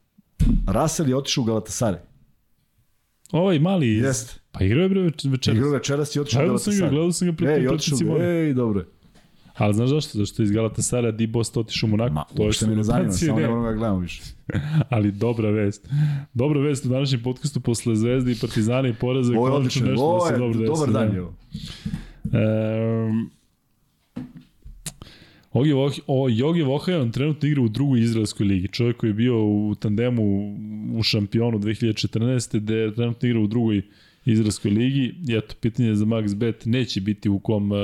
[0.67, 1.97] Russell je otišao u Galatasaray.
[3.31, 3.87] Ovaj mali...
[3.89, 4.33] iz- Jeste.
[4.51, 5.57] Pa igrao je bre več- večeras.
[5.57, 8.21] Igrao večeras i otišao u Gledao sam ga, gledao sam ga protiv Ej, protiv.
[8.21, 8.79] Ej, dobro.
[8.79, 8.85] je.
[9.53, 10.17] Ali znaš zašto?
[10.17, 12.13] Zašto je iz Galatasara Di Bost otišao u Monaco.
[12.13, 13.41] Ma, to uopšte me ne zanima, samo ne.
[13.41, 14.21] ne moramo ga gledamo više.
[14.89, 15.87] Ali dobra vest.
[16.33, 19.33] Dobra vest u današnjem podcastu posle Zvezde i Partizana i poraza.
[19.33, 19.87] Ovo je odlično.
[19.87, 20.99] da Ovo je dobar da.
[20.99, 21.33] dan je ovo.
[25.53, 28.67] Ogi Voh, o, Jogi Vohajan trenutno igra u drugoj izraelskoj ligi.
[28.67, 30.23] Čovjek koji je bio u tandemu
[30.97, 32.59] u šampionu 2014.
[32.59, 33.81] gde trenutno igra u drugoj
[34.25, 35.15] izraelskoj ligi.
[35.27, 37.77] I eto, pitanje za Max Bet neće biti u kom uh,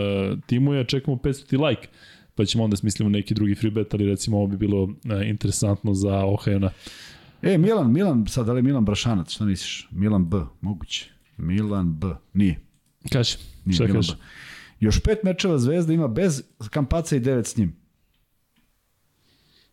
[0.46, 0.74] timu.
[0.74, 1.88] Ja čekamo 500 like
[2.40, 4.91] pa ćemo onda smislimo neki drugi free bet, ali recimo ovo bi bilo uh,
[5.26, 6.70] interesantno za Ohajana.
[7.41, 9.88] E, Milan, Milan, sad da li Milan Brašanac, šta misliš?
[9.91, 11.10] Milan B, moguće.
[11.38, 12.60] Milan B, nije.
[13.12, 14.02] Kaži, nije šta Milan?
[14.02, 14.14] B.
[14.80, 17.76] Još pet mečeva Zvezda ima bez Kampaca i devet s njim.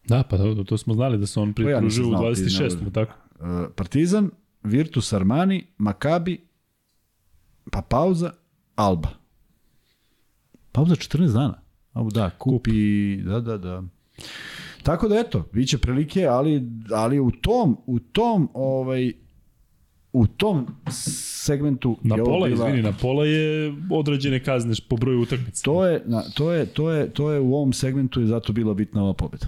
[0.09, 2.41] Da, pa to, to smo znali da se on Pa ja pridružio u znao, ti
[2.41, 2.79] 26.
[2.79, 2.91] znao.
[2.91, 3.13] tako?
[3.41, 3.47] Uh,
[3.77, 4.31] Partizan,
[4.63, 6.41] Virtus Armani, Makabi,
[7.73, 8.33] pa pauza,
[8.75, 9.09] Alba.
[10.73, 11.63] Pauza 14 dana.
[11.93, 13.83] A, da, kupi, da, da, da.
[14.83, 16.63] Tako da eto, biće prilike, ali,
[16.93, 19.13] ali u tom, u tom, ovaj,
[20.17, 25.21] u tom segmentu Na je pola, bila- izvini, na pola je određene kazne po broju
[25.21, 25.63] utakmica.
[25.63, 28.75] To je, na, to je, to je, to je u ovom segmentu je zato bila
[28.75, 29.47] bitna ova pobjeda.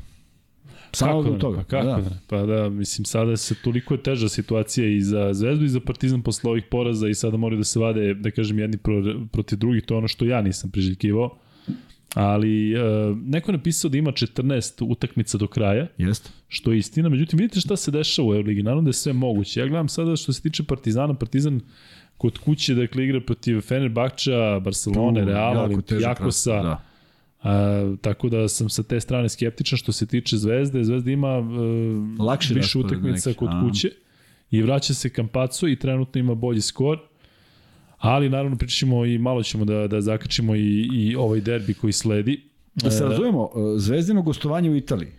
[0.92, 1.56] Samo kako toga.
[1.56, 1.92] Pa kako da.
[1.92, 1.98] da.
[1.98, 2.20] ne?
[2.26, 6.22] Pa da, mislim, sada se toliko je teža situacija i za Zvezdu i za Partizan
[6.22, 8.94] posle ovih poraza i sada moraju da se vade, da kažem, jedni pro,
[9.32, 11.38] protiv drugih, to je ono što ja nisam priželjkivao.
[12.14, 12.78] Ali e,
[13.24, 16.30] neko je napisao da ima 14 utakmica do kraja, Jeste.
[16.48, 17.08] što je istina.
[17.08, 18.62] Međutim, vidite šta se dešava u Euroligi.
[18.62, 19.60] Naravno da je sve moguće.
[19.60, 21.14] Ja gledam sada što se tiče Partizana.
[21.14, 21.60] Partizan
[22.16, 26.52] kod kuće, dakle, igra protiv Fenerbahča, Barcelone, Reala, jako težak Olimpijakosa.
[26.54, 26.84] raspored, Da.
[27.42, 30.84] A, tako da sam sa te strane skeptičan što se tiče Zvezde.
[30.84, 33.90] Zvezda ima e, Lakši više utakmica kod kuće
[34.50, 36.98] i vraća se Kampaco i trenutno ima bolji skor.
[37.98, 42.40] Ali naravno pričamo i malo ćemo da, da zakačimo i, i ovaj derbi koji sledi.
[42.74, 45.12] Da se E, razumemo, Zvezdino gostovanje u Italiji.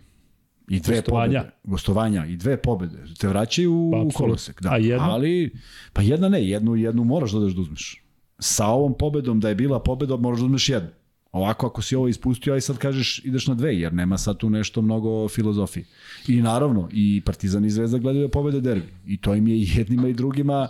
[0.68, 1.38] I dve Gostovanja.
[1.40, 1.56] pobede.
[1.64, 2.98] Gostovanja i dve pobede.
[3.20, 4.62] Te vraćaju u, Pa, u kolosek.
[4.62, 4.70] Da.
[4.72, 5.10] A jedna?
[5.10, 5.52] Ali,
[5.92, 8.04] pa jedna ne, jednu, jednu moraš da odeš da uzmeš.
[8.38, 10.88] Sa ovom pobedom, da je bila pobeda, moraš da uzmeš jednu.
[11.32, 14.50] Ovako, ako si ovo ispustio, aj sad kažeš ideš na dve, jer nema sad tu
[14.50, 15.84] nešto mnogo filozofije.
[16.28, 18.88] I naravno, i Partizan i Zvezda gledaju da pobede derbi.
[19.06, 20.68] I to im je i jednima i drugima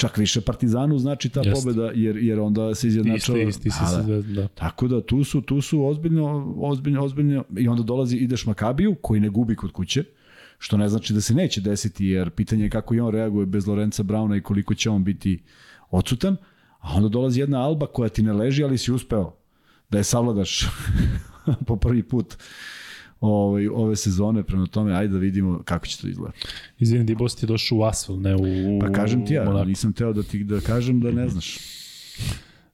[0.00, 1.52] čak više Partizanu znači ta Jeste.
[1.54, 3.38] pobeda, jer, jer onda se izjednačava...
[3.38, 4.02] Isti, isti, isti da.
[4.02, 4.48] Zvezdom, da.
[4.48, 9.20] Tako da tu su tu su ozbiljno ozbiljno ozbiljno i onda dolazi ideš Makabiju koji
[9.20, 10.04] ne gubi kod kuće
[10.58, 13.66] što ne znači da se neće desiti jer pitanje je kako i on reaguje bez
[13.66, 15.42] Lorenza Brauna i koliko će on biti
[15.90, 16.36] odsutan
[16.80, 19.36] a onda dolazi jedna Alba koja ti ne leži ali si uspeo
[19.90, 20.60] da je savladaš
[21.66, 22.36] po prvi put
[23.20, 26.32] ovaj, ove sezone, prema tome, ajde da vidimo kako će to izgleda.
[26.78, 28.40] Izvini, Dibos ti došao u Asfel, ne u
[28.80, 29.64] Pa kažem ti ja, Monaco.
[29.64, 31.56] nisam teo da ti da kažem da ne znaš.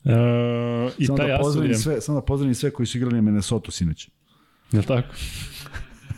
[0.05, 0.11] E,
[0.99, 3.23] I samo taj da pozdravim je, sve, samo da pozdravim sve koji su igrali na
[3.23, 4.09] Minnesota sinoć.
[4.73, 5.15] je li tako?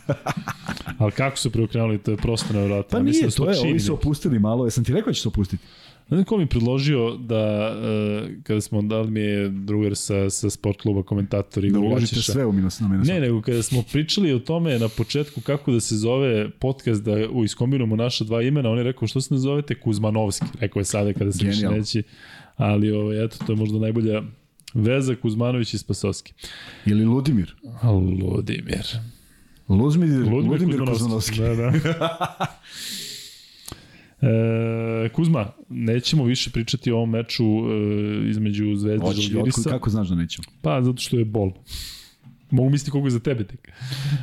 [0.99, 2.89] Ali kako su preokrenuli, to je prosto nevjerojatno.
[2.91, 3.71] Pa Ja mislim nije, da to je, činili.
[3.71, 5.63] ovi su opustili malo, jesam ti rekao da će se opustiti?
[6.09, 10.81] Znam ko mi predložio da, uh, kada smo, dali mi je drugar sa, sa sport
[10.81, 12.31] kluba komentator Da Igor uložite Gaćiša.
[12.31, 13.13] sve u minus na Minnesota.
[13.13, 17.29] Ne, nego kada smo pričali o tome na početku kako da se zove podcast, da
[17.31, 20.85] u, iskombinujemo naša dva imena, on je rekao što se ne zovete Kuzmanovski, rekao je
[20.85, 22.03] sada kada se više neće,
[22.55, 24.23] ali ovaj, eto, to je možda najbolja
[24.73, 26.33] veza Kuzmanović i Spasovski.
[26.85, 27.55] Ili Ludimir.
[27.83, 28.87] Ludimir.
[29.69, 31.31] Ludimir, Ludimir Kuzmanovski.
[31.31, 31.39] Kuzanovski.
[31.39, 32.45] Da, da.
[34.21, 39.69] E, Kuzma, nećemo više pričati o ovom meču e, između Zvezde i Žalgirisa.
[39.69, 40.47] kako znaš da nećemo?
[40.61, 41.51] Pa, zato što je bol.
[42.51, 43.71] Mogu misliti koliko je za tebe tek.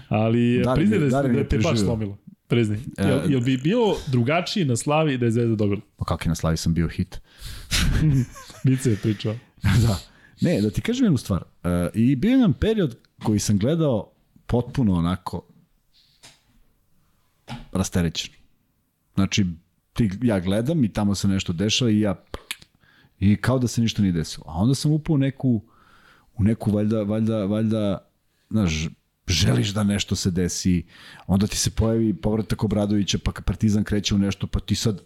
[0.08, 2.18] Ali Darin priznaj da, da te baš slomilo.
[2.46, 2.78] Priznaj.
[2.78, 5.80] E, Jel, jel bi bilo drugačije na slavi da je Zvezda dobila?
[5.96, 7.20] Pa kako je na slavi sam bio hit.
[8.64, 9.34] Bice je pričao.
[9.86, 9.98] da.
[10.40, 11.42] Ne, da ti kažem jednu stvar.
[11.42, 14.12] Uh, I bio je nam period koji sam gledao
[14.46, 15.46] potpuno onako
[17.72, 18.34] rasterećen.
[19.14, 19.46] Znači,
[19.96, 22.24] ti, ja gledam i tamo se nešto dešava i ja
[23.18, 24.44] i kao da se ništa nije desilo.
[24.48, 25.62] A onda sam upao u neku,
[26.36, 28.08] u neku valjda, valjda, valjda,
[28.50, 28.88] znaš,
[29.28, 30.84] želiš da nešto se desi,
[31.26, 35.00] onda ti se pojavi povratak Obradovića, pa Partizan kreće u nešto, pa ti sad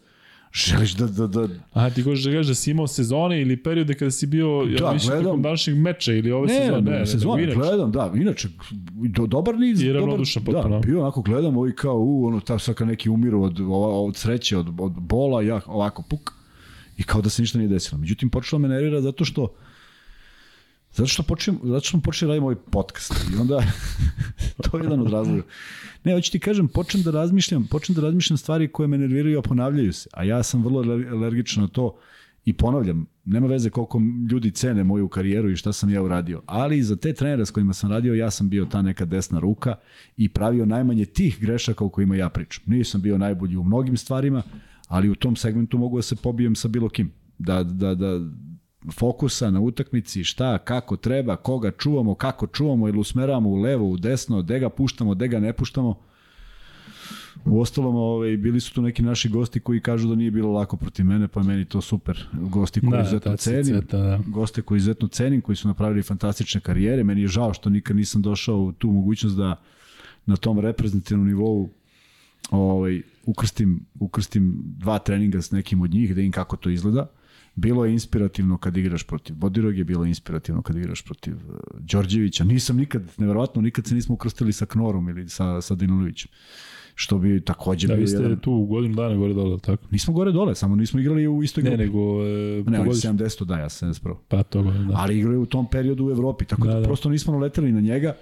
[0.54, 3.94] želiš da, da, da, Aha, ti hoćeš da kažeš da si imao sezone ili periode
[3.94, 5.24] kada si bio Da, ja, više gledam.
[5.24, 6.72] tokom današnjeg meča ili ove Ne, sezone?
[6.72, 7.58] ne, Ne, ne, ne, sezone, inače.
[7.58, 8.48] gledam, da, inače,
[9.08, 9.82] do, dobar niz.
[9.82, 10.80] I dobar, ravnodušan Da, potpuno.
[10.80, 14.56] bio onako gledam, ovi kao, u, ono, ta sad kad neki umiru od, od sreće,
[14.56, 16.32] od, od bola, ja ovako, puk,
[16.96, 17.98] i kao da se ništa nije desilo.
[17.98, 19.48] Međutim, počelo me nervira zato što
[20.92, 23.12] Zato što počnem, zato što smo počeli da radimo ovaj podcast.
[23.34, 23.62] I onda,
[24.62, 25.42] to je jedan od razloga.
[26.04, 29.42] Ne, hoću ti kažem, počnem da razmišljam, počnem da razmišljam stvari koje me nerviraju, a
[29.42, 30.08] ponavljaju se.
[30.12, 31.96] A ja sam vrlo aler- alergičan na to
[32.44, 34.00] i ponavljam, nema veze koliko
[34.30, 36.42] ljudi cene moju karijeru i šta sam ja uradio.
[36.46, 39.74] Ali za te trenere s kojima sam radio, ja sam bio ta neka desna ruka
[40.16, 42.64] i pravio najmanje tih grešaka o kojima ja pričam.
[42.66, 44.42] Nisam bio najbolji u mnogim stvarima,
[44.88, 47.12] ali u tom segmentu mogu da se pobijem sa bilo kim.
[47.38, 48.20] Da, da, da,
[48.92, 53.96] fokusa na utakmici, šta, kako treba, koga čuvamo, kako čuvamo ili usmeravamo u levo, u
[53.96, 55.98] desno, gde ga puštamo, gde ga ne puštamo.
[57.44, 60.76] U ostalom, ovaj, bili su tu neki naši gosti koji kažu da nije bilo lako
[60.76, 62.26] protiv mene, pa meni to super.
[62.32, 64.20] Gosti koji Da, izuzetno tad se cenim, cveta, da.
[64.26, 67.04] goste koji izuzetno cenim, koji su napravili fantastične karijere.
[67.04, 69.60] Meni je žao što nikad nisam došao u tu mogućnost da
[70.26, 71.70] na tom reprezentativnom nivou
[72.50, 77.06] ovaj, ukrstim, ukrstim dva treninga s nekim od njih, da im kako to izgleda.
[77.54, 82.44] Bilo je inspirativno kad igraš protiv Bodiroge, bilo je inspirativno kad igraš protiv uh, Đorđevića.
[82.44, 86.30] Nisam nikad, neverovatno, nikad se nismo ukrstili sa Knorom ili sa, sa Dinulovićem.
[86.94, 88.38] Što bi takođe Da, bio ste jedan...
[88.38, 89.82] tu godinu dana gore dole, tako?
[89.90, 91.84] Nismo gore dole, samo nismo igrali u istoj Ne, grupi.
[91.84, 91.98] nego...
[92.22, 94.14] E, Ne, pogodiš- 70 da, ja 71.
[94.28, 94.72] Pa to da.
[94.94, 97.80] Ali igrali u tom periodu u Evropi, tako da, Da, da prosto nismo naleteli na
[97.80, 98.14] njega.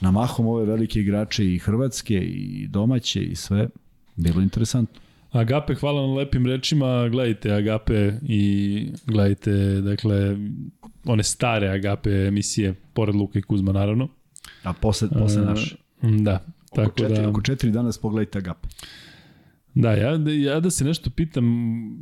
[0.00, 3.68] Na mahom ove velike igrače i hrvatske i domaće i sve.
[4.16, 5.00] Bilo interesantno.
[5.32, 7.08] Agape, hvala na lepim rečima.
[7.08, 9.50] Gledajte Agape i gledajte,
[9.80, 10.36] dakle,
[11.04, 14.08] one stare Agape emisije, pored Luka i Kuzma, naravno.
[14.62, 15.76] A posle, posle E, naš.
[16.02, 17.28] Da, Oko tako četiri, da...
[17.28, 18.68] oko četiri danas pogledajte Agape.
[19.74, 21.44] Da, ja, ja da se nešto pitam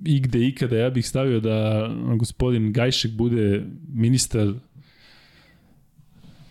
[0.04, 4.46] i gde i kada, ja bih stavio da gospodin Gajšek bude ministar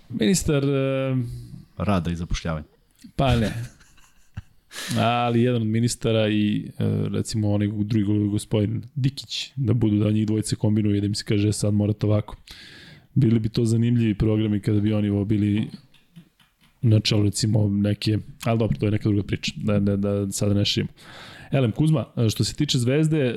[0.10, 1.16] ministar e,
[1.78, 2.66] Rada i zapošljavanja.
[3.16, 3.54] Pa ne.
[4.98, 6.84] Ali jedan od ministara i e,
[7.14, 11.24] recimo onaj drugi gospodin Dikić, da budu da njih dvojice kombinuju i da im se
[11.28, 12.36] kaže "E, sad morate ovako.
[13.16, 15.68] Bili bi to zanimljivi programi kada bi oni bili
[16.82, 20.54] na čelu recimo neke, ali dobro, to je neka druga priča, da, da, da sada
[20.54, 20.90] ne šijemo.
[21.52, 23.34] Elem, Kuzma, što se tiče Zvezde, e,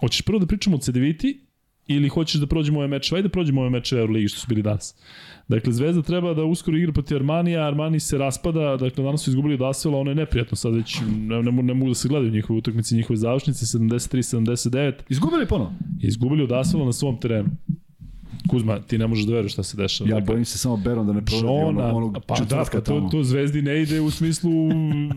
[0.00, 1.47] hoćeš prvo da pričamo o CDViti
[1.88, 3.16] ili hoćeš da prođemo ove meče?
[3.16, 4.94] Ajde da prođemo ove meče Euroligi što su bili danas.
[5.48, 9.54] Dakle, Zvezda treba da uskoro igra protiv Armanija, Armani se raspada, dakle, danas su izgubili
[9.54, 12.58] od Asvela, ono je neprijatno sad već, ne, ne, ne mogu da se gledaju njihove
[12.58, 15.72] utakmice, njihove završnice, 73-79, Izgubili ponovo.
[16.02, 17.48] izgubili od Asvela na svom terenu.
[18.48, 20.10] Kuzma, ti ne možeš da veruješ šta se dešava.
[20.10, 22.84] Ja Dakle, bojim se samo Beron da ne Johna, ono, onog pa da, četvrtka pa
[22.84, 23.08] to, tamo.
[23.10, 24.50] to Zvezdi ne ide u smislu,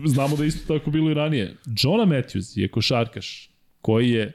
[0.06, 1.56] znamo da isto tako bilo i ranije.
[1.82, 3.50] Johna Matthews je košarkaš
[3.80, 4.32] koji je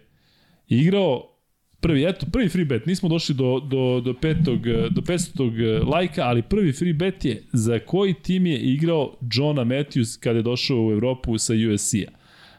[0.67, 1.36] igrao
[1.79, 6.41] prvi, eto, prvi free bet, nismo došli do, do, do petog, do 500 lajka, ali
[6.41, 10.91] prvi free bet je za koji tim je igrao Johna Matthews kada je došao u
[10.91, 12.11] Evropu sa USC-a.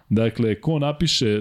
[0.08, 1.40] Dakle, ko napiše e,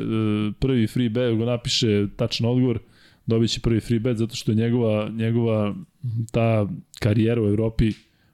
[0.60, 2.80] prvi free bet, ko napiše tačan odgovor,
[3.26, 5.76] dobit će prvi free bet zato što je njegova, njegova
[6.32, 6.68] ta
[7.00, 7.92] karijera u Evropi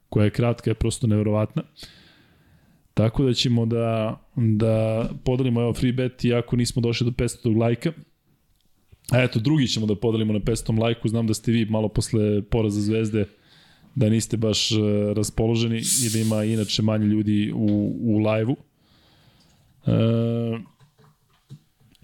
[0.09, 1.63] koja je kratka je prosto neverovatna.
[2.93, 7.91] Tako da ćemo da, da podelimo evo free bet iako nismo došli do 500 lajka.
[9.13, 11.07] A eto, drugi ćemo da podelimo na 500 lajku.
[11.07, 13.25] Znam da ste vi malo posle poraza zvezde
[13.95, 14.75] da niste baš e,
[15.15, 18.55] raspoloženi i da ima inače manje ljudi u, u live-u.
[19.85, 20.73] E,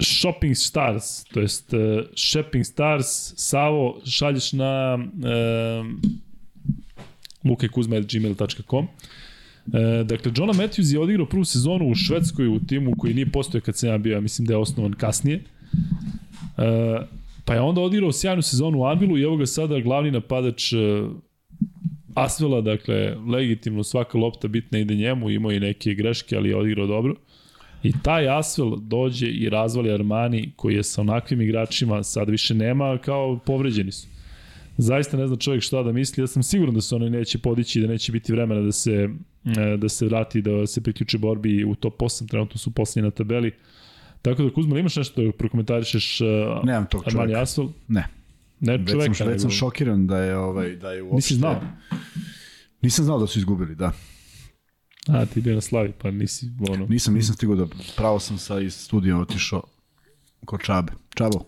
[0.02, 1.80] Shopping Stars, to jest uh,
[2.16, 5.86] Shopping Stars, Savo, šalješ na uh,
[7.44, 8.88] lukekuzma.gmail.com
[9.74, 13.62] E, dakle, Johna Matthews je odigrao prvu sezonu u Švedskoj u timu koji nije postoje
[13.62, 15.44] kad sam ja bio, ja mislim da je osnovan kasnije.
[16.60, 17.00] E,
[17.46, 20.78] pa je onda odigrao sjajnu sezonu u Anvilu i evo ga sada glavni napadač e,
[22.16, 26.88] Asvela, dakle, legitimno svaka lopta bitna ide njemu, imao i neke greške, ali je odigrao
[26.88, 27.16] dobro.
[27.84, 32.98] I taj Asvel dođe i razvali Armani koji je sa onakvim igračima sad više nema
[32.98, 34.08] kao povređeni su.
[34.78, 37.80] Zaista ne zna čovjek šta da misli, ja sam siguran da se ono neće podići
[37.80, 39.10] i da neće biti vremena da se,
[39.46, 43.12] e, da se vrati, da se priključi borbi u top 8, trenutno su posljednji na
[43.12, 43.52] tabeli.
[44.22, 46.28] Tako da Kuzma, imaš nešto da prokomentarišeš uh,
[46.64, 47.42] Nemam tog Armani čoveka.
[47.42, 47.68] Asvel?
[47.88, 48.08] Ne.
[48.60, 51.62] Ne Već čoveka, sam, već sam šokiran da je ovaj da je uopšte Nisi znao?
[52.82, 53.92] Nisam znao da su izgubili, da.
[55.08, 56.86] A, ti bio na slavi, pa nisi ono...
[56.86, 57.66] Nisam nisam stigao da
[57.98, 59.62] pravo sam sa iz studija otišao
[60.46, 60.94] kod Čabe.
[61.16, 61.40] Čabo.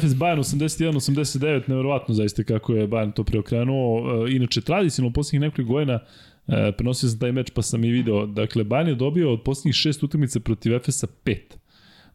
[0.00, 4.26] FS Bayern 81-89, neverovatno zaista kako je Bayern to preokrenuo.
[4.26, 6.00] E, Inače, tradicionalno u posljednjih nekoliko godina
[6.48, 8.26] e, prenosio sam taj meč pa sam i video.
[8.26, 11.58] Dakle, Bayern je dobio od posljednjih šest utakmica protiv FS-a pet.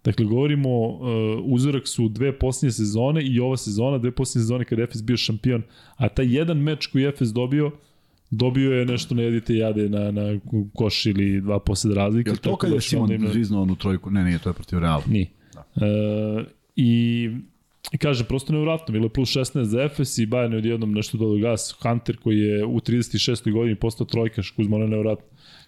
[0.03, 0.99] Dakle, govorimo, uh,
[1.43, 5.17] uzorak su dve posljednje sezone i ova sezona, dve posljednje sezone kada je FS bio
[5.17, 5.61] šampion,
[5.95, 7.71] a taj jedan meč koji je FS dobio,
[8.31, 10.39] dobio je nešto ne jedite jade na, na
[10.73, 12.29] koš ili dva posled razlike.
[12.29, 14.11] Je li to kad da je Simon onda im- zriznuo onu trojku?
[14.11, 15.03] Ne, nije, to je protiv Reala.
[15.07, 15.27] Nije.
[15.75, 16.43] E,
[16.75, 17.29] I
[17.91, 21.17] I kaže, prosto nevratno, bilo je plus 16 za Efes i Bayern je odjednom nešto
[21.17, 21.75] dodao gas.
[21.81, 23.51] Hunter koji je u 36.
[23.51, 25.25] godini postao trojkaš, Kuzma, ono je nevratno.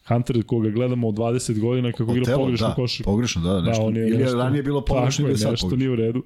[0.07, 3.11] Hunter koga gledamo od 20 godina kako igra pogrešno da, košarku.
[3.11, 3.81] Pogrešno, da, nešto.
[3.81, 5.77] Da, on je Ili nešto, ranije bilo pogrešno ili sad pogrešno.
[5.77, 6.23] nije u redu.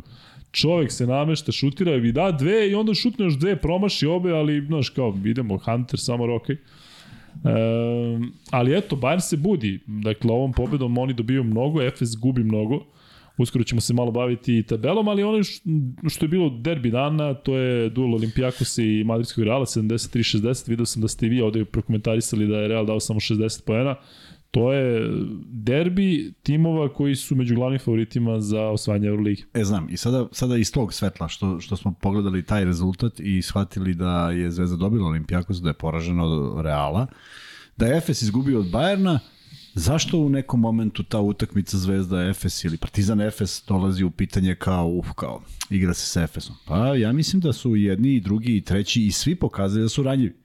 [0.52, 4.66] Čovek se namešta, šutira i da dve i onda šutne još dve, promaši obe, ali,
[4.66, 6.56] znaš, kao, idemo, Hunter, samo rokaj.
[7.44, 9.80] Um, ali eto, Bayern se budi.
[9.88, 12.86] Dakle, ovom pobedom oni dobiju mnogo, Efes gubi mnogo.
[13.38, 15.44] Uskoro ćemo se malo baviti tabelom, ali ono
[16.10, 20.70] što je bilo derbi dana, to je duel Olimpijakos i Madridskog Reala, 73-60.
[20.70, 23.96] Video sam da ste i vi ovde prokomentarisali da je Real dao samo 60 poena.
[24.52, 25.10] To je
[25.48, 29.44] derbi timova koji su među glavnim favoritima za osvajanje Euroligi.
[29.54, 33.42] E, znam, i sada, sada iz tog svetla što, što smo pogledali taj rezultat i
[33.42, 37.08] shvatili da je Zvezda dobila Olimpijakos, da je poražena od Reala,
[37.78, 39.20] da je Efes izgubio od Bajerna,
[39.76, 44.88] zašto u nekom momentu ta utakmica Zvezda Efes ili Partizan Efes dolazi u pitanje kao,
[44.88, 46.56] uf, kao, igra se sa Efesom?
[46.66, 50.04] Pa ja mislim da su jedni i drugi i treći i svi pokazali da su
[50.04, 50.45] ranjivi.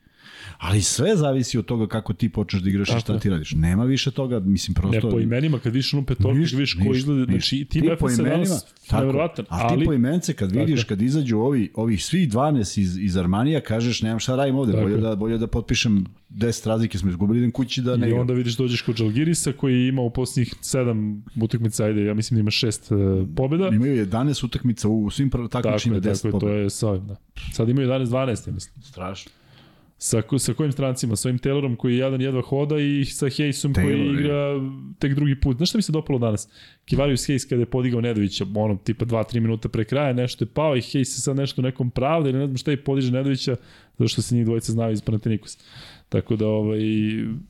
[0.60, 3.20] Ali sve zavisi od toga kako ti počneš da igraš i Tako šta je.
[3.20, 3.52] ti radiš.
[3.52, 5.10] Nema više toga, mislim, Ne, prosto...
[5.10, 8.18] po imenima, kad vidiš onu petorku, Ništa, vidiš ko izgleda, znači tim Ti po Efes
[8.18, 10.88] je imenima, danas nevjerovatan, A ti ali po imence kad vidiš, Tako.
[10.88, 14.84] kad izađu ovi, ovih svih 12 iz, iz Armanija, kažeš nemam šta radim ovde, Tako
[14.84, 15.00] bolje je.
[15.00, 18.56] da, bolje da potpišem 10 razlike smo izgubili, idem kući da ne I onda vidiš
[18.56, 22.92] dođeš kod Žalgirisa koji ima u posljednjih sedam utakmica, ajde, ja mislim da ima šest
[22.92, 22.98] uh,
[23.36, 23.68] pobjeda.
[23.68, 25.30] Imaju 11 utakmica u, svim
[25.94, 26.56] je, 10 tako je, to pobjeda.
[26.56, 27.16] je sa ovim, da.
[27.52, 28.82] Sad imaju 11-12, ja mislim.
[28.82, 29.32] Strašno.
[30.02, 31.16] Sa, sa kojim strancima?
[31.16, 34.20] Sa ovim Taylorom koji jedan jedva hoda i sa Haysom koji Taylor, je.
[34.20, 34.60] igra
[34.98, 35.56] tek drugi put.
[35.56, 36.48] Znaš šta mi se dopalo danas?
[36.84, 40.76] Kivarius Hayes kada je podigao Nedovića, ono, tipa 2-3 minuta pre kraja, nešto je pao
[40.76, 43.56] i Hayes se sad nešto nekom pravda ili ne znam šta je podiže Nedovića,
[43.98, 45.58] zato što se njih dvojica znaju iz Panathinaikos.
[46.08, 46.80] Tako da, ovaj,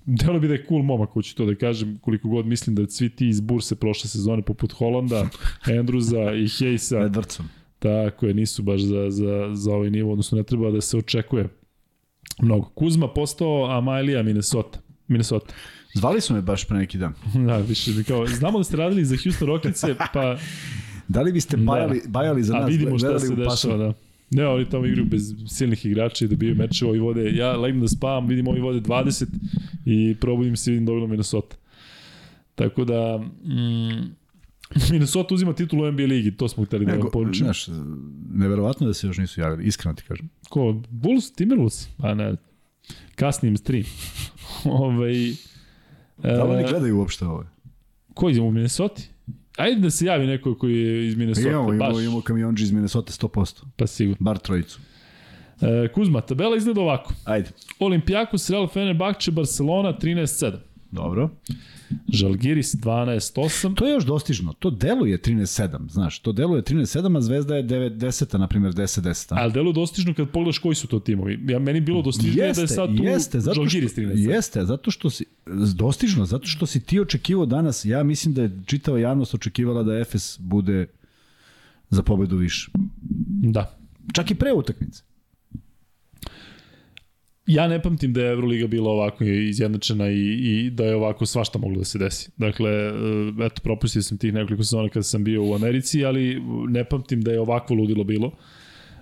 [0.07, 3.09] delo bi da je cool momak, hoću to da kažem, koliko god mislim da svi
[3.11, 5.29] ti iz Burse prošle sezone, poput Holanda,
[5.67, 7.45] Andrewsa i Hayesa, Edwardson.
[7.79, 11.49] Tako je, nisu baš za, za, za ovaj nivo, odnosno ne treba da se očekuje
[12.43, 12.69] mnogo.
[12.75, 14.79] Kuzma postao Amailija Minnesota.
[15.09, 15.55] Minnesota.
[15.95, 17.13] Zvali su me baš pre neki dan.
[17.47, 20.37] Da, više, da kao, znamo da ste radili za Houston Rockets, pa
[21.11, 22.71] Da li biste bajali, bajali za a nas?
[22.71, 23.69] vidimo šta se pasu?
[23.69, 23.93] dešava, da.
[24.31, 27.89] Ne, oni tamo igraju bez silnih igrača i dobijaju mečeve, ovi vode, ja legnem da
[27.89, 29.27] spavam, vidim ovi vode 20
[29.85, 31.57] i probudim se i vidim dobilo Minnesota.
[32.55, 34.15] Tako da, mm,
[34.93, 37.45] Minnesota uzima titulu NBA ligi, to smo hteli da vam poručimo.
[37.45, 37.67] znaš,
[38.31, 40.29] neverovatno da se još nisu javili, iskreno ti kažem.
[40.49, 40.83] Ko?
[40.91, 41.33] Bulls?
[41.33, 41.89] Timberwolves?
[41.99, 42.35] Pa ne.
[43.15, 43.85] Kasnim stream.
[44.65, 45.35] Ovaj, e,
[46.23, 47.45] Da li oni gledaju uopšte ovo?
[48.15, 49.03] ko je u Minnesota?
[49.57, 51.49] Ajde da se javi neko koji je iz Minnesota.
[51.49, 53.63] Imamo, baš, imamo, imamo kamionđi iz Minnesota 100%.
[53.77, 54.17] Pa sigurno.
[54.21, 54.81] Bar trojicu.
[55.61, 57.15] E, Kuzma, tabela izgleda ovako.
[57.25, 57.51] Ajde.
[57.79, 60.57] Olimpijakos, Real Fenerbahče, Barcelona 13-7.
[60.93, 61.31] Dobro.
[62.09, 63.75] Žalgiris 12-8.
[63.75, 64.53] To je još dostižno.
[64.53, 66.19] To deluje 13-7, znaš.
[66.19, 69.27] To deluje 13-7, a Zvezda je 9-10, na primjer 10-10.
[69.31, 71.41] Ali delo dostižno kad pogledaš koji su to timovi.
[71.49, 74.91] Ja, meni bilo dostižnije da je sad tu jeste, zato što, Žalgiris 13 jeste, zato
[74.91, 75.25] što si,
[75.75, 79.99] dostižno, zato što si ti očekivao danas, ja mislim da je čitava javnost očekivala da
[79.99, 80.87] Efes bude
[81.91, 82.71] za pobedu više.
[83.43, 83.79] Da.
[84.13, 85.03] Čak i pre utakmice.
[87.47, 91.59] Ja ne pamtim da je Euroliga bila ovako izjednačena i, i da je ovako svašta
[91.59, 92.31] moglo da se desi.
[92.37, 92.93] Dakle, e,
[93.47, 97.33] eto, propustio sam tih nekoliko sezona kada sam bio u Americi, ali ne pamtim da
[97.33, 98.33] je ovakvo ludilo bilo.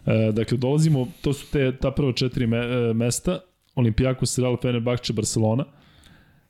[0.07, 3.41] E, dakle, dolazimo, to su te, ta prva četiri me, e, mesta,
[3.75, 5.65] Olimpijakos, Real, Fenerbahče, Barcelona.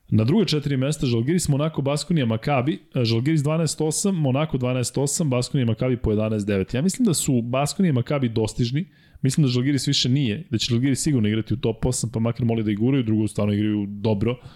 [0.09, 2.79] Na druge četiri mesta Žalgiris, Monako, Baskonija, Makabi.
[2.95, 6.75] E, Žalgiris 12-8, Monako 12-8, Baskonija Makabi po 11-9.
[6.75, 8.85] Ja mislim da su Baskonija i Makabi dostižni.
[9.21, 10.47] Mislim da Žalgiris više nije.
[10.49, 13.53] Da će Žalgiris sigurno igrati u top 8, pa makar moli da iguraju, drugo stvarno
[13.53, 14.31] igraju dobro.
[14.31, 14.47] A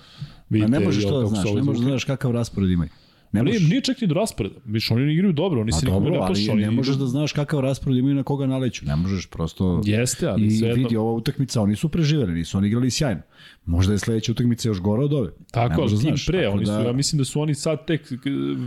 [0.49, 2.89] Vidite, ne možeš to da su znaš, ne možeš da znaš kakav raspored imaju.
[3.31, 4.55] Ne Nije, možeš, nije čak ni do rasporeda.
[4.65, 6.51] Viš, oni igraju dobro, oni a se nikome ne ali plaše.
[6.51, 8.85] Oni ne možeš da znaš kakav raspored imaju na koga naleću.
[8.85, 9.81] Ne možeš prosto...
[9.85, 10.83] Jeste, ali I svejedno.
[10.83, 13.21] vidi, ova utakmica, oni su preživeli, nisu oni igrali sjajno.
[13.65, 15.29] Možda je sledeća utakmica još gora od ove.
[15.51, 17.55] Tako, ali da tim znaš, pre, tako oni su, da- ja mislim da su oni
[17.55, 18.15] sad tek e,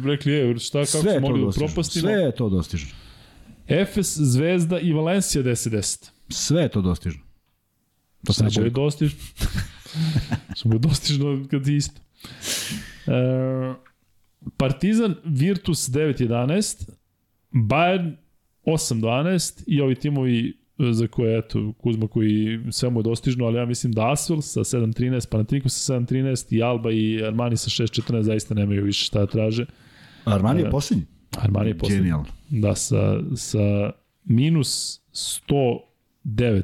[0.05, 2.03] rekli, je, šta, kako Sve smo to mogli da propastimo.
[2.03, 2.91] Sve je to dostižno.
[3.69, 6.11] Efes, Zvezda i Valencija 10-10.
[6.29, 7.23] Sve je to dostižno.
[8.27, 9.19] To Samo neće je dostižno.
[10.57, 12.01] Samo je dostižno kad je isto.
[13.07, 13.75] E,
[14.57, 16.91] Partizan, Virtus 9-11,
[17.53, 18.17] Bayern
[18.65, 20.49] 8-12 i ovi timovi
[20.79, 24.41] e, za koje, eto, Kuzma koji sve mu je dostižno, ali ja mislim da Asvel
[24.41, 29.19] sa 7-13, Panathinaikos sa 7-13 i Alba i Armani sa 6-14 zaista nemaju više šta
[29.19, 29.67] da traže.
[30.25, 31.07] Armani je E, poslednji.
[31.39, 31.99] Armani je poslednji.
[32.01, 32.25] Genijalno.
[32.49, 33.93] Da, sa, sa
[34.25, 35.01] minus
[36.25, 36.63] 109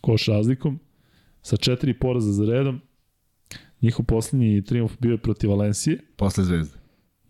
[0.00, 0.78] koš razlikom,
[1.42, 2.80] sa četiri poraza za redom,
[3.82, 5.98] njihov poslednji triumf bio je protiv Valencije.
[6.16, 6.78] Posle zvezde.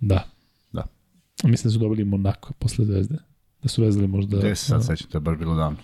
[0.01, 0.29] Da.
[0.73, 0.87] Da.
[1.45, 3.15] Mislim da su dobili Monako posle Zvezde.
[3.63, 4.39] Da su vezali možda...
[4.39, 5.79] Gde se sad sećam, to je baš bilo davno.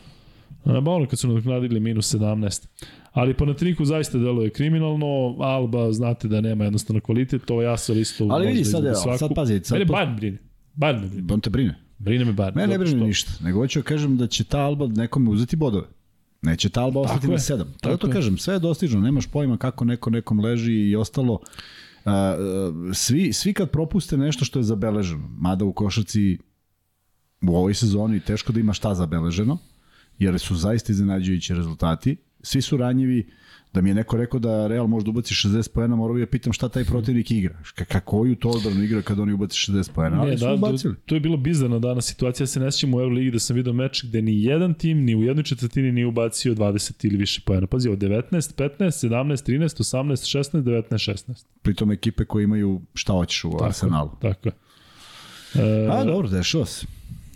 [0.65, 2.67] A, ba ono kad su nadoknadili minus 17.
[3.13, 7.99] Ali po Natriniku zaista deluje kriminalno, Alba znate da nema jednostavno kvalitet, ovo ja sam
[7.99, 8.29] isto...
[8.31, 10.39] Ali vidi sad, evo, sad pazi, sad Mene to- Bayern brine.
[10.77, 11.33] Bayern me brine.
[11.35, 11.75] On te brine.
[11.99, 12.55] Brine me Bayern.
[12.57, 15.57] Mene ne brine što- ništa, nego hoću da kažem da će ta Alba nekome uzeti
[15.57, 15.87] bodove.
[16.43, 17.67] Neće ta Alba ostati na sedam.
[17.67, 21.39] Tako tako to kažem, sve je dostižno, nemaš pojma kako neko nekom leži i ostalo.
[22.05, 22.37] a,
[22.93, 26.39] svi, svi kad propuste nešto što je zabeleženo, mada u košarci
[27.43, 29.59] u ovoj sezoni teško da ima šta zabeleženo,
[30.19, 33.31] jer su zaista iznenađujući rezultati, svi su ranjivi,
[33.75, 36.27] da mi je neko rekao da Real može da ubaci 60 poena, morao bi ja
[36.27, 37.59] pitam šta taj protivnik igra.
[37.77, 40.95] Ka- koju to odbranu igra kad oni ubaci 60 poena, ali Ne, su da, ubacili.
[40.95, 43.57] to, to je bilo bizarno danas situacija, ja se ne sjećam u Euroligi da sam
[43.57, 47.41] video meč gde ni jedan tim ni u jednoj četvrtini nije ubacio 20 ili više
[47.47, 47.67] poena.
[47.67, 51.45] Pazi, od 19, 15, 17, 13, 18, 16, 19, 16.
[51.63, 54.11] Pritom ekipe koje imaju šta hoćeš u Arsenalu.
[54.21, 54.53] Tako je.
[55.55, 56.87] E, A, dobro, dešava se.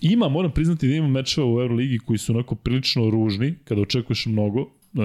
[0.01, 4.27] Ima, moram priznati da ima mečeva u Euroligi koji su onako prilično ružni, kada očekuješ
[4.27, 4.70] mnogo.
[4.94, 5.01] E,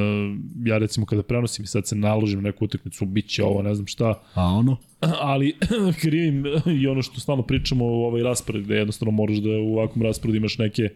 [0.65, 3.75] ja recimo kada prenosim i sad se naložim na neku utakmicu, bit će ovo, ne
[3.75, 4.77] znam šta, A ono?
[5.19, 5.55] ali
[6.01, 6.45] krivim
[6.81, 10.37] i ono što stalno pričamo u ovaj raspored, gde jednostavno moraš da u ovakvom rasporedu
[10.37, 10.89] imaš neke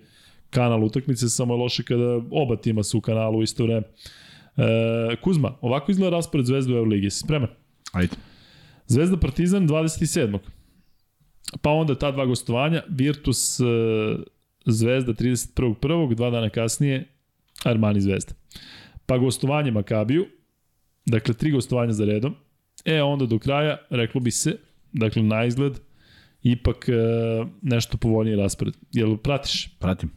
[0.50, 3.82] kanal utakmice, samo je loše kada oba tima su u kanalu u isto vreme.
[4.58, 7.50] E, Kuzma, ovako izgleda raspored Zvezda u Euroligi, si spreman?
[7.92, 8.16] Ajde.
[8.88, 10.38] Zvezda Partizan 27.
[11.62, 13.64] Pa onda ta dva gostovanja, Virtus e,
[14.66, 16.16] Zvezda 31.1.
[16.16, 17.17] Dva dana kasnije
[17.64, 18.34] Armani Zvezda.
[19.06, 20.26] Pa gostovanje Makabiju,
[21.06, 22.36] dakle tri gostovanja za redom.
[22.86, 24.58] E onda do kraja, reklo bi se,
[24.94, 25.80] dakle na izgled,
[26.44, 26.94] ipak e,
[27.62, 28.74] nešto povoljniji raspored.
[28.92, 29.68] Jel pratiš?
[29.80, 30.12] Pratim.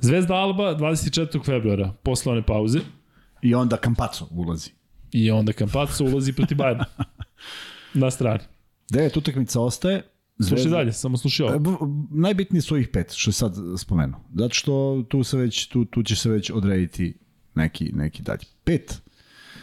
[0.00, 1.44] Zvezda Alba 24.
[1.44, 2.80] februara, posle one pauze.
[3.42, 4.70] I onda Kampaco ulazi.
[5.12, 6.84] I onda Kampaco ulazi proti Bajerna.
[7.94, 8.40] na strani.
[8.90, 10.02] Devet utakmica ostaje.
[10.40, 11.54] Slušaj dalje, samo slušaj ovo.
[11.54, 11.58] E,
[12.10, 14.20] Najbitniji su ovih pet, što je sad spomenuo.
[14.34, 17.14] Zato što tu, se već, tu, tu će se već odrediti
[17.54, 18.44] neki, neki dalje.
[18.64, 19.02] Pet.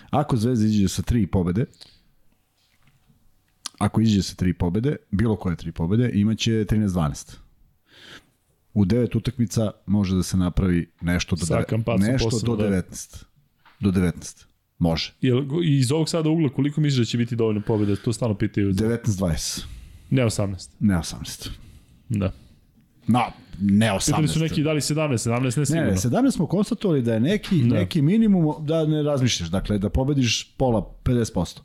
[0.10, 1.66] Ako Zvezda iđe sa tri pobede,
[3.78, 7.36] ako iđe sa tri pobede, bilo koje tri pobede, imaće 13-12.
[8.74, 12.70] U devet utakmica može da se napravi nešto do, Kampacom nešto posebno, do da.
[12.70, 13.24] 19.
[13.80, 14.46] Do 19.
[14.80, 15.14] Može.
[15.22, 17.96] Jel, iz ovog sada ugla koliko misliš da će biti dovoljno pobjede?
[17.96, 18.74] To stalno pitaju.
[18.74, 19.66] 19-20.
[20.14, 20.70] Ne 18.
[20.80, 21.50] Ne 18.
[22.10, 22.32] Da.
[23.08, 23.22] No,
[23.62, 24.06] ne 18.
[24.06, 25.90] Pitali su neki da li 17, 17 ne sigurno.
[25.90, 27.76] ne, 17 smo konstatovali da je neki, da.
[27.76, 31.60] neki minimum da ne razmišljaš, dakle da pobediš pola 50%.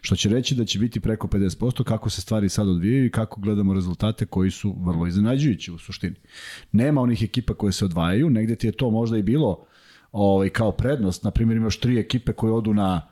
[0.00, 3.40] Što će reći da će biti preko 50% kako se stvari sad odvijaju i kako
[3.40, 6.14] gledamo rezultate koji su vrlo iznenađujući u suštini.
[6.72, 9.66] Nema onih ekipa koje se odvajaju, negde ti je to možda i bilo
[10.12, 13.11] ovaj, kao prednost, na primjer imaš tri ekipe koje odu na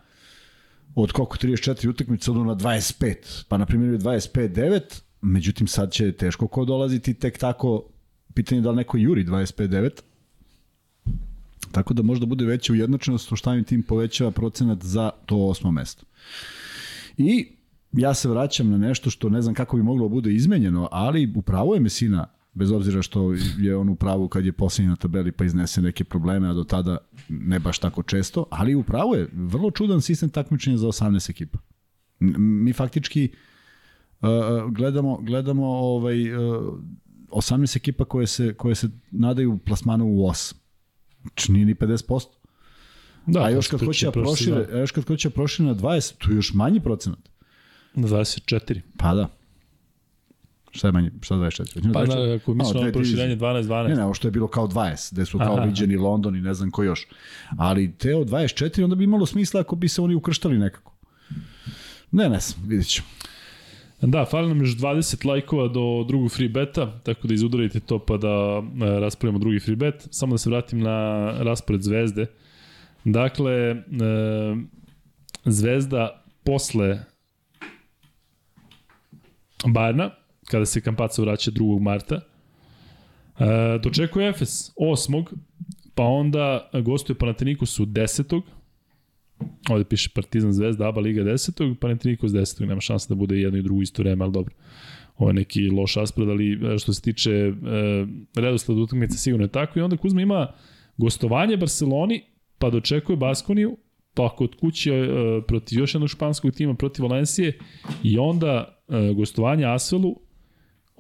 [0.95, 4.81] od koliko 34 utakmice odu na 25, pa na primjer 25-9,
[5.23, 7.83] međutim sad će teško ko dolaziti tek tako,
[8.35, 9.91] pitanje je da li neko juri 25-9,
[11.73, 16.05] tako da možda bude veća ujednačenost, što šta tim povećava procenat za to osmo mesto.
[17.17, 17.49] I
[17.93, 21.33] ja se vraćam na nešto što ne znam kako bi moglo da bude izmenjeno, ali
[21.37, 25.33] upravo je Mesina, bez obzira što je on u pravu kad je posljednji na tabeli
[25.33, 26.99] pa iznese neke probleme, a do tada
[27.29, 31.59] ne baš tako često, ali upravo je vrlo čudan sistem takmičenja za 18 ekipa.
[32.21, 33.29] Mi faktički
[34.21, 34.29] uh,
[34.73, 36.75] gledamo, gledamo ovaj, uh,
[37.31, 40.55] 18 ekipa koje se, koje se nadaju plasmanu u 8.
[41.23, 42.27] Znači nije ni 50%.
[43.27, 44.79] Da, a to još se kad priča hoće da prošire, sezone.
[44.79, 47.29] a još kad hoće da prošire na 20, to je još manji procenat.
[47.95, 48.81] Na 24.
[48.97, 49.40] Pa da.
[50.71, 51.11] Šta je manje?
[51.21, 51.75] Šta je 24?
[51.75, 52.29] Hoćemo Pa 24?
[52.29, 53.89] da, ako misliš A, na proširenje 12-12.
[53.89, 55.65] Ne, ne, ovo što je bilo kao 20, gde su kao Aha.
[55.65, 57.07] viđeni London i ne znam ko još.
[57.59, 60.93] Ali te od 24 onda bi imalo smisla ako bi se oni ukrštali nekako.
[62.11, 63.09] Ne, ne znam, vidjet ćemo.
[64.01, 68.17] Da, fali nam još 20 lajkova do drugog free beta, tako da izudarite to pa
[68.17, 70.09] da e, raspravimo drugi free bet.
[70.11, 72.27] Samo da se vratim na raspored Zvezde.
[73.05, 73.77] Dakle, e,
[75.45, 76.99] Zvezda posle
[79.67, 80.11] Bajerna,
[80.51, 81.81] kada se Kampaca vraća 2.
[81.81, 82.21] marta,
[83.39, 85.25] e, dočekuje Efes 8.
[85.95, 88.43] Pa onda gostuje Panathinaikos u 10.
[89.71, 91.75] Ovde piše Partizan Zvezda, ABA Liga 10.
[91.75, 92.67] Panathinaikos 10.
[92.67, 94.55] Nema šanse da bude jedno i drugo isto vreme, ali dobro.
[95.17, 97.53] Ovo je neki loš raspored, ali e, što se tiče e,
[98.37, 99.79] redosled utakmice sigurno je tako.
[99.79, 100.53] I onda Kuzma ima
[100.97, 102.23] gostovanje Barceloni,
[102.59, 103.77] pa dočekuje Baskoniju,
[104.15, 105.07] pa kod kuće e,
[105.47, 107.59] protiv još jednog španskog tima, protiv Valencije,
[108.03, 110.17] i onda e, gostovanje Asvelu,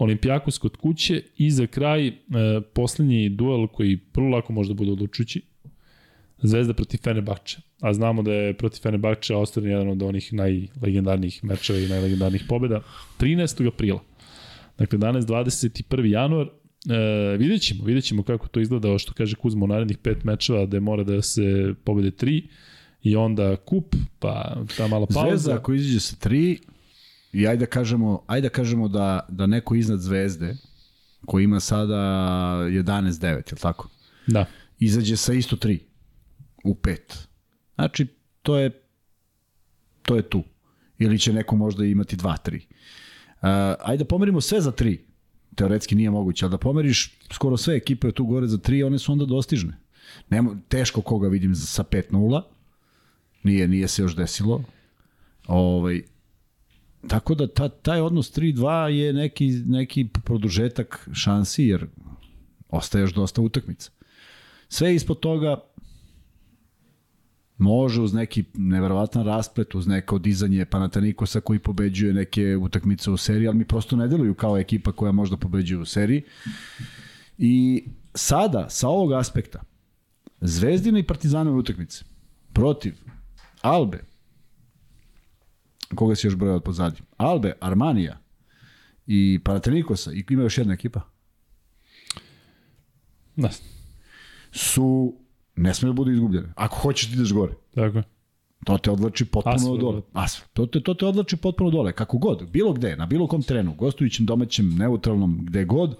[0.00, 2.12] Olimpijakos kod kuće i za kraj e,
[2.72, 5.42] poslednji duel koji vrlo lako može da bude odlučujući,
[6.42, 7.58] Zvezda protiv Fenerbahče.
[7.80, 12.80] A znamo da je protiv Fenerbahče ostalen jedan od onih najlegendarnijih mečeva i najlegendarnijih pobjeda
[13.18, 13.68] 13.
[13.68, 14.00] aprila.
[14.78, 16.04] Dakle, danas 21.
[16.04, 16.46] januar.
[16.46, 20.66] E, vidjet ćemo, vidjet ćemo kako to izgleda, što kaže Kuzma u narednih pet mečeva,
[20.66, 22.48] gde mora da se pobede tri
[23.02, 25.28] i onda kup, pa ta mala pauza.
[25.28, 26.58] Zvezda ako izađe sa 3
[27.32, 30.56] i ajde da kažemo, ajde da kažemo da, da neko iznad Zvezde
[31.26, 31.94] koji ima sada
[32.70, 33.88] 11-9, je li tako?
[34.26, 34.44] Da.
[34.78, 35.78] Izađe sa isto 3
[36.64, 36.98] u 5.
[37.74, 38.06] Znači,
[38.42, 38.80] to je
[40.02, 40.42] to je tu.
[40.98, 42.56] Ili će neko možda imati dva, tri.
[42.56, 43.48] Uh,
[43.80, 45.04] ajde da pomerimo sve za tri.
[45.54, 49.12] Teoretski nije moguće, ali da pomeriš skoro sve ekipe tu gore za tri, one su
[49.12, 49.78] onda dostižne.
[50.30, 52.42] Nemo, teško koga vidim sa 5-0.
[53.42, 54.64] Nije, nije se još desilo.
[55.46, 56.02] Ovaj,
[57.08, 61.86] tako da ta, taj odnos 3-2 je neki, neki produžetak šansi, jer
[62.68, 63.90] ostaje još dosta utakmica.
[64.68, 65.60] Sve ispod toga
[67.58, 73.48] može uz neki neverovatan rasplet, uz neko dizanje Panatanikosa koji pobeđuje neke utakmice u seriji,
[73.48, 76.22] ali mi prosto ne deluju kao ekipa koja možda pobeđuje u seriji.
[77.38, 79.62] I sada, sa ovog aspekta,
[80.40, 82.04] Zvezdine i Partizanove utakmice
[82.52, 82.94] protiv
[83.62, 83.98] Albe,
[85.94, 87.00] koga si još brojao pozadi?
[87.16, 88.18] Albe, Armanija
[89.06, 91.00] i Panatanikosa i ima još jedna ekipa
[93.36, 93.50] Da,
[94.52, 95.14] su
[95.56, 96.52] ne smiju da budu izgubljene.
[96.56, 97.52] Ako hoćeš da ideš gore.
[97.74, 98.04] tako je.
[98.64, 100.02] To te odlači potpuno Asfalt, dole.
[100.12, 100.50] Asfalt.
[100.52, 101.92] To te, to te odlači potpuno dole.
[101.92, 105.96] Kako god, bilo gde, na bilo kom terenu, gostujućem, domaćem, neutralnom, gde god,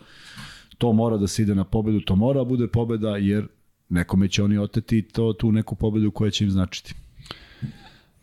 [0.78, 3.46] to mora da se ide na pobedu, to mora da bude pobeda, jer
[3.88, 6.94] nekome će oni oteti to, tu neku pobedu koja će im značiti.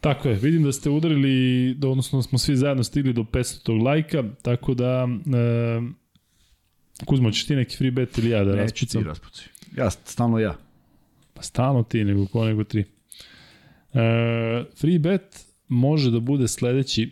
[0.02, 4.24] Tako je, vidim da ste udarili, da, odnosno smo svi zajedno stigli do 500 lajka,
[4.42, 5.08] tako da
[5.38, 5.82] e,
[7.06, 9.04] Kuzmo, ćeš ti neki free bet ili ja da Neću ti raspucam?
[9.04, 9.50] raspuci.
[9.78, 10.58] Ja, stalno ja.
[11.34, 12.86] Pa stalno ti, nego ko nego tri.
[13.94, 17.12] E, free bet može da bude sledeći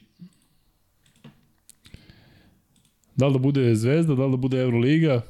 [3.16, 5.22] da li da bude Zvezda, da li da bude Euroliga,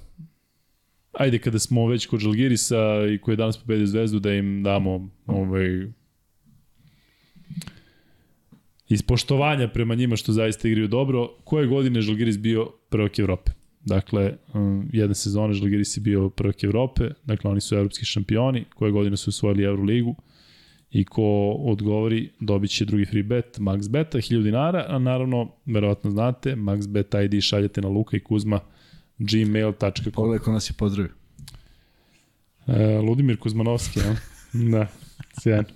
[1.14, 2.78] ajde kada smo već kod Žalgirisa
[3.14, 5.88] i koji je danas pobedio Zvezdu da im damo ovaj
[8.90, 13.52] iz poštovanja prema njima što zaista igraju dobro, koje godine je Žalgiris bio prvak Evrope?
[13.86, 18.92] Dakle, um, jedne sezone Žalgiris je bio prvak Evrope, dakle oni su evropski šampioni, koje
[18.92, 20.16] godine su osvojili Euroligu
[20.92, 26.12] i ko odgovori dobit će drugi free bet, max beta, 1000 dinara, a naravno, verovatno
[26.12, 28.60] znate, max bet ID šaljete na luka i kuzma
[29.18, 30.12] gmail.com.
[30.14, 31.14] Pogledaj ko nas je pozdravio.
[32.68, 34.16] E, Ludimir Kuzmanovski, ja?
[34.72, 34.88] da,
[35.42, 35.70] sjajno.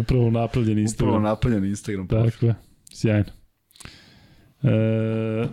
[0.00, 1.08] Upravo napravljen Instagram.
[1.08, 2.08] Upravo napaljen Instagram.
[2.40, 2.54] je,
[2.92, 3.30] sjajno.
[4.62, 5.48] E,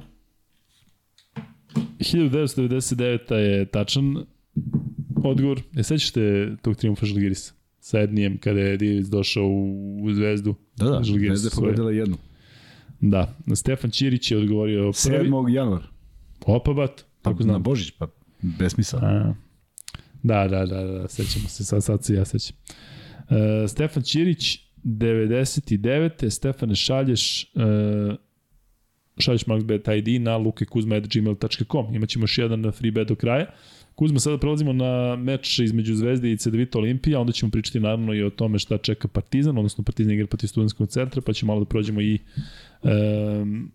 [2.00, 3.34] 1999.
[3.34, 4.26] je tačan
[5.24, 5.62] odgovor.
[5.78, 7.54] E, sećaš te tog triumfa Žalgirisa?
[7.80, 10.56] Sa Ednijem, kada je Divic došao u, u zvezdu.
[10.76, 12.18] Da, da, Žalgiris Zvezda je pobedila jednu.
[13.02, 15.30] Da, Stefan Ćirić je odgovorio prvi.
[15.30, 15.50] 7.
[15.50, 15.84] januar.
[16.46, 17.64] Opa, bat, tako Na znam.
[17.64, 18.08] Božić, pa
[18.42, 19.00] besmisao.
[19.04, 19.34] A,
[20.24, 22.58] da, da, da, da, sećamo se, sad, sad se ja sećam.
[23.30, 26.30] E, Stefan Ćirić, 99.
[26.30, 27.48] Stefane šalješ e,
[29.18, 31.96] šalješ MaxBet ID na lukekuzma.gmail.com.
[31.96, 33.46] Imaćemo još jedan free bet do kraja.
[33.96, 38.24] Kuzma, sada prelazimo na meč između Zvezde i CDVita Olimpija, onda ćemo pričati naravno i
[38.24, 41.70] o tome šta čeka Partizan, odnosno Partizan igra protiv studentskog centra, pa ćemo malo da
[41.70, 42.20] prođemo i
[42.84, 43.72] um,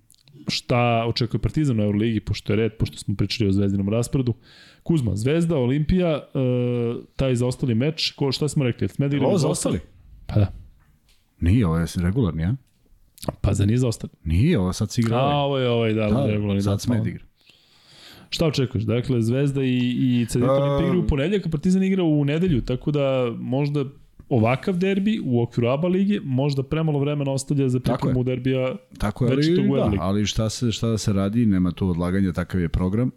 [0.48, 4.34] šta očekuje Partizan u Euroligi, pošto je red, pošto smo pričali o zvezdinom rasporedu.
[4.82, 8.88] Kuzma, Zvezda, Olimpija, uh, taj zaostali meč, ko, šta smo rekli?
[8.98, 9.80] Igramo Ovo za zaostali?
[10.26, 10.52] Pa da,
[11.40, 12.54] Nije, ovo je regularni, a?
[13.40, 14.12] pa za nije zaostali.
[14.24, 15.30] Nije, ovo sad si igrao.
[15.30, 16.62] A, ovo je ovaj, da, da, regularni.
[16.62, 17.02] sad da, hvala.
[17.02, 17.24] da igra.
[18.30, 18.84] Šta očekuješ?
[18.84, 22.90] Dakle, Zvezda i, i CDT Um, igraju u ponedljak, a Partizan igra u nedelju, tako
[22.90, 23.84] da možda
[24.30, 29.32] ovakav derbi u okviru ABA lige možda premalo vremena ostavlja za pripremu derbija Tako je,
[29.82, 33.10] ali, da, ali šta se, šta da se radi, nema tu odlaganja, takav je program.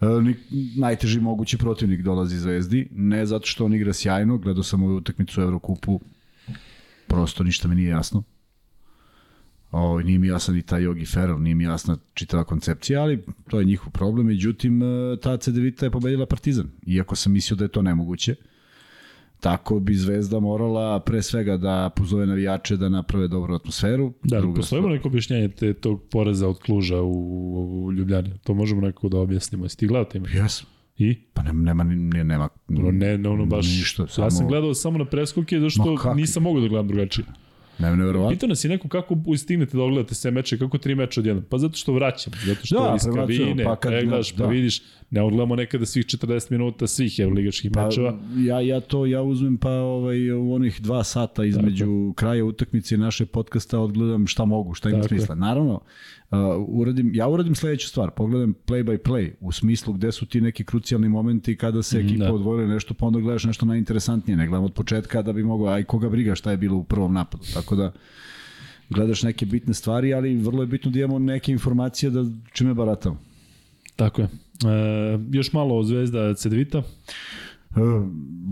[0.00, 0.36] E, ni,
[0.76, 5.40] najteži mogući protivnik dolazi Zvezdi, ne zato što on igra sjajno, gledao sam ovu utakmicu
[5.40, 6.00] u Evrokupu,
[7.06, 8.22] prosto ništa mi nije jasno.
[9.70, 13.58] O, nije mi jasan i taj Jogi Ferrell, nije mi jasna čitava koncepcija, ali to
[13.58, 14.26] je njihov problem.
[14.26, 18.34] Međutim, e, ta CDVita je pobedila Partizan, iako sam mislio da je to nemoguće.
[19.42, 24.12] Tako bi Zvezda morala pre svega da pozove navijače da naprave dobru atmosferu.
[24.24, 27.12] Da, Druga postoji neko objašnjenje te, tog poreza od Kluža u,
[27.76, 28.30] u Ljubljani.
[28.38, 29.64] To možemo nekako da objasnimo.
[29.64, 30.34] Jesi ti gledao te imaš?
[30.34, 30.66] Jesam.
[30.98, 31.14] I?
[31.34, 33.66] Pa nema, nema, nema, nema Dobro, ne, ne, ono baš...
[33.68, 36.20] ništa, Ja samo, sam gledao samo na preskoke, zašto kakvi?
[36.20, 37.24] nisam mogao da gledam drugačije.
[37.78, 38.30] nema neverovatno.
[38.30, 41.44] Pitao nas je neko kako stignete da ogledate sve meče, kako tri meča odjednom.
[41.44, 44.38] Pa zato što vraćam, zato što Da, da, iz kabine, pa pa kad- pregledaš, pa
[44.38, 44.46] da.
[44.46, 44.82] vidiš,
[45.12, 48.18] ne odgledamo nekada svih 40 minuta svih evroligačkih Pa, mečeva.
[48.36, 52.98] ja, ja to ja uzmem pa ovaj, u onih dva sata između kraja utakmice i
[52.98, 55.18] naše podcasta odgledam šta mogu, šta ima Tako je.
[55.18, 55.34] smisla.
[55.34, 55.80] Naravno,
[56.30, 60.40] uh, uradim, ja uradim sledeću stvar, pogledam play by play u smislu gde su ti
[60.40, 62.32] neki krucijalni momenti kada se ekipa da.
[62.32, 65.84] odvojila nešto, pa onda gledaš nešto najinteresantnije, ne gledam od početka da bi mogao, aj
[65.84, 67.44] koga briga šta je bilo u prvom napadu.
[67.54, 67.92] Tako da
[68.90, 73.20] gledaš neke bitne stvari, ali vrlo je bitno da imamo neke informacije da čime baratamo.
[73.96, 74.28] Tako je.
[74.64, 76.78] E, još malo o Zvezda Cedevita.
[76.78, 76.82] E,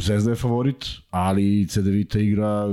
[0.01, 2.67] Zvezda je favorit, ali Cedevita igra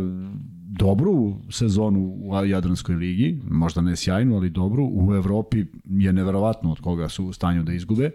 [0.79, 4.89] dobru sezonu u Jadranskoj ligi, možda ne sjajnu, ali dobru.
[4.93, 8.11] U Evropi je neverovatno od koga su u stanju da izgube.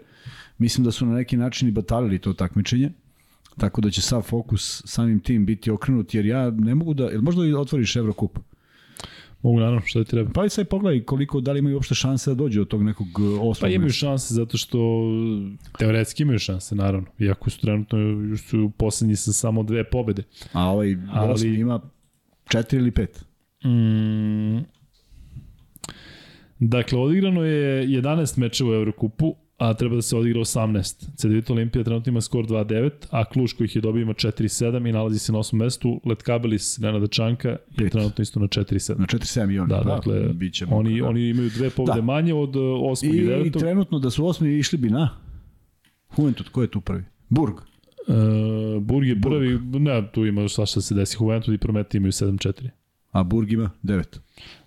[0.57, 2.91] Mislim da su na neki način i batalili to takmičenje.
[3.57, 7.03] Tako da će sav fokus samim tim biti okrenut, jer ja ne mogu da...
[7.03, 8.39] Jel možda i otvoriš Evrokup?
[9.43, 10.31] Mogu naravno, šta ti treba?
[10.33, 13.07] Pa i sad pogledaj koliko, da li imaju uopšte šanse da dođu od tog nekog
[13.07, 15.01] e, osmog Pa imaju šanse zato što
[15.77, 17.07] teoretski imaju šanse, naravno.
[17.19, 20.23] Iako su trenutno još su poslednji sa samo dve pobede.
[20.53, 21.79] A ovaj Ali- osmi ima
[22.49, 23.25] četiri ili pet.
[23.65, 24.57] Mm,
[26.59, 31.05] dakle, odigrano je 11 mečeva u Evrokupu, a treba da se odigra 18.
[31.15, 34.91] CDVita Olimpija trenutno ima skor 2-9, a Kluž koji ih je dobio ima 4-7 i
[34.91, 35.55] nalazi se na 8.
[35.55, 36.01] mestu.
[36.05, 37.91] Letkabelis Nenada Čanka je Pet.
[37.91, 38.99] trenutno isto na 4-7.
[38.99, 39.69] Na 4-7 i oni.
[39.69, 41.07] Da, pa, dakle, bit će oni, da.
[41.07, 42.01] oni imaju dve pobede Da.
[42.01, 43.05] manje od 8.
[43.05, 43.47] i, I, 9.
[43.47, 45.09] I trenutno da su osmi išli bi na
[46.17, 47.03] Juventud, ko je tu prvi?
[47.29, 47.53] Burg.
[48.07, 51.17] Uh, Burg je prvi, ne, tu ima svašta da se desi.
[51.19, 52.69] Juventud i Prometi imaju 7-4.
[53.11, 54.03] A Burg ima 9.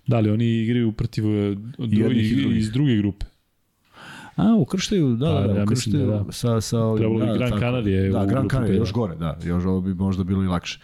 [0.07, 1.57] Da li oni igraju protiv e, jednih
[1.91, 2.57] i drugih, drugih.
[2.59, 3.25] iz druge grupe?
[4.37, 6.31] A, ukrštaju, da, Pa, da, da, ja mislim ukrštaju da da.
[6.31, 7.59] sa, sa ovim, Trebalo bi da, Gran tako.
[7.59, 8.93] Canaria Da, Gran Canaria P, još da.
[8.93, 10.79] gore, da, još ovo bi možda bilo i lakše.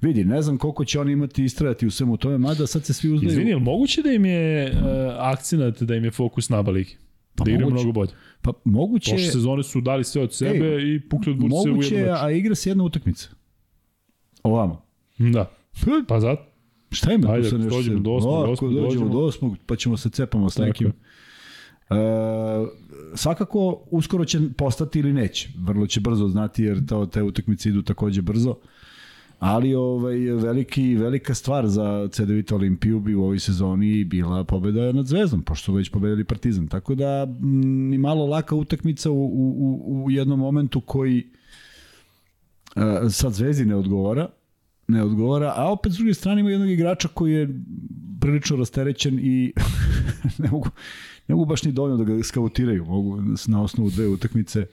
[0.00, 3.10] Vidi, ne znam koliko će oni imati istrajati u svemu tome, mada sad se svi
[3.10, 3.30] uznaju.
[3.30, 4.78] Izvini, je moguće da im je uh,
[5.18, 6.96] akcenat, da im je fokus na ligi?
[7.34, 7.84] Pa Da igraju moguće.
[7.84, 8.10] mnogo bolje.
[8.42, 11.66] Pa moguće, Prošle sezone su dali sve od sebe Ej, i pukli od burse u
[11.66, 12.24] moguće, jednom je, meču.
[12.24, 13.28] a igra se jedna utakmica.
[14.42, 14.82] Ovamo.
[15.18, 15.50] Da.
[16.08, 16.42] Pa zato.
[16.90, 17.70] Šta ima Ajde, tu nešto?
[17.70, 19.08] dođemo do osmog, Ako dođemo dođemo.
[19.08, 20.86] do osmog, pa ćemo se cepamo s nekim.
[20.86, 20.92] je.
[21.90, 21.96] E,
[23.14, 25.48] svakako, uskoro će postati ili neće.
[25.58, 28.54] Vrlo će brzo znati, jer to, te utakmice idu takođe brzo.
[29.38, 35.06] Ali ovaj, veliki, velika stvar za CDVita Olimpiju bi u ovoj sezoni bila pobeda nad
[35.06, 36.68] Zvezdom, pošto su već pobedili Partizan.
[36.68, 41.26] Tako da, mm, ni malo laka utakmica u, u, u- jednom momentu koji
[42.76, 44.28] e, sad Zvezdi ne odgovara,
[44.88, 47.60] ne odgovara, a opet s druge strane ima jednog igrača koji je
[48.20, 49.52] prilično rasterećen i
[50.42, 50.68] ne mogu,
[51.28, 54.66] ne mogu baš ni dovoljno da ga skautiraju, mogu na osnovu dve utakmice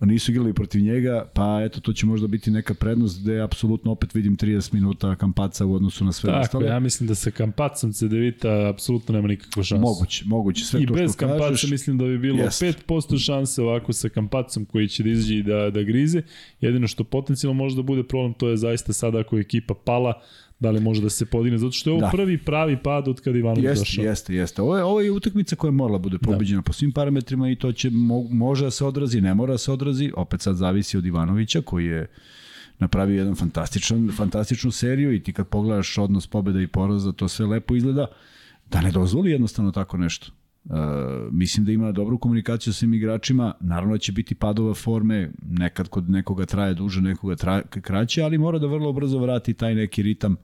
[0.00, 4.14] nisu igrali protiv njega, pa eto to će možda biti neka prednost gde apsolutno opet
[4.14, 6.66] vidim 30 minuta kampaca u odnosu na sve Tako, ostale.
[6.66, 9.80] ja mislim da sa Kampacom CDVita apsolutno nema nikakvu šansu.
[9.80, 11.70] Moguće, moguće, sve I to bez što Kampaca kažeš.
[11.70, 12.72] mislim da bi bilo Jeste.
[12.88, 16.22] 5% šanse ovako sa Kampacom koji će da izađe i da, da grize.
[16.60, 20.22] Jedino što potencijalno može da bude problem, to je zaista sada ako je ekipa pala,
[20.60, 22.10] da li može da se podigne, zato što je ovo Da.
[22.10, 24.04] prvi pravi pad od kada Ivanović Jeste, došao.
[24.04, 24.62] jeste, jeste.
[24.62, 26.64] Ovo je, ovo je utakmica koja morala bude pobeđena da.
[26.64, 29.72] po svim parametrima i to će mo, može da se odrazi, ne mora da se
[29.72, 30.12] odrazi.
[30.16, 32.06] Opet sad zavisi od Ivanovića koji je
[32.78, 37.46] napravio jedan fantastičan, fantastičnu seriju i ti kad pogledaš odnos pobeda i poraza, to sve
[37.46, 38.06] lepo izgleda.
[38.70, 40.26] Da ne dozvoli jednostavno tako nešto.
[40.64, 40.74] Uh,
[41.30, 45.88] mislim da ima dobru komunikaciju sa svim igračima, naravno da će biti padova forme, nekad
[45.88, 50.02] kod nekoga traje duže, nekoga traje kraće, ali mora da vrlo brzo vrati taj neki
[50.02, 50.36] ritam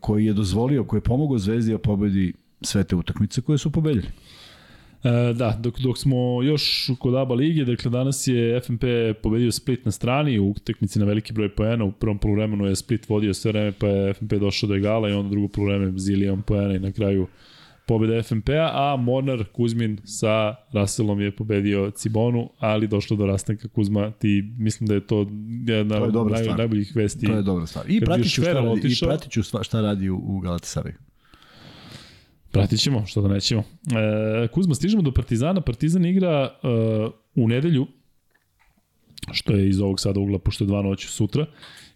[0.00, 4.06] koji je dozvolio, koji je pomogao Zvezdi da pobedi sve te utakmice koje su pobedili.
[5.04, 8.84] E, da, dok, dok smo još kod ABA lige, dakle danas je FNP
[9.22, 13.08] pobedio Split na strani u utakmici na veliki broj poena, u prvom poluvremenu je Split
[13.08, 16.74] vodio sve vreme pa je FNP došao do egala i onda drugo poluvreme zilijon poena
[16.74, 17.26] i na kraju
[17.86, 24.10] pobeda FNP-a, a Mornar Kuzmin sa Russellom je pobedio Cibonu, ali došlo do rastanka Kuzma,
[24.10, 25.26] ti mislim da je to
[25.66, 26.58] jedna To je dobra naj, stvar.
[26.58, 27.26] najboljih vesti.
[27.26, 27.84] To je dobra stvar.
[27.90, 30.94] I pratit ću šta radi, i otišao- pratit ću šta radi u, u Galatasaraju.
[32.50, 33.62] Pratit ćemo, što da nećemo.
[34.42, 35.60] E, Kuzma, stižemo do Partizana.
[35.60, 36.30] Partizan igra
[36.62, 36.68] e,
[37.34, 37.86] u nedelju,
[39.32, 41.46] što je iz ovog sada ugla, pošto je dva noći sutra.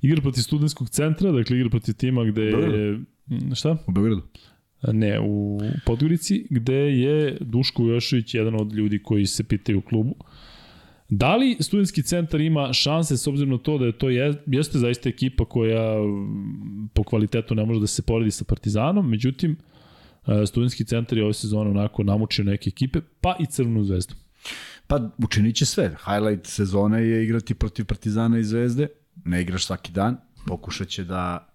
[0.03, 3.01] Igra protiv studentskog centra, dakle igra protiv tima gde je...
[3.55, 3.77] Šta?
[3.87, 4.23] U Beogradu.
[4.83, 10.15] Ne, u Podgorici, gde je Duško Ujošević jedan od ljudi koji se pitaju u klubu.
[11.09, 14.79] Da li studentski centar ima šanse s obzirom na to da je to je, jeste
[14.79, 19.57] zaista ekipa koja mm, po kvalitetu ne može da se poredi sa Partizanom, međutim
[20.27, 24.15] e, studentski centar je ove sezone onako namučio neke ekipe, pa i Crvenu zvezdu.
[24.87, 25.97] Pa učinit će sve.
[26.05, 28.89] Highlight sezone je igrati protiv Partizana i Zvezde.
[29.25, 30.17] Ne igraš svaki dan.
[30.47, 31.49] Pokušat će da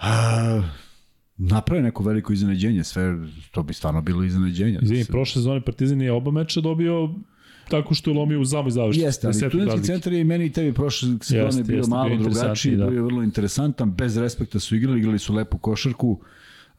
[0.00, 0.62] a,
[1.38, 2.84] naprave neko veliko iznenađenje.
[2.84, 3.16] Sve,
[3.50, 4.78] to bi stvarno bilo iznenađenje.
[4.82, 7.14] Izvini, prošle sezone Partizan je oba meča dobio
[7.68, 9.06] tako što je lomio u zamoj završnici.
[9.06, 12.08] Jeste, ali studentski centar je i meni i tebi prošle sezone Jeste, bio jeste, malo
[12.08, 12.86] bio drugačiji, da.
[12.86, 16.20] bio je vrlo interesantan, bez respekta su igrali, igrali su lepu košarku.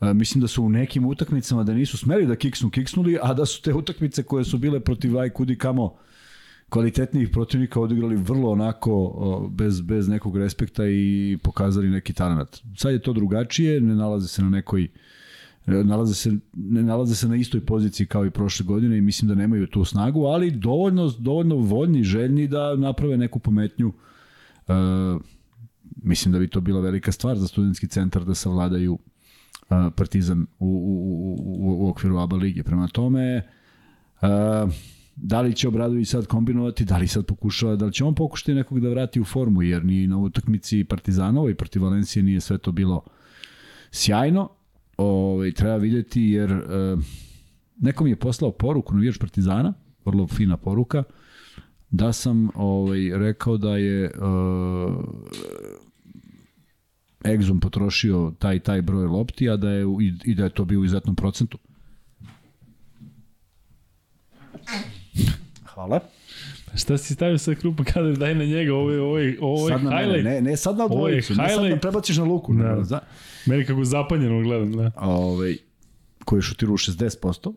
[0.01, 3.45] E, mislim da su u nekim utakmicama da nisu smeli da kiksnu, kiksnuli, a da
[3.45, 5.95] su te utakmice koje su bile protiv aj kudi kamo
[6.69, 12.57] kvalitetnijih protivnika odigrali vrlo onako bez, bez nekog respekta i pokazali neki talent.
[12.77, 14.87] Sad je to drugačije, ne nalaze se na nekoj
[15.69, 19.35] nalaze se, ne nalaze se na istoj poziciji kao i prošle godine i mislim da
[19.35, 23.93] nemaju tu snagu, ali dovoljno, dovoljno voljni, željni da naprave neku pometnju.
[24.67, 24.73] E,
[26.03, 28.97] mislim da bi to bila velika stvar za studentski centar da savladaju
[29.69, 32.63] a, Partizan u, u, u, u okviru ABA lige.
[32.63, 33.47] Prema tome,
[34.21, 34.67] a,
[35.21, 38.53] da li će Obradović sad kombinovati, da li sad pokušava, da li će on pokušati
[38.53, 42.57] nekog da vrati u formu, jer ni na utakmici Partizanova i protiv Valencije nije sve
[42.57, 43.03] to bilo
[43.91, 44.49] sjajno.
[44.97, 46.97] Ovaj treba videti jer e,
[47.79, 49.73] neko mi je poslao poruku navijač Partizana,
[50.05, 51.03] vrlo fina poruka,
[51.91, 54.95] da sam ovaj rekao da je uh,
[57.23, 60.79] Exum potrošio taj taj broj lopti, a da je i, i da je to bio
[60.79, 61.57] u izuzetnom procentu.
[65.65, 65.99] Hvala.
[66.75, 69.73] Šta si stavio sa krupa kada daj na njega, ovo je, ovo je, ovo je
[69.73, 70.25] Sad na mene, highlight.
[70.25, 71.81] ne, ne sad na odvojicu, ne sad da highlight.
[71.81, 72.53] prebaciš na luku.
[72.53, 72.75] Da.
[72.75, 72.83] Ne.
[72.83, 72.99] Za,
[73.45, 74.91] Meni kako zapanjeno gledam, da.
[74.97, 75.57] ovaj,
[76.25, 77.53] koji je šutirao 60%.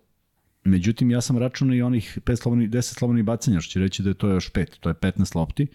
[0.64, 4.10] Međutim, ja sam računao i onih 5 slobodnih, 10 slobodnih bacanja, što će reći da
[4.10, 5.66] je to još 5, to je 15 lopti.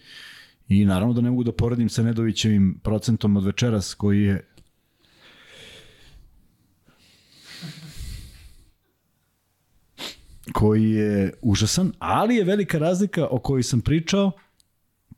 [0.68, 4.47] I naravno da ne mogu da poredim sa Nedovićevim procentom od večeras koji je
[10.52, 14.30] koji je užasan, ali je velika razlika o kojoj sam pričao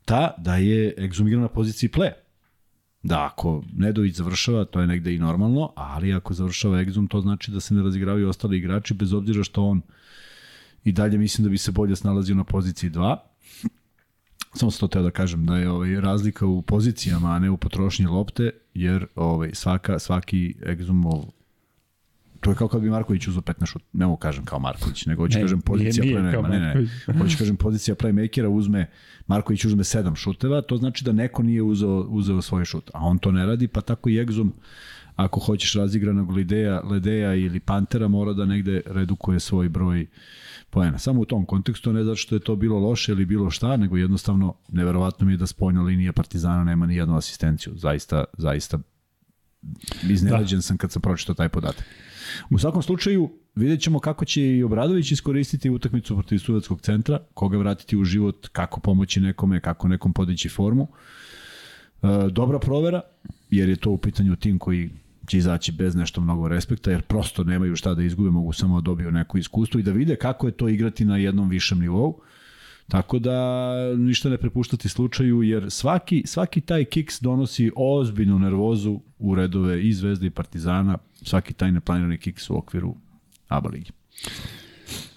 [0.05, 2.11] ta da je egzumiran na poziciji play.
[3.03, 7.51] Da, ako Nedović završava, to je negde i normalno, ali ako završava egzum, to znači
[7.51, 9.81] da se ne razigravaju ostali igrači, bez obzira što on
[10.83, 13.17] i dalje mislim da bi se bolje snalazio na poziciji 2.
[14.53, 17.57] Samo sam to teo da kažem da je ovaj razlika u pozicijama, a ne u
[17.57, 21.23] potrošnji lopte, jer ovaj svaka svaki egzumov
[22.41, 25.23] to je kao kad bi Marković uzeo 15 šut, ne mogu kažem kao Marković, nego
[25.23, 26.89] hoću Ne, kažem pozicija nije- nije ne, ne, Marković.
[27.17, 28.89] hoću kažem pozicija playmakera uzme
[29.27, 33.17] Marković uzme 7 šuteva, to znači da neko nije uzeo, uzeo svoj šut, a on
[33.17, 34.53] to ne radi, pa tako i egzum
[35.15, 40.05] ako hoćeš razigranog Lideja, Ledeja ili Pantera mora da negde redukuje svoj broj
[40.69, 40.97] poena.
[40.97, 43.97] Samo u tom kontekstu, ne zato što je to bilo loše ili bilo šta, nego
[43.97, 47.73] jednostavno neverovatno mi je da spoljna linija Partizana nema ni jednu asistenciju.
[47.75, 48.79] Zaista, zaista
[50.09, 50.61] iznenađen da.
[50.61, 51.85] sam kad sam pročitao taj podatak.
[52.49, 57.57] U svakom slučaju, vidjet ćemo kako će i Obradović iskoristiti utakmicu protiv studentskog centra, koga
[57.57, 60.87] vratiti u život, kako pomoći nekome, kako nekom podići formu.
[62.03, 63.01] E, dobra provera,
[63.49, 64.89] jer je to u pitanju tim koji
[65.27, 68.85] će izaći bez nešto mnogo respekta, jer prosto nemaju šta da izgube, mogu samo da
[68.85, 72.21] dobiju neko iskustvo i da vide kako je to igrati na jednom višem nivou.
[72.91, 79.35] Tako da ništa ne prepuštati slučaju, jer svaki, svaki taj kiks donosi ozbiljnu nervozu u
[79.35, 82.95] redove i Zvezde i Partizana, svaki taj neplanirani kiks u okviru
[83.47, 83.91] ABA ligi.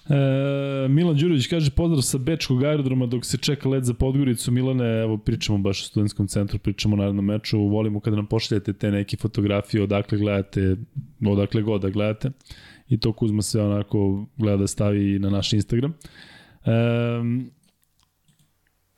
[0.09, 4.51] E, Milan Đurović kaže pozdrav sa Bečkog aerodroma dok se čeka let za Podgoricu.
[4.51, 7.59] Milane, evo pričamo baš o studentskom centru, pričamo o narednom meču.
[7.59, 10.75] Volimo kada nam pošaljete te neke fotografije odakle gledate,
[11.25, 12.31] odakle god da gledate.
[12.89, 15.93] I to Kuzma se onako gleda da stavi na naš Instagram.
[16.65, 16.71] E,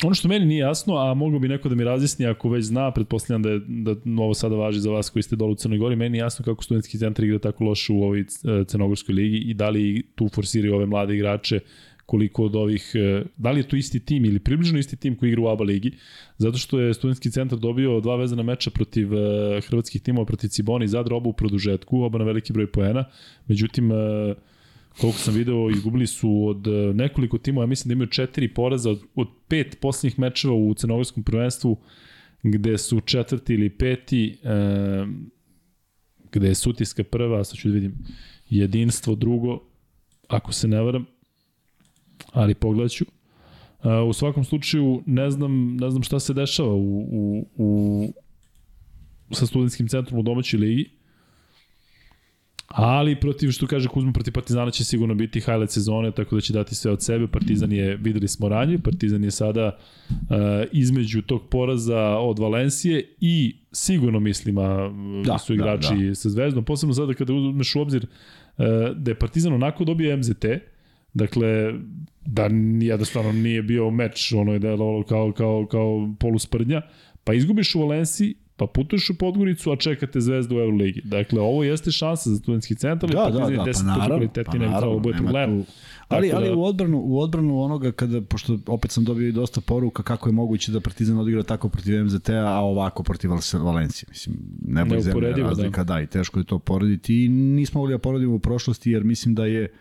[0.03, 2.91] ono što meni nije jasno, a mogo bi neko da mi razjasni ako već zna,
[2.91, 5.95] pretpostavljam da, je, da ovo sada važi za vas koji ste dole u Crnoj Gori,
[5.95, 8.25] meni je jasno kako studentski centar igra tako loše u ovoj e,
[8.67, 11.59] Crnogorskoj ligi i da li tu forsiraju ove mlade igrače
[12.05, 15.29] koliko od ovih, e, da li je to isti tim ili približno isti tim koji
[15.29, 15.91] igra u ABA ligi,
[16.37, 20.85] zato što je studentski centar dobio dva vezana meča protiv e, hrvatskih timova, protiv Cibona
[20.85, 23.05] i Zadra, oba u produžetku, oba na veliki broj poena,
[23.47, 23.91] međutim,
[25.01, 29.01] koliko sam video, izgubili su od nekoliko timova, ja mislim da imaju četiri poraza od,
[29.15, 31.77] od pet poslednjih mečeva u crnogorskom prvenstvu,
[32.43, 35.05] gde su četvrti ili peti, e,
[36.31, 37.93] gde je Sutiska prva, sad ću da vidim,
[38.49, 39.59] jedinstvo drugo,
[40.27, 41.05] ako se ne varam,
[42.31, 43.05] ali pogledat ću.
[43.83, 48.13] E, u svakom slučaju, ne znam, ne znam šta se dešava u, u, u,
[49.31, 50.96] sa studentskim centrom u domaćoj ligi,
[52.67, 56.53] Ali protiv što kaže Kuzma protiv Partizana će sigurno biti highlight sezone, tako da će
[56.53, 57.27] dati sve od sebe.
[57.27, 59.77] Partizan je, videli smo ranije, Partizan je sada
[60.09, 60.17] uh,
[60.71, 64.91] između tog poraza od Valencije i sigurno mislim, a
[65.25, 66.15] da, su igrači da, da.
[66.15, 68.05] sa Zvezdom, posebno sada kada uzmeš u obzir
[68.57, 68.65] uh,
[68.95, 70.45] da je Partizan onako dobio MZT,
[71.13, 71.73] dakle
[72.25, 72.49] da
[72.81, 76.81] jednostavno nije bio meč, ono je delovalo kao, kao, kao polusprdnja,
[77.23, 81.01] pa izgubiš u Valenciji, pa putuješ u Podgoricu, a čekate zvezdu u Euroligi.
[81.03, 84.99] Dakle, ovo jeste šansa za studentski centar, da, da, da, pa naravno, pa ne naravno,
[84.99, 85.63] bude problem.
[85.63, 85.71] Tu...
[86.07, 86.55] Ali, ali da...
[86.55, 90.33] u, odbranu, u odbranu onoga, kada, pošto opet sam dobio i dosta poruka kako je
[90.33, 94.07] moguće da Partizan odigra tako protiv MZT-a, a ovako protiv Valencije.
[94.09, 94.35] Mislim,
[94.67, 95.93] nebo i zemlja razlika, da.
[95.93, 97.25] da, i teško je to porediti.
[97.25, 99.73] I nismo mogli da poredimo u prošlosti, jer mislim da je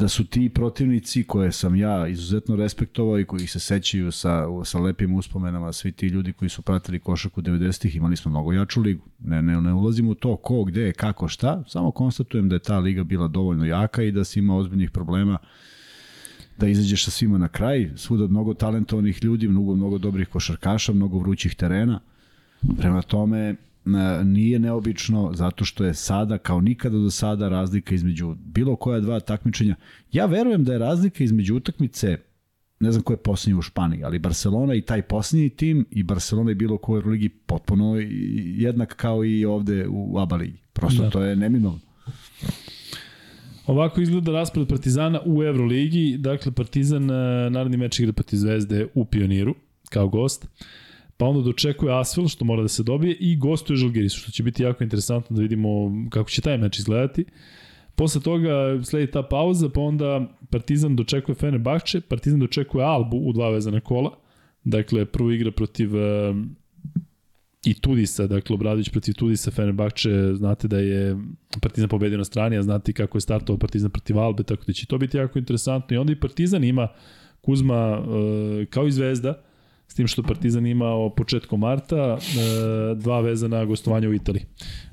[0.00, 4.78] da su ti protivnici koje sam ja izuzetno respektovao i koji se sećaju sa, sa
[4.78, 9.06] lepim uspomenama, svi ti ljudi koji su pratili košaku 90-ih, imali smo mnogo jaču ligu.
[9.18, 12.78] Ne, ne, ne ulazim u to ko, gde, kako, šta, samo konstatujem da je ta
[12.78, 15.38] liga bila dovoljno jaka i da si ima ozbiljnih problema
[16.58, 21.18] da izađeš sa svima na kraj, svuda mnogo talentovanih ljudi, mnogo, mnogo dobrih košarkaša, mnogo
[21.18, 22.00] vrućih terena.
[22.78, 23.56] Prema tome,
[24.24, 29.20] nije neobično zato što je sada kao nikada do sada razlika između bilo koja dva
[29.20, 29.74] takmičenja.
[30.12, 32.18] Ja verujem da je razlika između utakmice
[32.80, 36.50] ne znam ko je posljednji u Španiji, ali Barcelona i taj posljednji tim i Barcelona
[36.50, 37.96] i bilo kojoj ligi potpuno
[38.56, 40.58] jednak kao i ovde u ABA ligi.
[40.72, 41.10] Prosto da.
[41.10, 41.80] to je neminovno.
[43.66, 46.16] Ovako izgleda raspored Partizana u Euroligi.
[46.18, 49.54] Dakle, Partizan e, narodni meč igra protiv Zvezde u Pioniru
[49.90, 50.46] kao gost.
[51.20, 54.62] Pa onda dočekuje Asvel, što mora da se dobije, i gostuje Žalgirisu, što će biti
[54.62, 55.68] jako interesantno da vidimo
[56.10, 57.24] kako će taj meč izgledati.
[57.94, 63.50] Posle toga sledi ta pauza, pa onda Partizan dočekuje Fenerbahče, Partizan dočekuje Albu u dva
[63.50, 64.16] vezana kola.
[64.64, 66.36] Dakle, prvo igra protiv uh,
[67.64, 71.16] i Tudisa, dakle Obradović protiv Tudisa, Fenerbahče, znate da je
[71.62, 74.86] Partizan pobedio na strani, a znate kako je startovao Partizan protiv Albe, tako da će
[74.86, 75.94] to biti jako interesantno.
[75.94, 76.88] I onda i Partizan ima
[77.40, 78.06] Kuzma uh,
[78.70, 79.49] kao i Zvezda,
[79.90, 84.44] s tim što Partizan imao početkom marta uh, dva vezana gostovanja u Italiji.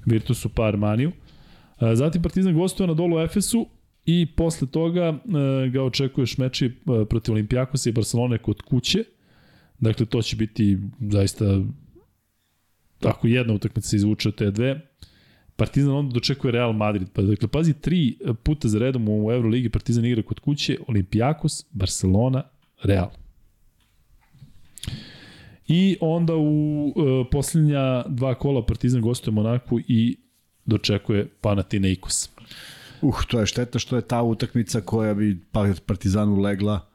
[0.06, 1.10] Virtusu pa Armaniju.
[1.10, 3.68] Uh, zatim Partizan gostuje na dolu Efesu
[4.06, 6.72] i posle toga uh, ga očekuješ meči
[7.10, 9.04] protiv Olimpijakosa i Barcelone kod kuće.
[9.80, 10.78] Dakle, to će biti
[11.10, 11.62] zaista
[13.04, 14.82] ako jedna utakmica izvuče od te dve,
[15.56, 17.08] Partizan onda dočekuje Real Madrid.
[17.14, 22.44] Pa dakle, pazi, tri puta za redom u Euroligi Partizan igra kod kuće, Olimpijakos, Barcelona,
[22.84, 23.10] Real.
[25.68, 30.18] I onda u uh, posljednja dva kola Partizan gostuje Monaku i
[30.66, 32.30] dočekuje Panathinaikos.
[33.02, 35.40] Uh, to je šteta što je ta utakmica koja bi
[35.86, 36.88] Partizanu legla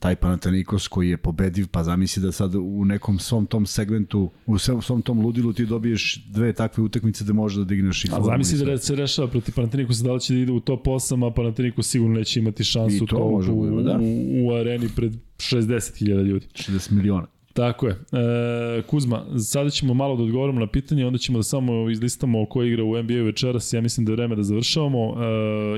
[0.00, 4.58] taj Panathinaikos koji je pobediv, pa zamisli da sad u nekom svom tom segmentu, u
[4.58, 8.66] svom tom ludilu ti dobiješ dve takve utakmice da možeš da digneš i A zamisli
[8.66, 11.88] da se rešava protiv Panathinaikosa da li će da ide u top 8, a Panathinaikos
[11.88, 13.98] sigurno neće imati šansu I to, to može u, da.
[14.02, 16.46] u, u areni pred 60.000 ljudi.
[16.54, 17.26] 60 miliona.
[17.52, 17.92] Tako je.
[17.92, 22.62] E, Kuzma, sada ćemo malo da odgovorimo na pitanje, onda ćemo da samo izlistamo ko
[22.62, 23.72] igra u NBA večeras.
[23.72, 25.14] Ja mislim da je vreme da završavamo.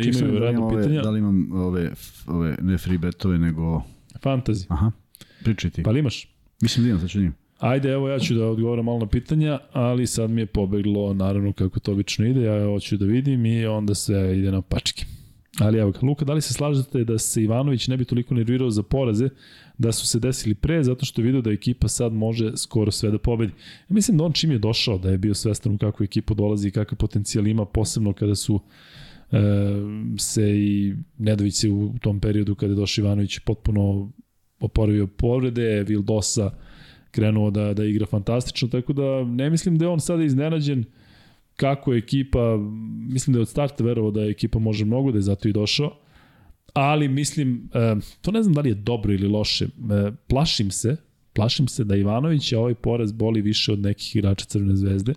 [0.00, 1.02] E, imaju da radno pitanja.
[1.02, 1.90] Da li imam ove,
[2.26, 3.82] ove ne free betove, nego
[4.22, 4.66] Fantasy.
[4.68, 4.90] Aha,
[5.44, 5.82] pričaj ti.
[5.82, 6.28] Pa li imaš?
[6.60, 7.36] Mislim da imam, sad ću da imam.
[7.58, 11.52] Ajde, evo ja ću da odgovoram malo na pitanja, ali sad mi je pobeglo, naravno
[11.52, 15.04] kako to obično ide, ja hoću da vidim i onda sve ide na pačke.
[15.60, 18.82] Ali evo, Luka, da li se slažete da se Ivanović ne bi toliko nervirao za
[18.82, 19.28] poraze
[19.82, 23.10] da su se desili pre, zato što je vidio da ekipa sad može skoro sve
[23.10, 23.52] da pobedi.
[23.88, 26.68] Ja mislim da on čim je došao, da je bio svestan u kakvu ekipu dolazi
[26.68, 28.60] i kakav potencijal ima, posebno kada su
[29.32, 29.38] e,
[30.18, 34.10] se i Nedović se u tom periodu kada je došao Ivanović potpuno
[34.60, 36.50] oporavio povrede, Vildosa
[37.10, 40.84] krenuo da, da igra fantastično, tako da ne mislim da je on sada iznenađen
[41.56, 42.56] kako je ekipa,
[43.08, 45.52] mislim da je od starta verovao da je ekipa može mnogo, da je zato i
[45.52, 45.96] došao,
[46.72, 49.68] ali mislim, e, to ne znam da li je dobro ili loše, e,
[50.28, 50.96] plašim se,
[51.32, 55.14] plašim se da Ivanović je ovaj poraz boli više od nekih igrača Crvene zvezde,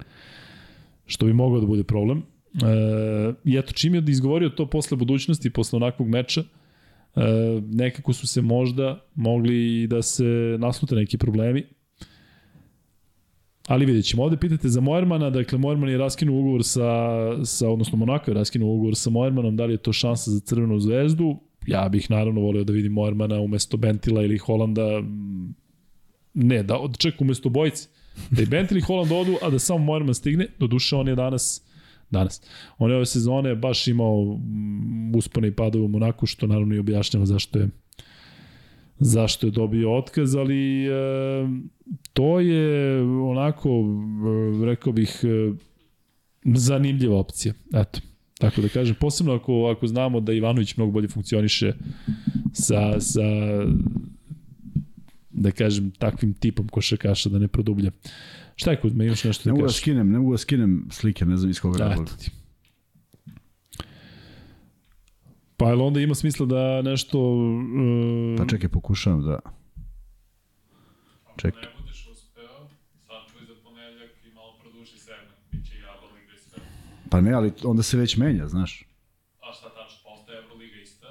[1.05, 2.17] što bi moglo da bude problem.
[2.17, 6.43] E, I eto, čim je izgovorio to posle budućnosti, posle onakvog meča,
[7.71, 11.63] nekako su se možda mogli da se naslute neki problemi.
[13.67, 14.23] Ali vidjet ćemo.
[14.23, 16.85] Ovde pitate za Moermana, dakle Moerman je raskinuo ugovor sa,
[17.45, 20.79] sa odnosno Monako je raskinuo ugovor sa Moermanom, da li je to šansa za Crvenu
[20.79, 21.39] zvezdu?
[21.67, 25.03] Ja bih naravno volio da vidim Moermana umesto Bentila ili Holanda,
[26.33, 27.87] ne, da čeka umesto bojice.
[28.31, 31.15] Da i Bentil i Holland odu, a da samo Moerman stigne, do duše on je
[31.15, 31.61] danas
[32.09, 32.41] danas.
[32.77, 36.79] On je ove sezone baš imao mm, uspone i padove u Monaku, što naravno i
[36.79, 37.69] objašnjava zašto je
[38.99, 40.91] zašto je dobio otkaz, ali e,
[42.13, 45.53] to je onako, e, rekao bih, e,
[46.55, 47.53] zanimljiva opcija.
[47.73, 47.99] Eto,
[48.39, 51.73] tako da kažem, posebno ako, ako znamo da Ivanović mnogo bolje funkcioniše
[52.53, 53.21] sa, sa
[55.29, 57.91] da kažem, takvim tipom košarkaša da ne produblja.
[58.55, 59.61] Šta je kod me, imaš nešto da ne kažeš?
[59.61, 62.11] Ne mogu da skinem, ne mogu da skinem slike, ne znam iz koga razloga.
[65.57, 67.19] Pa je onda ima smisla da nešto...
[67.19, 68.37] Uh...
[68.37, 69.39] Pa čekaj, pokušavam da...
[71.37, 71.61] Čekaj.
[71.61, 72.67] Ako ne budeš uspeo,
[73.07, 76.59] sačuvaj za ponedljak i malo produži segment, bit će i Euroliga i sve.
[77.09, 78.83] Pa ne, ali onda se već menja, znaš.
[79.41, 81.07] A šta tačno, pa ostaje Euroliga ista?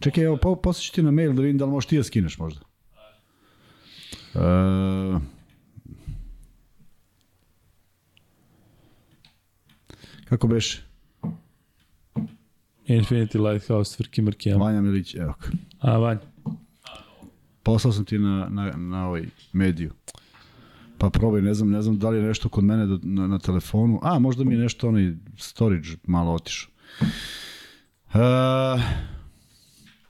[0.00, 2.38] Čekaj, evo, po, posle ti na mail da vidim da li možeš ti da skineš
[2.38, 2.60] možda.
[4.34, 5.22] Uh,
[10.32, 10.80] Kako beš?
[12.86, 14.64] Infinity Lighthouse, Frki Mrkijama.
[14.64, 15.50] Vanja Milić, evo ka.
[15.80, 16.20] A, Vanja.
[17.62, 19.92] Poslao sam ti na, na, na ovaj mediju.
[21.02, 23.38] Pa probaj, ne znam, ne znam da li je nešto kod mene do, na, na
[23.38, 23.98] telefonu.
[24.02, 26.70] A, možda mi je nešto onaj storage malo otišao.
[28.14, 28.80] Uh,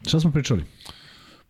[0.06, 0.64] šta smo pričali?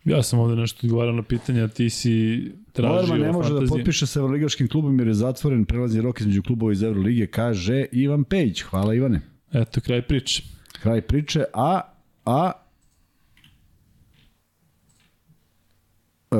[0.05, 3.59] Ja sam ovde nešto odgovarao na pitanje, a ti si tražio Olerman ne može da
[3.59, 3.79] fantazije.
[3.79, 8.23] potpiše sa Evroligaškim klubom jer je zatvoren prelazni rok između klubova iz Evrolige, kaže Ivan
[8.23, 8.61] Pejić.
[8.61, 9.21] Hvala Ivane.
[9.53, 10.43] Eto, kraj priče.
[10.81, 11.81] Kraj priče, a,
[12.25, 12.51] a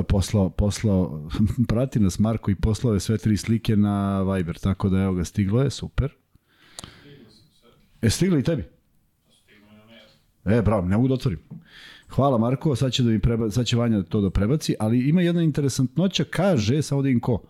[0.01, 1.29] poslao, poslao,
[1.69, 5.23] prati nas Marko i poslao je sve tri slike na Viber, tako da evo ga,
[5.23, 6.13] stiglo je, super.
[8.01, 8.63] E, stiglo i tebi?
[10.45, 11.39] E, bravo, ne mogu da otvorim.
[12.09, 15.21] Hvala Marko, sad će, da mi preba, sad će Vanja to da prebaci, ali ima
[15.21, 17.43] jedna interesantnoća, kaže, samo da im ko.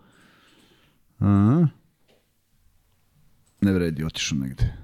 [1.18, 1.68] Aha.
[3.60, 4.76] Ne vredi, otišao negde.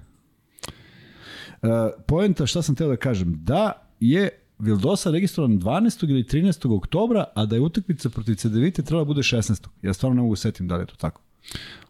[1.62, 1.68] Uh,
[2.06, 4.30] poenta, šta sam teo da kažem, da je
[4.60, 6.10] Vildosa registrovan 12.
[6.10, 6.76] ili 13.
[6.76, 9.66] oktobra, a da je utakmica protiv CDVite trebala da bude 16.
[9.82, 11.22] Ja stvarno ne mogu setim da li je to tako.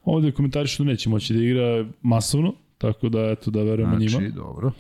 [0.05, 4.35] Ovde komentariš da neće moći da igra masovno, tako da eto da verujemo Znači, njima.
[4.35, 4.73] dobro.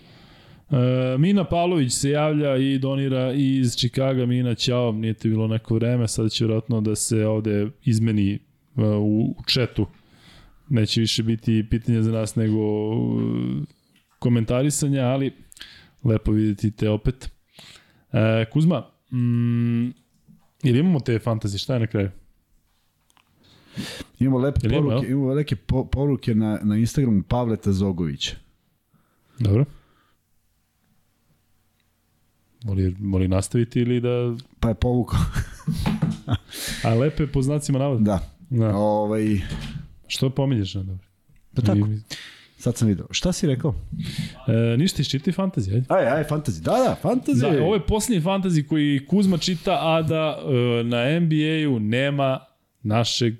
[0.70, 4.26] E, Mina Pavlović se javlja i donira iz Čikaga.
[4.26, 8.38] Mina, ćao, nije ti bilo neko vreme, sada će vjerojatno da se ovde izmeni e,
[8.82, 9.86] u, u četu.
[10.68, 12.96] Neće više biti pitanje za nas nego e,
[14.18, 15.32] komentarisanja, ali
[16.04, 17.30] lepo videti te opet.
[18.12, 19.86] E, Kuzma, mm,
[20.62, 22.10] ili imamo te fantazije, šta je na kraju?
[24.18, 25.12] Imamo lepe Jel ima, poruke, jel?
[25.12, 28.36] imamo neke po, poruke na, na Instagramu Pavleta Zogovića.
[29.38, 29.64] Dobro.
[32.64, 34.36] Moli, moli nastaviti ili da...
[34.60, 35.20] Pa je povukao.
[36.84, 38.00] A lepe po znacima navoda.
[38.00, 38.30] da.
[38.58, 38.76] Da.
[38.76, 39.40] Ovaj,
[40.06, 40.74] Što pominješ?
[40.74, 41.06] na dobro?
[41.54, 42.00] pa tako, I-
[42.60, 43.06] sad sam video.
[43.10, 43.74] Šta si rekao?
[44.48, 45.74] E, ništa, iščiti fantazija.
[45.74, 45.86] Ajde.
[45.88, 46.60] Aj, aj, fantasy.
[46.62, 47.40] Da, da, fantasy.
[47.40, 52.40] Da, ovo je posljednji fantazi koji Kuzma čita, a da e, na NBA-u nema
[52.82, 53.34] našeg...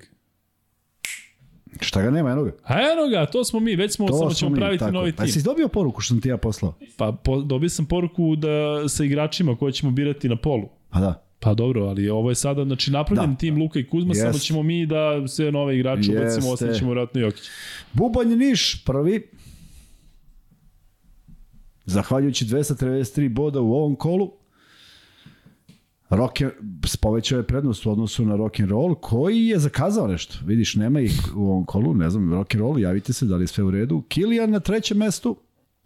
[1.79, 2.51] Šta ga nema, eno ga.
[2.63, 4.91] A eno ga, to smo mi, već smo, To samo ćemo mi, praviti tako.
[4.91, 5.31] novi Pa tim.
[5.33, 6.73] si dobio poruku što sam ti ja poslao?
[6.97, 10.69] Pa po, dobio sam poruku da sa igračima koje ćemo birati na polu.
[10.89, 11.30] Pa da.
[11.43, 13.37] Pa dobro, ali ovo je sada, znači napravljen Da.
[13.37, 14.45] tim Luka i Kuzma, samo Jest.
[14.45, 16.65] ćemo mi da sve nove igrače ubacimo, Jeste.
[16.65, 17.43] ostaćemo vjerojatno Jokić.
[17.93, 19.27] Bubanj Niš, prvi.
[21.85, 24.31] Zahvaljujući 293 boda u ovom kolu,
[26.09, 26.33] Rock,
[27.01, 30.37] povećao je prednost u odnosu na rock and roll, koji je zakazao nešto.
[30.45, 33.43] Vidiš, nema ih u ovom kolu, ne znam, rock and roll, javite se da li
[33.43, 34.03] je sve u redu.
[34.07, 35.37] Kilian na trećem mestu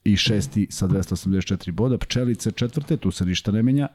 [0.04, 3.88] i šesti sa 284 boda, pčelice četvrte, tu se ništa ne menja,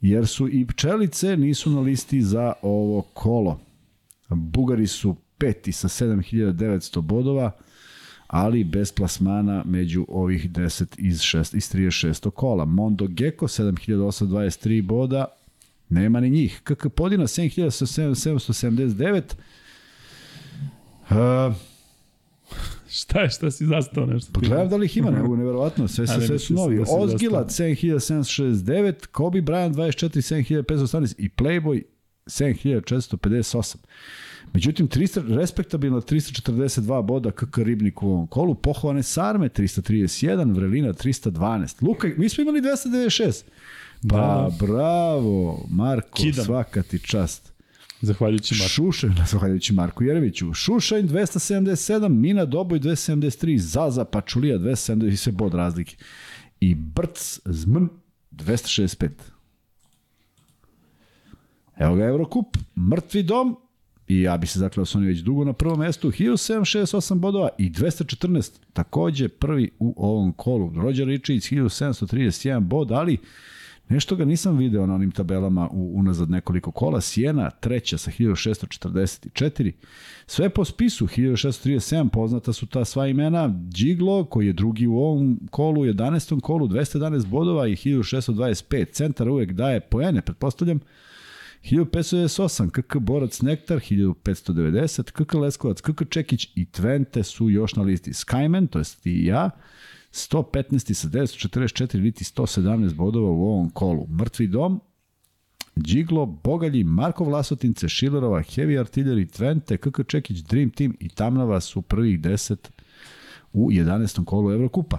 [0.00, 3.60] jer su i pčelice nisu na listi za ovo kolo.
[4.28, 7.52] Bugari su peti sa 7900 bodova,
[8.26, 12.30] ali bez plasmana među ovih 10 iz, 6, iz 36.
[12.30, 12.64] kola.
[12.64, 15.24] Mondo Gecko 7823 boda,
[15.88, 16.60] nema ni njih.
[16.64, 19.22] KK Podina 7779.
[21.10, 21.16] Uh,
[22.90, 24.32] Šta je, šta si zastao nešto?
[24.32, 26.78] pa gledam da li ih ima, nego neverovatno, sve, se, sve su novi.
[26.78, 31.82] da si Ozgilat 7769, Kobe Bryant 24 7518 i Playboy
[32.26, 33.76] 7458.
[34.52, 41.82] Međutim, 300, respektabilno 342 boda KK Ribnik u ovom kolu, pohovane Sarme 331, Vrelina 312.
[41.82, 43.42] Luka, mi smo imali 296.
[44.08, 46.44] Pa, Da, bravo, Marko, Kidam.
[46.44, 47.49] svaka ti čast.
[48.00, 48.68] Zahvaljujući Marku.
[48.68, 50.54] Šušanj, zahvaljujući Marku Jereviću.
[50.54, 55.96] Šušanj 277, Mina Doboj 273, Zaza Pačulija 270 i sve bod razlike.
[56.60, 57.88] I Brc Zmn
[58.30, 59.08] 265.
[61.76, 63.56] Evo ga Eurocup, mrtvi dom,
[64.08, 67.70] i ja bi se zaklao su oni već dugo na prvom mestu, 1768 bodova i
[67.70, 70.72] 214, takođe prvi u ovom kolu.
[70.76, 73.18] Rođer Ričić 1731 bod, ali
[73.90, 77.00] nešto ga nisam video na onim tabelama u, unazad nekoliko kola.
[77.00, 79.72] Sijena treća sa 1644,
[80.26, 85.40] sve po spisu 1637, poznata su ta sva imena, Džiglo koji je drugi u ovom
[85.50, 86.40] kolu, u 11.
[86.40, 90.80] kolu 211 bodova i 1625, centar uvek daje poene, pretpostavljam,
[91.62, 98.12] 1598, KK Borac Nektar, 1590, KK Leskovac, KK Čekić i Twente su još na listi.
[98.12, 99.50] Skyman, to jest i ja,
[100.12, 104.06] 115 sa 944, niti 117 bodova u ovom kolu.
[104.06, 104.80] Mrtvi dom,
[105.78, 111.82] Džiglo, Bogalji, Marko Vlasotince, Šilerova, Heavy Artillery, Twente, KK Čekić, Dream Team i Tamnava su
[111.82, 112.56] prvih 10
[113.52, 114.24] u 11.
[114.24, 114.98] kolu Evrokupa.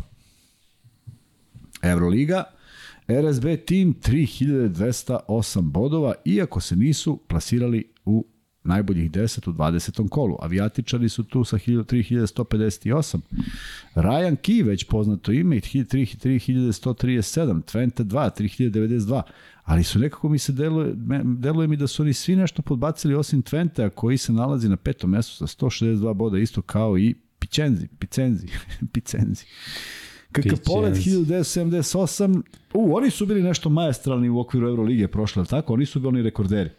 [1.81, 2.43] Evroliga,
[3.07, 8.25] RSB tim 3208 bodova, iako se nisu plasirali u
[8.63, 10.09] najboljih 10 u 20.
[10.09, 10.37] kolu.
[10.41, 13.19] Avijatičari su tu sa 3158.
[13.95, 17.61] Ryan Key, već poznato ime, 3137.
[17.61, 19.21] Twente 2, 3092.
[19.63, 20.93] Ali su nekako mi se deluje,
[21.23, 25.09] deluje mi da su oni svi nešto podbacili osim Twente, koji se nalazi na petom
[25.09, 28.47] mestu sa 162 boda, isto kao i Picenzi, Picenzi,
[28.93, 29.45] Picenzi.
[30.31, 31.27] KK Polet Pićens.
[31.27, 32.41] 1978.
[32.73, 35.73] U, oni su bili nešto majestralni u okviru Euroligije prošle, tako?
[35.73, 36.69] Oni su bili oni rekorderi.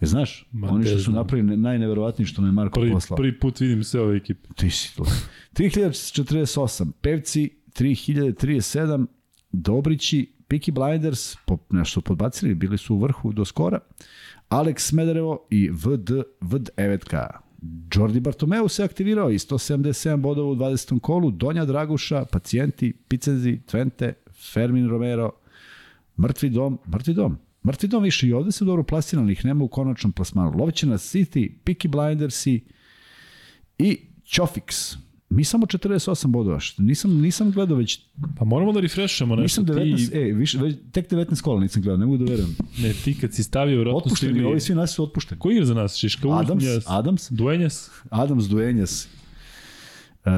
[0.00, 0.48] Je znaš?
[0.52, 3.16] Ma, oni što su napravili najneverovatniji što je Marko Prvi, poslao.
[3.16, 4.48] prvi put vidim sve ove ekipe.
[4.54, 5.04] Ti si to.
[5.54, 6.92] 3048.
[7.00, 9.06] Pevci 3037.
[9.52, 13.78] Dobrići, Peaky Blinders, po, nešto podbacili, bili su u vrhu do skora.
[14.48, 16.10] Alex Smederevo i VD,
[16.40, 17.40] VD Evetka.
[17.94, 21.00] Jordi Bartomeu se aktivirao i 177 bodova u 20.
[21.00, 21.30] kolu.
[21.30, 24.12] Donja Draguša, Pacijenti, Picenzi, Twente,
[24.52, 25.32] Fermin Romero,
[26.20, 27.38] Mrtvi dom, mrtvi dom.
[27.66, 30.58] Mrtvi dom više i ovde su dobro plasirani, ali ih nema u konačnom plasmanu.
[30.58, 32.60] Lovećena City, Peaky Blindersi
[33.78, 34.96] i Ćofix.
[35.28, 38.00] Mi samo 48 bodova, što nisam, nisam gledao već,
[38.38, 39.62] Pa moramo da refreshamo nešto.
[39.62, 42.56] nisam 19, Ti, e, više, već, tek 19 kola nisam gledao, ne mogu da verujem.
[42.78, 44.44] ne, ti kad si stavio, vjerojatno Otpušteni, igli...
[44.44, 45.38] ovi svi nas su otpušteni.
[45.38, 45.96] Ko igra za nas?
[45.96, 49.08] Šiška Adams, Adams, Adams, Duenjas, Adams Duenjas,
[50.24, 50.32] uh,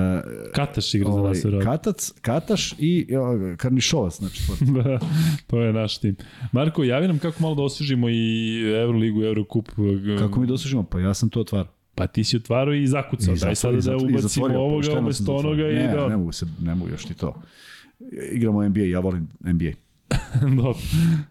[0.55, 1.73] Kataš igra za ovaj, nas, vjerojatno.
[1.73, 4.43] Katac, Kataš i o, Karnišovac, znači.
[4.75, 4.99] Da,
[5.47, 6.17] to je naš tim.
[6.53, 9.69] Marko, javi nam kako malo da osvežimo i Euroligu, Eurocup.
[10.19, 10.83] Kako mi dosužimo?
[10.83, 11.73] Pa ja sam to otvarao.
[11.95, 13.35] Pa ti si otvarao i zakucao.
[13.35, 16.09] I Daj sada da i ubacimo ovoga umesto onoga i ne, da...
[16.09, 17.43] Ne mogu, se, ne mogu još ti to.
[18.33, 19.73] Igramo NBA, ja volim NBA.
[20.57, 20.79] Dobro.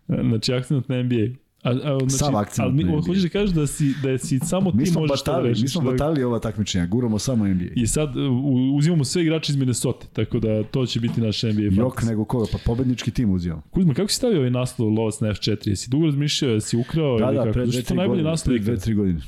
[0.08, 1.28] Znači, akcent na NBA.
[1.64, 4.72] A, a, znači, Sav akcent ali mi, hoćeš da kažeš da si, da si samo
[4.72, 5.62] Mi ti možeš to da batali, rešiš.
[5.62, 7.66] mi smo da- batali ova takmičenja, guramo samo NBA.
[7.76, 8.32] I sad u,
[8.76, 12.06] uzimamo sve igrače iz Minnesota, tako da to će biti naš NBA Jok fantasy.
[12.06, 13.62] nego koga, pa pobednički tim uzimamo.
[13.62, 15.68] Kuzma, kako si stavio ovaj naslov Lovac na F4?
[15.68, 17.54] Jesi dugo razmišljao, jesi ukrao Da, ili da, kako?
[17.54, 18.32] pre Zašto dve, je to tri najbolji godine.
[18.32, 18.84] naslov Pre dve, ikada?
[18.84, 19.22] tri godine.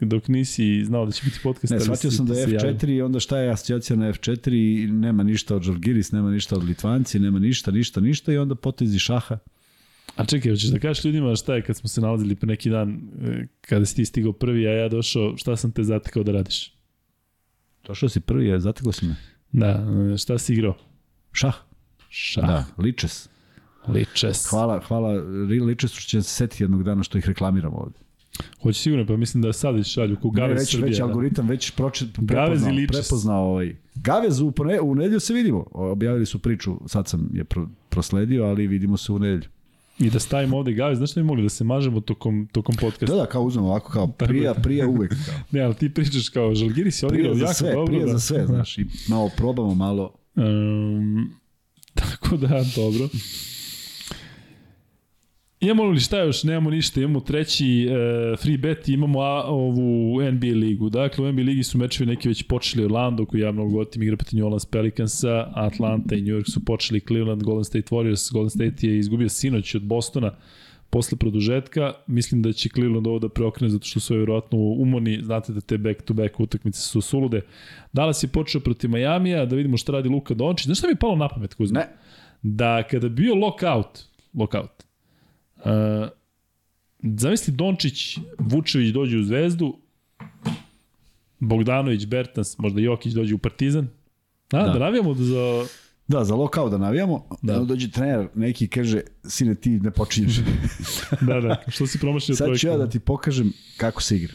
[0.00, 1.72] Dok nisi znao da će biti podcast.
[1.72, 2.72] Ne, shvatio sam da je se javio.
[2.72, 4.50] F4 i onda šta je asocijacija na F4
[4.82, 8.54] i nema ništa od Žalgiris, nema ništa od Litvanci, nema ništa, ništa, ništa i onda
[8.54, 9.38] potezi šaha.
[10.16, 13.00] A čekaj, hoćeš da kažeš ljudima šta je kad smo se nalazili pre neki dan,
[13.22, 16.72] e, kada si ti stigao prvi, a ja došao, šta sam te zatekao da radiš?
[17.86, 19.16] Došao si prvi, je, zatekao si me.
[19.52, 19.84] Da,
[20.18, 20.74] šta si igrao?
[21.32, 21.54] Šah.
[22.08, 22.40] Šta?
[22.40, 23.28] Da, Ličes.
[23.88, 24.46] Ličes.
[24.46, 25.12] Hvala, hvala
[25.66, 27.98] Ličesu što će se setiti jednog dana što ih reklamiramo ovde.
[28.62, 30.86] Hoće sigurno, pa mislim da sad već šalju ko Gavez već, Srbija.
[30.86, 31.04] već da.
[31.04, 33.08] algoritam već proče, Gavez i prepoznao, Ličes.
[33.08, 33.76] prepoznao ovaj.
[33.94, 35.64] Gavez u, pone, u nedelju se vidimo.
[35.72, 39.50] Objavili su priču, sad sam je pro, prosledio, ali vidimo se u nedelju.
[39.98, 43.06] I da stavimo ovde Gavez, znaš šta bi mogli da se mažemo tokom, tokom podcasta?
[43.06, 45.10] Da, da, kao uzmemo ovako, kao prija, prija uvek.
[45.10, 45.34] Kao.
[45.50, 47.86] Ne, ali ti pričaš kao Žalgiris je odigrao jako sve, dobro.
[47.86, 48.12] prija da.
[48.12, 48.78] za sve, znaš.
[48.78, 50.14] I malo probamo, malo...
[50.34, 51.34] Um,
[52.00, 53.08] tako da, dobro.
[55.66, 56.44] Imamo li šta još?
[56.44, 57.00] Nemamo ništa.
[57.00, 60.90] Imamo treći uh, free bet i imamo a, ovu NBA ligu.
[60.90, 64.16] Dakle, u NBA ligi su mečevi neki već počeli Orlando, koji ja mnogo gotim igra
[64.16, 68.32] protiv New Orleans Pelicansa, Atlanta i New York su počeli Cleveland, Golden State Warriors.
[68.32, 70.32] Golden State je izgubio sinoć od Bostona
[70.90, 71.92] posle produžetka.
[72.06, 75.20] Mislim da će Cleveland ovo da preokrene zato što su vjerojatno umorni.
[75.22, 77.40] Znate da te back-to-back utakmice su sulude.
[77.92, 80.66] Dallas je počeo protiv Majamija, da vidimo šta radi Luka Dončić.
[80.66, 81.80] Znaš šta mi je palo na pamet, Kuzma?
[81.80, 81.86] Ne.
[82.42, 84.75] Da kada bio lockout, lockout,
[85.66, 86.08] uh,
[87.02, 89.78] zamisli Dončić, Vučević dođe u Zvezdu,
[91.38, 93.88] Bogdanović, Bertans, možda Jokić dođe u Partizan.
[94.52, 94.78] A, da, Da.
[94.78, 95.66] navijamo za...
[96.08, 97.52] Da, za lokao da navijamo, Da.
[97.52, 97.64] da.
[97.64, 100.36] dođe trener neki kaže, sine ti ne počinješ.
[101.20, 104.34] Da, da, što si promašio Sad ću ja da ti pokažem kako se igra.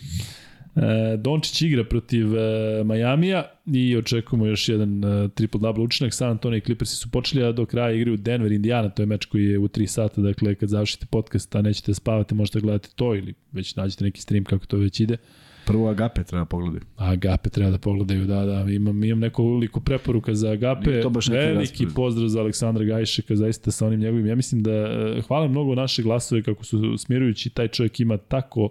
[0.76, 6.14] E, Dončić igra protiv e, Majamija i očekujemo još jedan e, triple-double učinak.
[6.14, 9.26] San Antonio i Clippersi su počeli, a do kraja igraju Denver, Indiana, to je meč
[9.26, 13.15] koji je u 3 sata, dakle kad završite podcast, a nećete spavati, možete gledati to
[13.15, 15.18] ili već nađete neki stream kako to već ide.
[15.65, 16.85] Prvo Agape treba pogledati.
[16.98, 21.27] Agape treba da pogledaju, da, da, imam, imam nekoliko preporuka za Agape, Nije to baš
[21.27, 21.93] neki veliki raspored.
[21.95, 26.03] pozdrav za Aleksandra Gajšeka, zaista sa onim njegovim, ja mislim da, e, hvala mnogo naše
[26.03, 28.69] glasove kako su smirujući, taj čovjek ima tako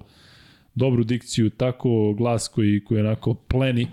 [0.75, 3.87] dobru dikciju, tako glas koji, koji onako pleni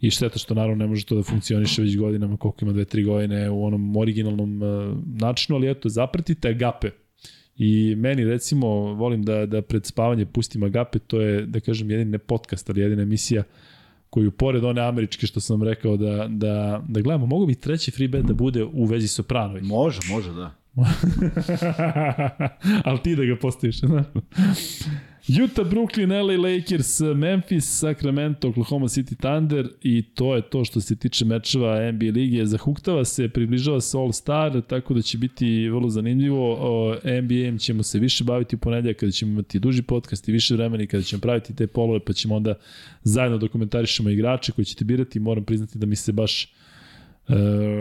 [0.00, 3.02] i šteta što naravno ne može to da funkcioniše već godinama, koliko ima dve, tri
[3.02, 6.90] godine u onom originalnom uh, načinu, ali eto, zapratite Agape.
[7.56, 12.10] I meni recimo, volim da, da pred spavanje pustim Agape, to je, da kažem, jedin
[12.10, 13.42] ne podcast, ali jedina emisija
[14.10, 18.08] koju pored one američke što sam rekao da, da, da gledamo, mogu bi treći free
[18.08, 19.60] bet da bude u vezi Sopranovi.
[19.60, 20.54] Može, može, da.
[22.84, 23.80] Ali ti da ga postaviš.
[23.80, 24.06] znaš.
[25.28, 30.96] Utah, Brooklyn, LA Lakers, Memphis, Sacramento, Oklahoma City Thunder i to je to što se
[30.96, 32.46] tiče mečeva NBA lige.
[32.46, 36.56] Zahuktava se, približava se All Star, tako da će biti vrlo zanimljivo.
[36.60, 40.54] O, NBA-em ćemo se više baviti u ponedljak kada ćemo imati duži podcast i više
[40.54, 42.54] vremena i kada ćemo praviti te polove, pa ćemo onda
[43.02, 45.20] zajedno dokumentarišemo igrače koji ćete birati.
[45.20, 46.52] Moram priznati da mi se baš
[47.28, 47.34] E,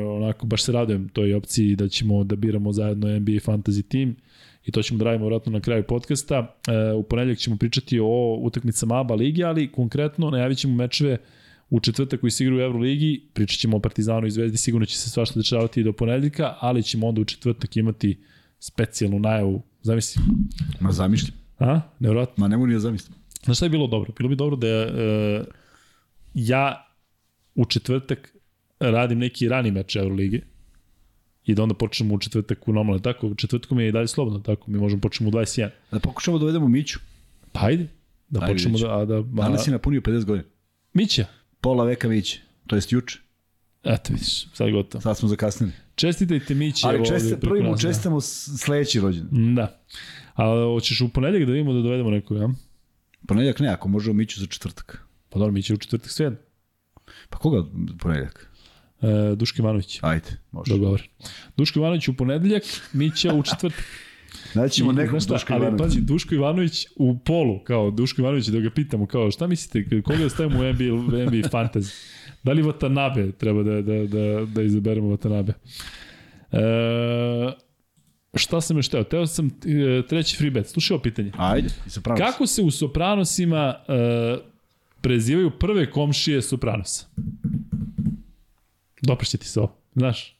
[0.05, 4.15] onako, baš se radujem toj opciji da ćemo da biramo zajedno NBA Fantasy Team
[4.65, 6.55] i to ćemo da radimo vratno na kraju podcasta.
[6.67, 11.17] E, u ponedljak ćemo pričati o utakmicama ABA ligi, ali konkretno najavit ćemo mečeve
[11.69, 14.97] u četvrtak koji se igra u Euroligi, pričat ćemo o Partizanu i Zvezdi, sigurno će
[14.97, 18.19] se svašta dešavati i do ponedeljka, ali ćemo onda u četvrtak imati
[18.59, 20.21] specijalnu najavu, zamisli.
[20.79, 21.37] Ma zamišljam.
[21.59, 21.81] A?
[21.99, 22.41] Nevjerojatno.
[22.41, 23.15] Ma ne mogu ni da zamislim.
[23.43, 24.13] Znaš šta je bilo dobro?
[24.17, 25.43] Bilo bi dobro da e,
[26.33, 26.87] ja
[27.55, 28.35] u četvrtak
[28.79, 30.54] radim neki rani meč Euroligije
[31.45, 33.35] i da onda počnemo u četvrtak u normalno, tako?
[33.35, 34.71] Četvrtkom je i dalje slobodno, tako?
[34.71, 35.69] Mi možemo počnemo u 21.
[35.91, 36.99] Da pokušamo da dovedemo Miću.
[37.51, 37.87] Pa ajde.
[38.29, 38.97] Da Ajde, počnemo da...
[38.97, 40.47] A, da ma, Danas je napunio 50 godina.
[40.93, 41.25] Mića.
[41.61, 42.41] Pola veka Miće.
[42.67, 43.19] To jest juče.
[43.83, 45.01] Eto vidiš, sad gotovo.
[45.01, 45.71] Sad smo zakasnili.
[45.95, 46.81] Čestitajte Mići.
[46.85, 49.55] Ali preko prvi mu čestamo sledeći rođendan.
[49.55, 49.81] Da.
[50.33, 52.49] A hoćeš u ponedjeljak da vidimo da dovedemo nekog, ja?
[53.27, 55.07] Ponedjeljak ne, ako možemo Miću za četvrtak.
[55.29, 56.31] Pa dobro, Mića je u četvrtak sve.
[57.29, 57.65] Pa koga
[57.99, 58.51] ponedjeljak?
[59.01, 59.99] E, Duško Ivanović.
[60.01, 60.71] Ajde, može.
[60.73, 61.09] Dogovor.
[61.57, 62.63] Duško Ivanović u ponedeljak,
[62.93, 63.85] Mića u četvrtak.
[64.53, 65.83] Naćemo I, nekog šta, Duška ali Ivanovića.
[65.83, 70.17] pazi, Duško Ivanović u polu, kao Duško Ivanović, da ga pitamo, kao šta mislite, koga
[70.17, 70.83] da stavimo u NBA,
[71.25, 71.93] NBA Fantasy?
[72.43, 75.51] Da li Watanabe treba da, da, da, da izaberemo Watanabe?
[76.51, 77.65] E,
[78.35, 79.03] šta sam još teo?
[79.03, 80.67] Teo sam e, treći free bet.
[80.67, 81.31] Slušaj ovo pitanje.
[81.37, 81.69] Ajde,
[82.03, 82.17] pravom.
[82.17, 84.37] Kako se u Sopranosima e,
[85.01, 87.05] prezivaju prve komšije Sopranosa?
[89.05, 90.35] Dopašće ti se ovo, znaš?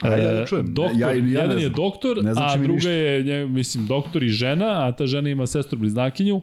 [0.00, 0.74] Ajde, ja da čujem.
[0.74, 2.90] Doktor, Ja ja jedan je doktor, Ne znači a druga ništa.
[2.90, 6.42] je, nje- mislim, doktor i žena, a ta žena ima sestru bliznakinju.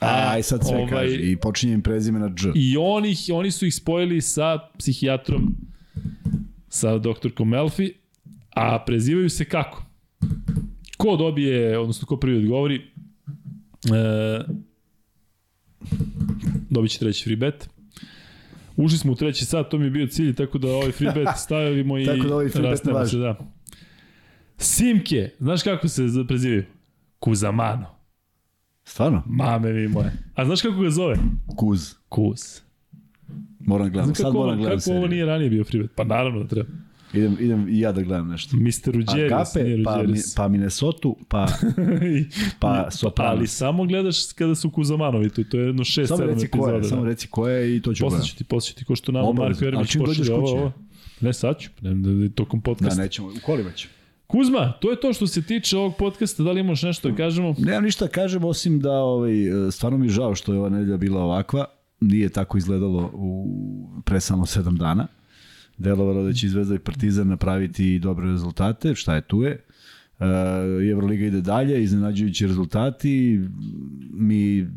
[0.00, 1.14] A, Aj, sad sve ovaj, kaže.
[1.16, 2.48] I počinje im prezime na Dž.
[2.54, 5.54] I oni, oni su ih spojili sa psihijatrom,
[6.68, 7.92] sa doktorkom Melfi,
[8.50, 9.84] a prezivaju se kako?
[10.96, 14.44] Ko dobije, odnosno ko prvi odgovori, e,
[16.70, 17.68] dobit će treći free bet.
[18.78, 21.28] Ušli smo u treći sat, to mi je bio cilj, tako da ovaj free bet
[21.44, 23.38] stavimo i Tako da ovaj free bet se, da.
[24.56, 26.64] Simke, znaš kako se prezivaju?
[27.18, 27.86] Kuzamano.
[28.84, 29.22] Stvarno?
[29.26, 30.12] Mame mi moje.
[30.34, 31.16] A znaš kako ga zove?
[31.56, 31.94] Kuz.
[32.08, 32.40] Kuz.
[33.60, 34.04] Moram da gledam.
[34.04, 35.08] Znam Sad moram ovo, gledam kako ovo seriju.
[35.08, 35.90] nije ranije bio prived?
[35.94, 36.68] Pa naravno da treba.
[37.14, 38.56] Idem, idem i ja da gledam nešto.
[38.56, 38.60] Mr.
[38.86, 41.46] Ruđeris, nije Agape, pa, mi, pa Minnesota, pa,
[42.60, 43.38] pa Sopranos.
[43.38, 46.76] Ali samo gledaš kada su Kuzamanovi tu, to je jedno 6-7 Samo reci ko epizoda.
[46.76, 47.08] je, samo da.
[47.08, 48.28] reci ko je i to ću gledati.
[48.28, 49.42] ću ti, posle ću ti, ko što Obavezno.
[49.44, 50.72] Marko Jeremić pošalje ovo, ovo.
[51.20, 53.02] Ne, sad ću, ne, da, da, tokom Da, podcasta.
[53.02, 53.88] nećemo, u kolima ću.
[54.26, 57.54] Kuzma, to je to što se tiče ovog podcasta, da li imaš nešto da kažemo?
[57.58, 59.32] Nemam ništa da kažem, osim da ovaj,
[59.70, 61.64] stvarno mi je žao što je ova nedelja bila ovakva.
[62.00, 63.46] Nije tako izgledalo u,
[64.04, 65.06] pre samo sedam dana.
[65.78, 69.64] Delovalo da će Zvezda i Partizan napraviti dobre rezultate, šta je tu je.
[70.18, 70.26] Uh,
[70.90, 73.40] Evroliga ide dalje, iznenađujući rezultati.
[74.12, 74.68] Mi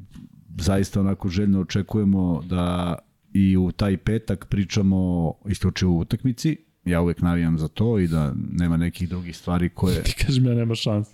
[0.57, 2.95] zaista onako željno očekujemo da
[3.33, 6.57] i u taj petak pričamo isključivo u utakmici.
[6.85, 10.03] Ja uvek navijam za to i da nema nekih drugih stvari koje...
[10.03, 11.07] Ti kažem ja nema šans.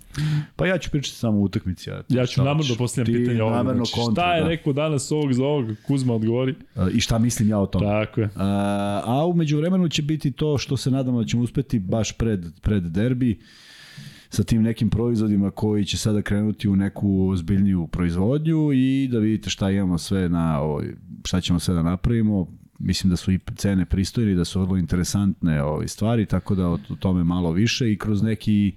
[0.56, 1.90] Pa ja ću pričati samo o utakmici.
[1.90, 3.54] Ja, Ja ću namrno postavljam Ti pitanje ovog.
[3.54, 4.48] namerno Znači, kontra, šta je da.
[4.48, 5.66] rekao danas ovog za ovog?
[5.86, 6.54] Kuzma odgovori.
[6.76, 7.86] E, I šta mislim ja o tome.
[7.86, 8.28] Tako je.
[8.36, 12.46] A, a umeđu vremenu će biti to što se nadamo da ćemo uspeti baš pred,
[12.62, 13.38] pred derbi
[14.30, 19.50] sa tim nekim proizvodima koji će sada krenuti u neku zbiljniju proizvodnju i da vidite
[19.50, 22.46] šta imamo sve na ovoj, šta ćemo sve da napravimo.
[22.78, 26.78] Mislim da su i cene pristojne da su vrlo interesantne ove stvari, tako da o
[26.98, 28.72] tome malo više i kroz neki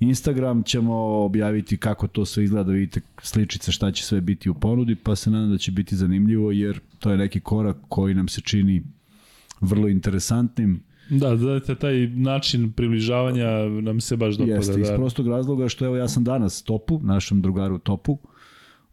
[0.00, 0.94] Instagram ćemo
[1.24, 5.16] objaviti kako to sve izgleda, da vidite sličice šta će sve biti u ponudi, pa
[5.16, 8.82] se nadam da će biti zanimljivo jer to je neki korak koji nam se čini
[9.60, 10.82] vrlo interesantnim.
[11.10, 13.50] Da, da, taj način približavanja
[13.82, 14.54] nam se baš dopada.
[14.54, 14.96] Jeste, iz da.
[14.96, 18.18] prostog razloga što evo ja sam danas Topu, našem drugaru Topu,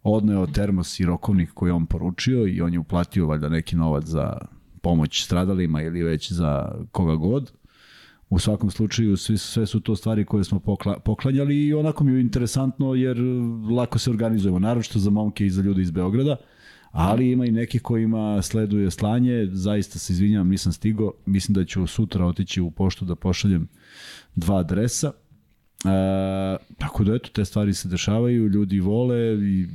[0.04, 4.38] odneo termos i rokovnik koji on poručio i on je uplatio valjda neki novac za
[4.82, 7.52] pomoć stradalima ili već za koga god.
[8.30, 12.14] U svakom slučaju sve, sve su to stvari koje smo pokla, poklanjali i onako mi
[12.14, 13.18] je interesantno jer
[13.72, 16.36] lako se organizujemo, naročito za momke i za ljude iz Beograda,
[16.92, 21.88] ali ima i nekih kojima sleduje slanje, zaista se izvinjam, nisam stigo, mislim da ću
[21.88, 23.68] sutra otići u poštu da pošaljem
[24.36, 25.12] dva adresa,
[25.86, 29.68] E, tako da eto, te stvari se dešavaju, ljudi vole i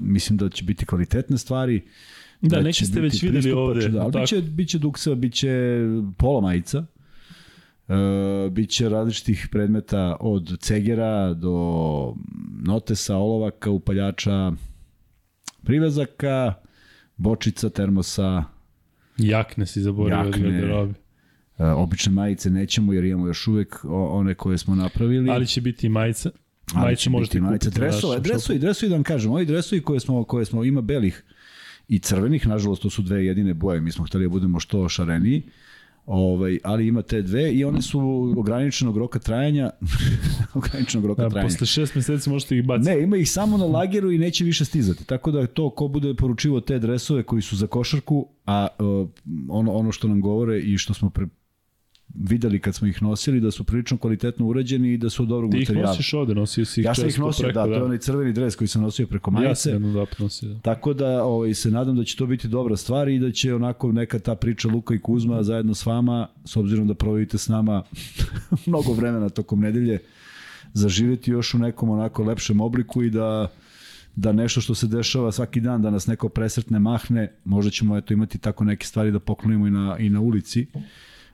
[0.00, 1.82] mislim da će biti kvalitetne stvari.
[2.40, 4.22] Da, će neki ste već videli ovde, Da, ali tako?
[4.22, 5.80] biće, biće dukseva, biće
[6.16, 6.84] pola majica,
[7.88, 7.94] e,
[8.50, 12.14] biće različitih predmeta od cegera do
[12.62, 14.52] notesa, olovaka, upaljača,
[15.64, 16.54] privezaka,
[17.16, 18.44] bočica, termosa,
[19.18, 20.94] Jakne si zaboravio od garderobe.
[21.58, 25.30] E, obične majice nećemo jer imamo još uvek one koje smo napravili.
[25.30, 26.30] Ali će biti majica.
[26.74, 27.58] Majice će možete majice.
[27.58, 27.80] kupiti.
[27.80, 31.24] Dresove, dresovi, dresovi da vam kažem, ovi dresovi koje smo, koje smo ima belih
[31.88, 35.42] i crvenih, nažalost to su dve jedine boje, mi smo hteli da budemo što šareniji,
[36.06, 38.00] Ovaj, ali ima te dve i one su
[38.36, 39.70] ograničenog roka trajanja.
[40.54, 41.48] ograničenog roka Da, trajanja.
[41.48, 42.90] posle šest meseci možete ih baciti.
[42.90, 45.04] Ne, ima ih samo na lageru i neće više stizati.
[45.04, 49.08] Tako da to ko bude poručivo te dresove koji su za košarku, a uh,
[49.48, 51.26] ono, ono što nam govore i što smo pre,
[52.18, 55.56] videli kad smo ih nosili, da su prilično kvalitetno urađeni i da su dobrog Ti
[55.56, 55.90] ih materijala.
[55.90, 58.32] nosiš ovde, nosio si ih Ja sam ih nosio, preko, da, to je onaj crveni
[58.32, 59.54] dres koji sam nosio preko Ja majice.
[59.62, 60.60] sam jednom da nosio, da.
[60.60, 63.92] Tako da ovaj, se nadam da će to biti dobra stvar i da će onako
[63.92, 67.82] neka ta priča Luka i Kuzma zajedno s vama, s obzirom da provodite s nama
[68.66, 69.98] mnogo vremena tokom nedelje,
[70.72, 73.48] zaživeti još u nekom onako lepšem obliku i da
[74.16, 78.14] da nešto što se dešava svaki dan, da nas neko presretne mahne, možda ćemo eto
[78.14, 80.66] imati tako neke stvari da poklonimo i na, i na ulici,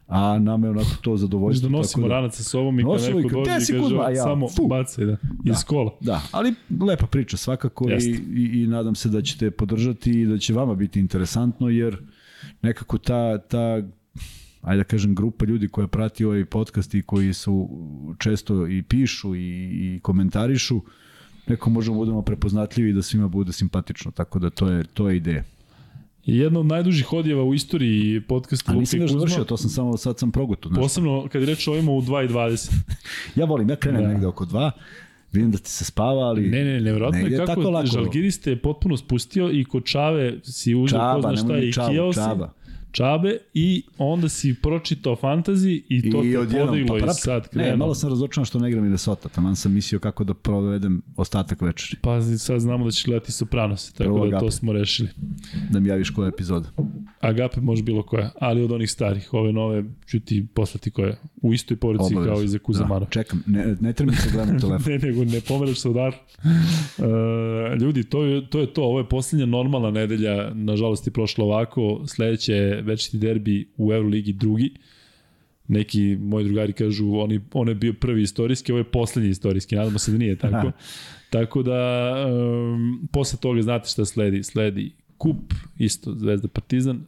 [0.06, 1.68] a nama je onako to zadovoljstvo.
[1.68, 4.68] da nosimo da, ranac sa sobom i kad neko dođe i kaže ja, samo fu.
[4.68, 5.96] bacaj, da, iz kola.
[6.00, 10.38] Da, ali lepa priča svakako i, i, i nadam se da ćete podržati i da
[10.38, 11.96] će vama biti interesantno jer
[12.62, 13.82] nekako ta, ta
[14.62, 17.68] ajde da kažem grupa ljudi koja prati ovaj podcast i koji su
[18.18, 19.40] često i pišu i,
[19.72, 20.80] i komentarišu
[21.46, 25.16] neko možemo budemo prepoznatljivi i da svima bude simpatično, tako da to je, to je
[25.16, 25.44] ideja.
[26.26, 29.20] I jedna od najdužih odjeva u istoriji podcasta A Luka nisam i još Kuzma.
[29.20, 30.68] završio, to sam samo, sad sam proguto.
[30.68, 30.82] Znaš.
[30.82, 32.72] Posebno kad je reč o ovima u 2.20.
[33.36, 34.08] Ja volim, ja krenem Da.
[34.08, 34.70] negde oko dva,
[35.32, 36.48] vidim da ti se spava, ali...
[36.50, 37.86] Ne, ne, nevjerojatno Ne je kako.
[37.86, 41.72] Žalgiris te je potpuno spustio i kod Čave si uzeo ko zna šta je i
[41.72, 42.18] Čabu, kijao si.
[42.18, 42.52] Čaba.
[42.92, 47.48] Čabe i onda si pročitao fantazi i to te odjednom, podiglo pa i sad Ne,
[47.52, 47.76] krenuo.
[47.76, 51.96] malo sam razočaran što ne igra Minnesota, taman sam mislio kako da provedem ostatak večeri.
[52.02, 54.50] Pa sad znamo da ćeš gledati Sopranos, tako Prvo da to Agape.
[54.50, 55.08] smo rešili.
[55.70, 56.68] Da mi javiš koja epizoda.
[57.20, 61.16] Agape može bilo koja, ali od onih starih, ove nove ću ti poslati koje.
[61.36, 62.24] U istoj porci Obavezno.
[62.24, 63.00] kao i za Kuzamara.
[63.00, 64.92] Da, čekam, ne, ne treba mi se gledam telefon.
[64.92, 66.14] ne, nego ne pomeraš se udar.
[66.98, 67.04] Uh,
[67.80, 68.82] ljudi, to je, to je to.
[68.82, 70.54] Ovo je posljednja normalna nedelja.
[70.54, 72.02] Nažalost je prošlo ovako.
[72.06, 74.70] Sledeće je večiti derbi u Euroligi drugi.
[75.68, 79.76] Neki moji drugari kažu oni, on je bio prvi istorijski, ovo je poslednji istorijski.
[79.76, 80.72] Nadamo se da nije tako.
[81.30, 84.42] tako da, um, posle toga znate šta sledi.
[84.42, 87.04] Sledi kup, isto Zvezda Partizan,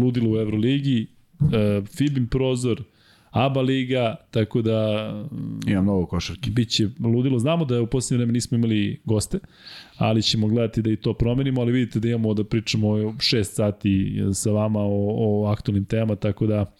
[0.00, 1.06] ludilo u Euroligi,
[1.40, 1.48] uh,
[1.96, 2.82] Fibin prozor,
[3.32, 5.08] ABA liga, tako da
[5.66, 6.50] Ima mnogo košarki.
[6.50, 7.38] biće ludilo.
[7.38, 9.38] Znamo da je u posljednje vreme nismo imali goste,
[9.96, 13.42] ali ćemo gledati da i to promenimo, ali vidite da imamo da pričamo o 6
[13.42, 16.74] sati sa vama o, o aktualnim temama, tako da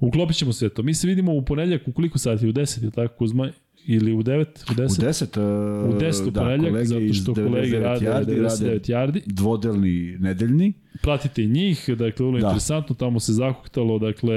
[0.00, 0.82] uklopit ćemo sve to.
[0.82, 2.46] Mi se vidimo u ponedljak u koliko sati?
[2.46, 3.50] U 10, je tako Kuzma?
[3.86, 4.44] Ili u 9?
[4.70, 4.82] U 10?
[4.82, 5.40] U 10,
[5.88, 9.20] uh, U 10 u da, ponedljak, zato što 99 kolege rade yardi 99 yardi.
[9.26, 10.72] dvodelni nedeljni.
[11.02, 12.46] Pratite njih, dakle, vrlo Da.
[12.46, 14.34] interesantno, tamo se zahuktalo, dakle,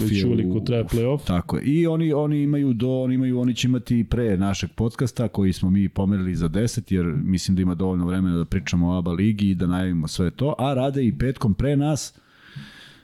[0.00, 1.26] već je uveliko u- treba playoff.
[1.26, 1.62] Tako je.
[1.64, 5.70] I oni oni imaju do oni imaju oni će imati pre našeg podcasta koji smo
[5.70, 9.50] mi pomerili za 10 jer mislim da ima dovoljno vremena da pričamo o ABA ligi
[9.50, 12.14] i da najavimo sve to, a rade i petkom pre nas.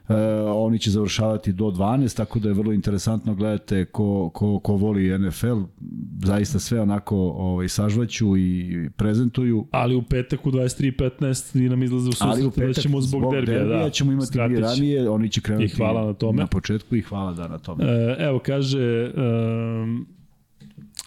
[0.08, 0.14] E,
[0.54, 5.18] oni će završavati do 12, tako da je vrlo interesantno gledate ko, ko, ko voli
[5.18, 5.60] NFL,
[6.24, 9.66] zaista sve onako ovaj, sažvaću i prezentuju.
[9.70, 13.64] Ali u petak u 23.15 i nam izlaze u susret da petak ćemo zbog, derbija,
[13.64, 14.60] da, ćemo imati će.
[14.60, 16.38] ranije, oni će krenuti I hvala na tome.
[16.38, 17.84] na početku i hvala da na tome.
[17.84, 20.06] E, evo, kaže um,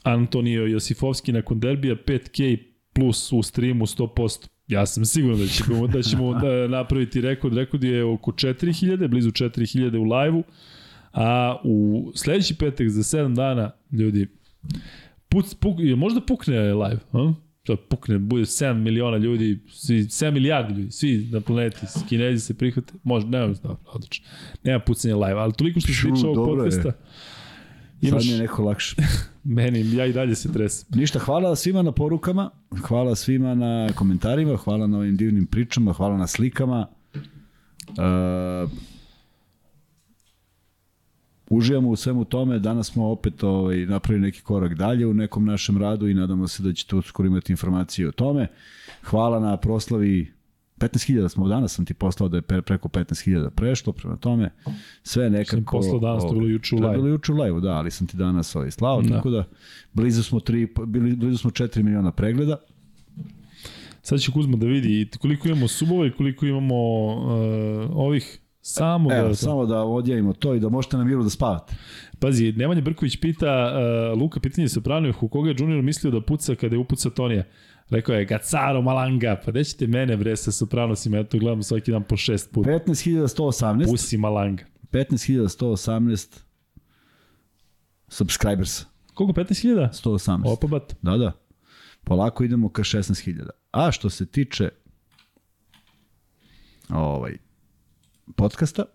[0.04, 2.58] Antonio Josifovski nakon derbija 5K
[2.94, 4.48] plus u streamu 100%.
[4.70, 7.54] Ja sam siguran da ćemo, da ćemo da napraviti rekord.
[7.54, 10.44] Rekord je oko 4000, blizu 4000 u live-u.
[11.14, 14.28] A u sledeći petak za 7 dana, ljudi,
[15.30, 17.34] puc, puk, možda pukne live, a?
[17.64, 21.78] To pukne, bude 7 miliona ljudi, svi, 7 milijardi ljudi, svi na planeti,
[22.10, 24.26] kinezi se prihvate, možda, nema, da, odlično.
[24.64, 26.94] Nema pucanja live, ali toliko što se tiče ovog dobro je.
[28.00, 28.96] Podcasta, Sad imaš, mi je neko lakše.
[29.44, 30.88] meni, ja i dalje se tresem.
[30.96, 32.50] Ništa, hvala svima na porukama,
[32.82, 36.88] hvala svima na komentarima, hvala na ovim divnim pričama, hvala na slikama.
[37.90, 38.72] Uh,
[41.50, 45.78] uživamo u svemu tome, danas smo opet ovaj, napravili neki korak dalje u nekom našem
[45.78, 48.48] radu i nadamo se da ćete uskoro imati informacije o tome.
[49.04, 50.39] Hvala na proslavi
[50.80, 54.50] 15.000 smo danas sam ti poslao da je pre- preko 15.000 prešlo, prema tome
[55.04, 55.56] sve nekako...
[55.56, 56.94] Sam poslao danas, to je bilo juče u live.
[56.94, 59.16] bilo juče u live, da, ali sam ti danas ovaj slao, Da.
[59.16, 59.44] tako da
[59.94, 62.58] blizu smo, tri, bili, blizu smo 4 miliona pregleda.
[64.02, 69.28] Sad će Kuzma da vidi koliko imamo subova i koliko imamo uh, ovih samo Evo,
[69.28, 71.76] da, samo da odjavimo to i da možete na miru da spavate.
[72.20, 73.74] Pazi, Nemanja Brković pita,
[74.14, 77.10] uh, Luka, pitanje se pravno, u koga je Junior mislio da puca kada je upuca
[77.10, 77.44] Tonija?
[77.90, 81.92] Rekao je, Gacaro Malanga, pa gde ćete mene bre sa Sopranosima, ja to gledam svaki
[81.92, 82.70] dan po šest puta.
[82.70, 84.64] 15.118, Pusi Malanga.
[84.92, 86.40] 15.118
[88.08, 88.86] subscribers.
[89.14, 89.90] Koliko, 15.000?
[90.04, 90.42] 118.
[90.46, 90.96] Opa bat.
[91.02, 91.32] Da, da.
[92.04, 93.50] Polako idemo ka 16.000.
[93.72, 94.70] A što se tiče
[96.90, 97.38] ovaj
[98.36, 98.86] podcasta,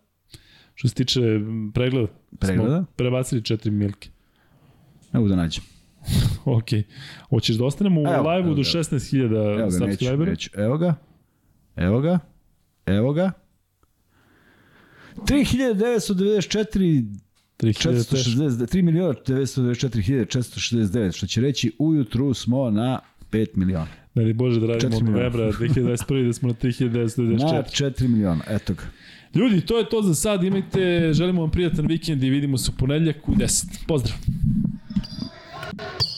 [0.75, 1.21] Što se tiče
[1.75, 2.09] pregleda.
[2.41, 2.77] Pregleda?
[2.77, 4.09] Smo prebacili 4 milke.
[5.13, 5.65] Ne mogu da nađem.
[6.45, 6.69] Ok.
[7.31, 8.63] Hoćeš da ostanemo u live-u do ga.
[8.63, 10.31] 16.000 Evo ga, neću, subscribera?
[10.31, 10.51] neću.
[10.57, 10.95] Evo ga.
[11.77, 12.19] Evo ga.
[12.87, 13.33] Evo ga.
[15.17, 17.05] 3994
[17.59, 17.61] 3000
[18.11, 18.17] teško.
[18.17, 22.99] 460, 3 miliona 994.469, što će reći ujutru smo na
[23.31, 23.87] 5 miliona.
[24.15, 26.27] Ne di Bože da radimo od novembra 2021.
[26.27, 27.85] da smo na Na 3994.
[27.85, 28.83] 4 miliona, eto ga.
[29.35, 30.45] Ljudi, to je to za sad.
[30.45, 33.87] Imajte, želimo vam prijatan vikend i vidimo se u ponedljak u 10.
[33.87, 34.17] Pozdrav!
[35.81, 36.14] you